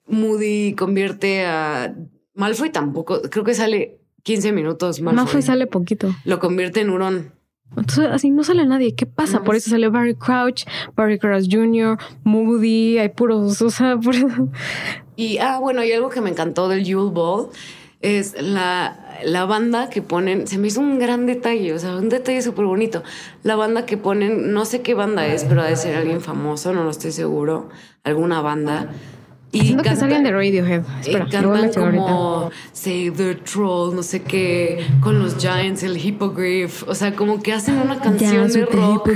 Moody 0.06 0.74
convierte 0.74 1.44
a. 1.44 1.94
Malfoy 2.34 2.70
tampoco. 2.70 3.22
Creo 3.22 3.44
que 3.44 3.54
sale 3.54 4.00
15 4.24 4.52
minutos. 4.52 5.00
Malfoy, 5.00 5.24
Malfoy 5.24 5.42
sale 5.42 5.66
poquito. 5.66 6.14
Lo 6.24 6.38
convierte 6.38 6.80
en 6.80 6.90
hurón. 6.90 7.32
Entonces, 7.76 8.08
así 8.10 8.30
no 8.30 8.44
sale 8.44 8.66
nadie. 8.66 8.94
¿Qué 8.94 9.06
pasa? 9.06 9.38
No, 9.38 9.44
Por 9.44 9.54
eso 9.54 9.70
sale 9.70 9.88
Barry 9.88 10.14
Crouch, 10.14 10.64
Barry 10.96 11.18
Crouch 11.18 11.46
Jr., 11.50 11.98
Moody, 12.24 12.98
hay 12.98 13.10
puros, 13.10 13.60
o 13.60 13.70
sea, 13.70 13.96
por 14.02 14.14
eso. 14.14 14.28
Y, 15.16 15.38
ah, 15.38 15.58
bueno, 15.60 15.84
y 15.84 15.92
algo 15.92 16.08
que 16.08 16.20
me 16.20 16.30
encantó 16.30 16.68
del 16.68 16.84
Yule 16.84 17.12
Ball 17.12 17.48
es 18.00 18.40
la, 18.40 19.18
la 19.24 19.44
banda 19.44 19.90
que 19.90 20.02
ponen, 20.02 20.46
se 20.46 20.58
me 20.58 20.68
hizo 20.68 20.80
un 20.80 20.98
gran 20.98 21.26
detalle, 21.26 21.72
o 21.72 21.78
sea, 21.78 21.96
un 21.96 22.08
detalle 22.08 22.42
súper 22.42 22.64
bonito. 22.64 23.02
La 23.42 23.56
banda 23.56 23.86
que 23.86 23.96
ponen, 23.96 24.52
no 24.52 24.64
sé 24.64 24.82
qué 24.82 24.94
banda 24.94 25.26
es, 25.26 25.44
pero 25.44 25.62
ha 25.62 25.66
de 25.66 25.76
ser 25.76 25.96
alguien 25.96 26.20
famoso, 26.20 26.72
no 26.72 26.84
lo 26.84 26.90
estoy 26.90 27.12
seguro, 27.12 27.68
alguna 28.04 28.40
banda. 28.40 28.88
Y 29.50 29.60
Siento 29.60 29.82
que 29.82 29.90
de 29.90 30.30
Radiohead. 30.30 30.82
y 30.82 31.00
Espera, 31.00 31.24
a 31.24 31.28
cantan 31.28 31.72
como 31.72 32.50
Save 32.72 33.12
the 33.12 33.34
Troll, 33.36 33.94
no 33.94 34.02
sé 34.02 34.22
qué, 34.22 34.86
con 35.00 35.18
los 35.20 35.38
Giants, 35.38 35.82
el 35.82 35.96
Hippogriff. 35.96 36.86
O 36.86 36.94
sea, 36.94 37.14
como 37.16 37.42
que 37.42 37.54
hacen 37.54 37.78
una 37.78 37.98
canción 37.98 38.42
Dance 38.42 38.58
de 38.58 38.66
rock 38.66 39.08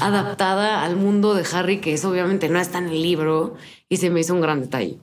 adaptada 0.00 0.84
al 0.84 0.94
mundo 0.96 1.34
de 1.34 1.44
Harry, 1.52 1.80
que 1.80 1.92
eso 1.92 2.10
obviamente 2.10 2.48
no 2.48 2.60
está 2.60 2.78
en 2.78 2.86
el 2.86 3.02
libro. 3.02 3.56
Y 3.88 3.96
se 3.96 4.10
me 4.10 4.20
hizo 4.20 4.32
un 4.32 4.40
gran 4.40 4.60
detalle. 4.60 5.00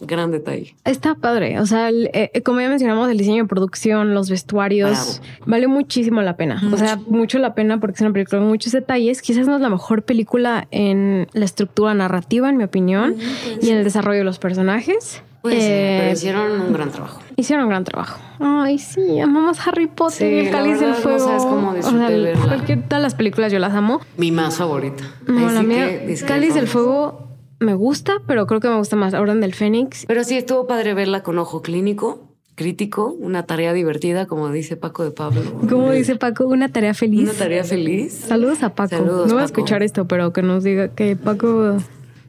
Gran 0.00 0.30
detalle. 0.30 0.76
Está 0.84 1.16
padre. 1.16 1.58
O 1.58 1.66
sea, 1.66 1.88
el- 1.88 2.08
eh, 2.12 2.30
eh, 2.32 2.42
como 2.42 2.60
ya 2.60 2.68
mencionamos, 2.68 3.10
el 3.10 3.18
diseño 3.18 3.42
de 3.42 3.48
producción, 3.48 4.14
los 4.14 4.30
vestuarios, 4.30 5.20
vale 5.44 5.66
muchísimo 5.66 6.22
la 6.22 6.36
pena. 6.36 6.62
O 6.72 6.76
sea, 6.76 6.96
mucho 7.08 7.38
la 7.40 7.54
pena 7.54 7.80
porque 7.80 7.96
es 7.96 8.00
una 8.02 8.12
película 8.12 8.38
con 8.40 8.48
muchos 8.48 8.72
detalles. 8.72 9.22
Quizás 9.22 9.46
no 9.48 9.56
es 9.56 9.60
la 9.60 9.68
mejor 9.70 10.04
película 10.04 10.68
en 10.70 11.26
la 11.32 11.44
estructura 11.44 11.94
narrativa, 11.94 12.48
en 12.48 12.56
mi 12.58 12.64
opinión, 12.64 13.16
y 13.60 13.70
en 13.70 13.78
el 13.78 13.84
desarrollo 13.84 14.18
de 14.18 14.24
los 14.24 14.38
personajes. 14.38 15.22
Pues, 15.42 15.54
Eh, 15.58 15.98
pero 16.00 16.12
hicieron 16.12 16.60
un 16.60 16.72
gran 16.72 16.90
trabajo. 16.90 17.20
Hicieron 17.36 17.64
un 17.64 17.70
gran 17.70 17.84
trabajo. 17.84 18.20
Ay, 18.40 18.78
sí, 18.78 19.20
amamos 19.20 19.64
Harry 19.66 19.86
Potter, 19.86 20.16
Sí, 20.42 20.46
el 20.46 20.50
cáliz 20.50 20.80
del 20.80 20.90
verdad, 20.90 20.96
no 20.96 21.02
fuego. 21.02 21.18
sabes 21.20 21.42
cómo 21.44 21.70
o 21.70 21.74
disfruté 21.74 21.98
sea, 22.06 22.08
verla. 22.08 22.40
cualquier 22.44 22.82
todas 22.82 23.02
las 23.02 23.14
películas 23.14 23.52
yo 23.52 23.58
las 23.60 23.72
amo. 23.72 24.00
Mi 24.16 24.32
más 24.32 24.56
favorita. 24.56 25.04
No, 25.28 25.38
Ahí 25.48 25.54
la 25.54 25.60
sí 25.60 25.66
mía. 25.66 26.26
Cáliz 26.26 26.54
del 26.54 26.66
Fuego 26.66 27.27
me 27.60 27.74
gusta, 27.74 28.14
pero 28.26 28.46
creo 28.46 28.60
que 28.60 28.68
me 28.68 28.76
gusta 28.76 28.96
más 28.96 29.14
Orden 29.14 29.40
del 29.40 29.54
Fénix. 29.54 30.06
Pero 30.06 30.24
sí 30.24 30.36
estuvo 30.36 30.66
padre 30.66 30.94
verla 30.94 31.22
con 31.22 31.38
ojo 31.38 31.62
clínico, 31.62 32.28
crítico, 32.54 33.16
una 33.20 33.44
tarea 33.46 33.72
divertida, 33.72 34.26
como 34.26 34.50
dice 34.50 34.76
Paco 34.76 35.04
de 35.04 35.10
Pablo. 35.10 35.42
Como 35.68 35.90
dice 35.92 36.16
Paco, 36.16 36.46
una 36.46 36.68
tarea 36.68 36.94
feliz. 36.94 37.22
Una 37.22 37.32
tarea 37.32 37.64
feliz. 37.64 38.12
Saludos 38.12 38.62
a 38.62 38.74
Paco. 38.74 38.90
Saludos, 38.96 39.28
no 39.28 39.34
voy 39.34 39.42
a 39.42 39.46
Paco. 39.46 39.60
escuchar 39.60 39.82
esto, 39.82 40.06
pero 40.06 40.32
que 40.32 40.42
nos 40.42 40.64
diga 40.64 40.88
que 40.88 41.16
Paco. 41.16 41.76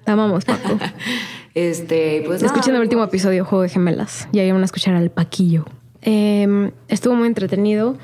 Te 0.06 0.12
amamos, 0.12 0.46
Paco. 0.46 0.78
Este, 1.56 2.24
pues. 2.28 2.44
Escuchen 2.44 2.76
el 2.76 2.82
último 2.82 3.04
episodio, 3.04 3.44
Juego 3.44 3.64
de 3.64 3.70
Gemelas. 3.70 4.30
Y 4.32 4.40
ahí 4.40 4.52
van 4.52 4.62
a 4.62 4.66
escuchar 4.66 4.94
al 4.94 5.10
Paquillo. 5.10 5.66
Eh, 6.04 6.72
estuvo 6.88 7.16
muy 7.16 7.28
entretenido, 7.28 7.98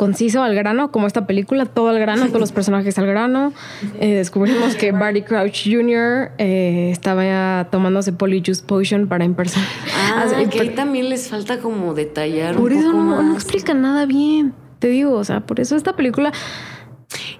conciso, 0.00 0.42
al 0.42 0.54
grano, 0.54 0.90
como 0.90 1.06
esta 1.06 1.26
película, 1.26 1.66
todo 1.66 1.90
al 1.90 1.98
grano, 2.00 2.26
todos 2.28 2.40
los 2.40 2.52
personajes 2.52 2.98
al 2.98 3.06
grano. 3.06 3.52
Eh, 4.00 4.14
descubrimos 4.14 4.74
que 4.74 4.92
Barty 4.92 5.20
Crouch 5.20 5.64
Jr. 5.70 6.30
eh, 6.38 6.88
estaba 6.90 7.68
tomándose 7.70 8.14
Polyjuice 8.14 8.62
Potion 8.64 9.08
para 9.08 9.26
impersar. 9.26 9.62
Ah, 9.94 10.22
Hace- 10.24 10.48
que 10.48 10.60
ahí 10.62 10.70
también 10.70 11.10
les 11.10 11.28
falta 11.28 11.58
como 11.58 11.92
detallar 11.92 12.56
Por 12.56 12.72
un 12.72 12.78
eso 12.78 12.90
poco 12.92 13.02
no, 13.04 13.22
no 13.22 13.34
más. 13.34 13.42
explica 13.44 13.74
nada 13.74 14.06
bien. 14.06 14.54
Te 14.78 14.88
digo, 14.88 15.12
o 15.12 15.24
sea, 15.24 15.40
por 15.40 15.60
eso 15.60 15.76
esta 15.76 15.94
película 15.94 16.32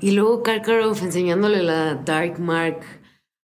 Y 0.01 0.11
luego 0.11 0.43
Karkaroff 0.43 1.03
enseñándole 1.03 1.63
la 1.63 1.95
Dark 1.95 2.39
Mark 2.39 2.81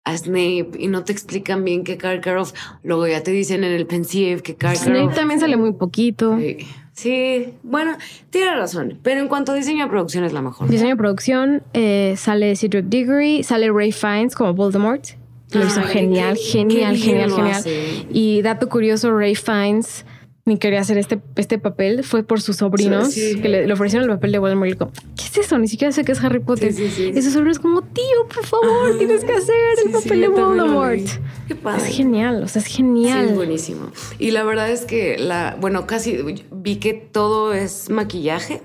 a 0.05 0.15
Snape 0.15 0.69
y 0.77 0.87
no 0.87 1.03
te 1.03 1.11
explican 1.13 1.63
bien 1.63 1.83
que 1.83 1.97
Karkaroff, 1.97 2.53
luego 2.83 3.07
ya 3.07 3.23
te 3.23 3.31
dicen 3.31 3.63
en 3.63 3.71
el 3.73 3.87
pensieve 3.87 4.41
que 4.43 4.53
Snape 4.53 4.77
Karkaroff... 4.77 5.15
también 5.15 5.39
sale 5.39 5.57
muy 5.57 5.73
poquito. 5.73 6.37
Sí, 6.37 6.57
sí, 6.99 7.53
bueno, 7.63 7.97
tiene 8.29 8.55
razón, 8.55 8.99
pero 9.01 9.21
en 9.21 9.27
cuanto 9.27 9.51
a 9.51 9.55
diseño 9.55 9.83
de 9.85 9.89
producción 9.89 10.23
es 10.23 10.33
la 10.33 10.41
mejor. 10.41 10.69
Diseño 10.69 10.89
de 10.91 10.95
producción, 10.97 11.63
eh, 11.73 12.15
sale 12.17 12.55
Cedric 12.55 12.85
Diggory, 12.85 13.43
sale 13.43 13.71
Ray 13.71 13.91
Fiennes 13.91 14.35
como 14.35 14.53
Voldemort. 14.53 15.03
Lo 15.51 15.65
hizo 15.65 15.79
Ay, 15.79 15.87
genial, 15.87 16.35
qué- 16.35 16.41
genial, 16.43 16.93
qué 16.93 16.99
genial, 16.99 17.31
genial. 17.31 17.63
Y 18.11 18.41
dato 18.43 18.69
curioso, 18.69 19.11
Ray 19.17 19.33
Fiennes 19.35 20.05
ni 20.49 20.57
quería 20.57 20.81
hacer 20.81 20.97
este, 20.97 21.21
este 21.37 21.57
papel, 21.59 22.03
fue 22.03 22.23
por 22.23 22.41
sus 22.41 22.57
sobrinos 22.57 23.13
Sí, 23.13 23.35
sí. 23.35 23.41
que 23.41 23.47
le, 23.47 23.65
le 23.67 23.73
ofrecieron 23.73 24.09
el 24.09 24.15
papel 24.17 24.33
de 24.33 24.39
Voldemort 24.39 24.67
y 24.67 24.71
le 24.71 24.75
dijo, 24.75 24.91
¿qué 25.15 25.23
es 25.23 25.37
eso? 25.45 25.57
Ni 25.57 25.69
siquiera 25.69 25.93
sé 25.93 26.03
qué 26.03 26.11
es 26.11 26.21
Harry 26.23 26.39
Potter. 26.39 26.73
Sí. 26.73 27.13
Y 27.15 27.21
sus 27.21 27.31
sobrinos 27.31 27.59
como, 27.59 27.81
tío, 27.83 28.03
por 28.33 28.45
favor, 28.45 28.97
tienes 28.97 29.23
que 29.23 29.31
hacer 29.31 29.55
el 29.85 29.91
papel 29.93 30.21
de 30.21 30.27
Voldemort. 30.27 30.99
Qué 31.47 31.53
Es 31.53 31.59
padre. 31.59 31.89
genial, 31.89 32.43
o 32.43 32.47
sea, 32.49 32.61
es 32.61 32.67
Sí, 32.67 32.73
genial. 32.77 33.29
es 33.29 33.35
buenísimo. 33.35 33.91
Y 34.19 34.31
la 34.31 34.43
verdad 34.43 34.69
es 34.69 34.81
que 34.85 35.17
la, 35.17 35.55
bueno, 35.61 35.87
casi 35.87 36.17
vi 36.51 36.75
que 36.77 36.93
todo 36.93 37.53
es 37.53 37.89
maquillaje, 37.89 38.61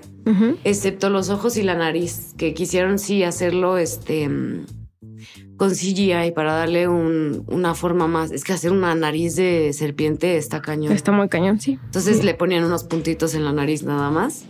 excepto 0.63 1.09
los 1.09 1.29
ojos 1.29 1.55
y 1.57 1.63
la 1.63 1.75
nariz, 1.75 2.33
que 2.37 2.53
quisieron 2.53 2.99
sí 2.99 3.23
hacerlo 3.23 3.77
este 3.77 4.29
con 5.57 5.71
CGI 5.71 6.31
para 6.35 6.53
darle 6.53 6.87
un- 6.87 7.43
una 7.47 7.75
forma 7.75 8.07
más. 8.07 8.31
Es 8.31 8.43
que 8.43 8.53
hacer 8.53 8.71
una 8.71 8.93
nariz 8.95 9.35
de 9.35 9.71
serpiente 9.73 10.37
está 10.37 10.61
cañón. 10.61 10.91
Está 10.93 11.11
muy 11.11 11.29
cañón, 11.29 11.59
sí. 11.59 11.79
Entonces 11.85 12.23
le 12.23 12.33
ponían 12.33 12.63
unos 12.63 12.83
puntitos 12.83 13.35
en 13.35 13.45
la 13.45 13.51
nariz 13.53 13.83
nada 13.83 14.09
más. 14.11 14.45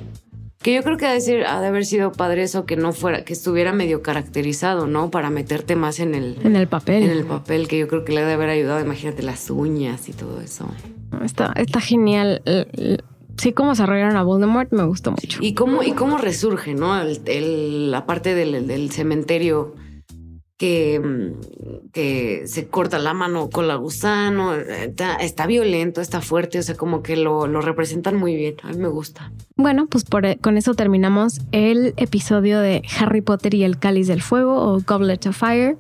Que 0.63 0.73
yo 0.73 0.81
creo 0.81 0.97
que 0.97 1.05
ha 1.05 1.11
de, 1.13 1.21
ser- 1.21 1.45
ha 1.45 1.61
de 1.61 1.67
haber 1.67 1.85
sido 1.85 2.11
padre 2.11 2.41
eso 2.41 2.65
que 2.65 2.75
no 2.75 2.91
fuera, 2.91 3.23
que 3.23 3.33
estuviera 3.33 3.71
medio 3.71 4.01
caracterizado, 4.01 4.87
¿no? 4.87 5.11
Para 5.11 5.29
meterte 5.29 5.75
más 5.75 5.99
en 5.99 6.15
el, 6.15 6.37
En 6.43 6.55
el 6.55 6.67
papel. 6.67 7.03
en 7.03 7.11
el 7.11 7.23
papel, 7.23 7.67
que 7.67 7.77
yo 7.77 7.87
creo 7.87 8.03
que 8.03 8.13
le 8.13 8.21
ha 8.21 8.25
de 8.25 8.33
haber 8.33 8.49
ayudado. 8.49 8.79
Imagínate 8.83 9.21
las 9.21 9.51
uñas 9.51 10.09
y 10.09 10.13
todo 10.13 10.41
eso. 10.41 10.67
Está, 11.23 11.53
está 11.55 11.81
genial. 11.81 12.41
Sí, 13.37 13.51
cómo 13.53 13.71
desarrollaron 13.71 14.15
a 14.15 14.23
Voldemort 14.23 14.71
me 14.71 14.85
gustó 14.85 15.11
mucho. 15.11 15.37
Y 15.41 15.53
cómo, 15.53 15.83
y 15.83 15.91
cómo 15.91 16.17
resurge, 16.17 16.73
¿no? 16.73 16.99
El, 16.99 17.19
el- 17.27 17.91
la 17.91 18.05
parte 18.07 18.33
del, 18.33 18.65
del 18.65 18.89
cementerio 18.91 19.75
que, 20.57 20.99
mm, 20.99 21.89
que 21.91 22.43
se 22.47 22.67
corta 22.67 22.99
la 22.99 23.13
mano 23.13 23.49
con 23.49 23.67
la 23.67 23.75
gusano. 23.75 24.53
Está, 24.53 25.15
está, 25.15 25.47
violento, 25.47 26.01
está 26.01 26.21
fuerte, 26.21 26.59
o 26.59 26.63
sea, 26.63 26.75
como 26.75 27.03
que 27.03 27.17
lo, 27.17 27.47
lo, 27.47 27.61
representan 27.61 28.15
muy 28.15 28.35
bien. 28.35 28.55
A 28.63 28.69
mí 28.69 28.77
me 28.77 28.87
gusta. 28.87 29.31
Bueno, 29.55 29.87
pues 29.87 30.05
por, 30.05 30.39
con 30.39 30.57
eso 30.57 30.73
terminamos 30.73 31.41
el 31.51 31.93
episodio 31.97 32.59
de 32.59 32.83
Harry 32.99 33.21
Potter 33.21 33.53
y 33.53 33.63
el 33.63 33.77
Cáliz 33.79 34.07
del 34.07 34.21
Fuego 34.21 34.55
o 34.55 34.81
Goblet 34.81 35.25
of 35.27 35.37
Fire. 35.37 35.77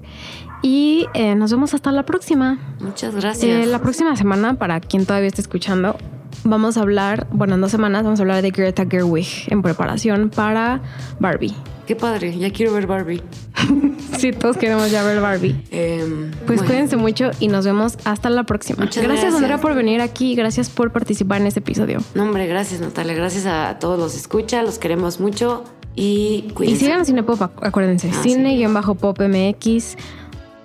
Y 0.61 1.05
eh, 1.13 1.35
nos 1.35 1.51
vemos 1.51 1.73
hasta 1.73 1.91
la 1.91 2.03
próxima. 2.03 2.57
Muchas 2.79 3.15
gracias. 3.15 3.43
Eh, 3.43 3.65
la 3.67 3.79
próxima 3.79 4.15
semana, 4.15 4.55
para 4.55 4.79
quien 4.79 5.05
todavía 5.05 5.27
esté 5.27 5.41
escuchando, 5.41 5.95
vamos 6.43 6.77
a 6.77 6.81
hablar, 6.81 7.27
bueno, 7.31 7.55
en 7.55 7.61
dos 7.61 7.71
semanas 7.71 8.03
vamos 8.03 8.19
a 8.19 8.23
hablar 8.23 8.41
de 8.41 8.49
Greta 8.51 8.85
Gerwig 8.89 9.27
en 9.47 9.61
preparación 9.61 10.29
para 10.29 10.81
Barbie. 11.19 11.53
Qué 11.85 11.95
padre, 11.95 12.37
ya 12.37 12.51
quiero 12.51 12.73
ver 12.73 12.87
Barbie. 12.87 13.21
sí, 14.17 14.31
todos 14.31 14.57
queremos 14.57 14.89
ya 14.89 15.03
ver 15.03 15.21
Barbie. 15.21 15.55
Em, 15.71 16.31
pues 16.47 16.63
cuídense 16.63 16.97
mucho 16.97 17.29
y 17.39 17.47
nos 17.47 17.65
vemos 17.65 17.97
hasta 18.05 18.29
la 18.29 18.43
próxima. 18.43 18.83
Muchas 18.83 19.03
gracias, 19.03 19.21
gracias, 19.21 19.35
Andrea, 19.35 19.59
por 19.59 19.75
venir 19.75 20.01
aquí. 20.01 20.35
Gracias 20.35 20.69
por 20.69 20.91
participar 20.91 21.41
en 21.41 21.47
este 21.47 21.59
episodio. 21.59 21.99
No, 22.15 22.23
hombre, 22.23 22.47
gracias, 22.47 22.81
Natalia. 22.81 23.13
Gracias 23.13 23.45
a 23.45 23.77
todos 23.79 23.99
los 23.99 24.15
escucha, 24.15 24.63
los 24.63 24.79
queremos 24.79 25.19
mucho 25.19 25.63
y 25.95 26.49
cuídense. 26.53 26.83
Y 26.83 26.87
sigan 26.87 27.01
a 27.01 27.05
Cinepop, 27.05 27.41
acuérdense. 27.41 28.09
Ah, 28.13 28.21
Cine-Pop 28.23 29.19
MX, 29.21 29.95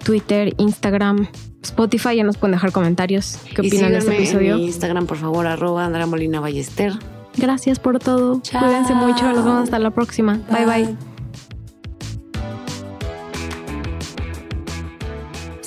Twitter, 0.04 0.54
Instagram, 0.56 1.28
Spotify. 1.62 2.16
Ya 2.16 2.24
nos 2.24 2.38
pueden 2.38 2.52
dejar 2.52 2.72
comentarios. 2.72 3.38
¿Qué 3.54 3.60
opinan 3.60 3.92
de 3.92 3.98
este 3.98 4.14
episodio? 4.14 4.54
En 4.54 4.62
Instagram, 4.62 5.06
por 5.06 5.18
favor, 5.18 5.46
arroba 5.46 5.84
Andrea 5.84 6.06
Molina 6.06 6.40
Ballester. 6.40 6.94
Gracias 7.36 7.78
por 7.78 7.98
todo. 7.98 8.40
Cuídense 8.40 8.94
mucho. 8.94 9.26
Nos 9.32 9.44
vemos 9.44 9.64
hasta 9.64 9.78
la 9.78 9.90
próxima. 9.90 10.40
bye. 10.50 10.64
bye. 10.64 11.09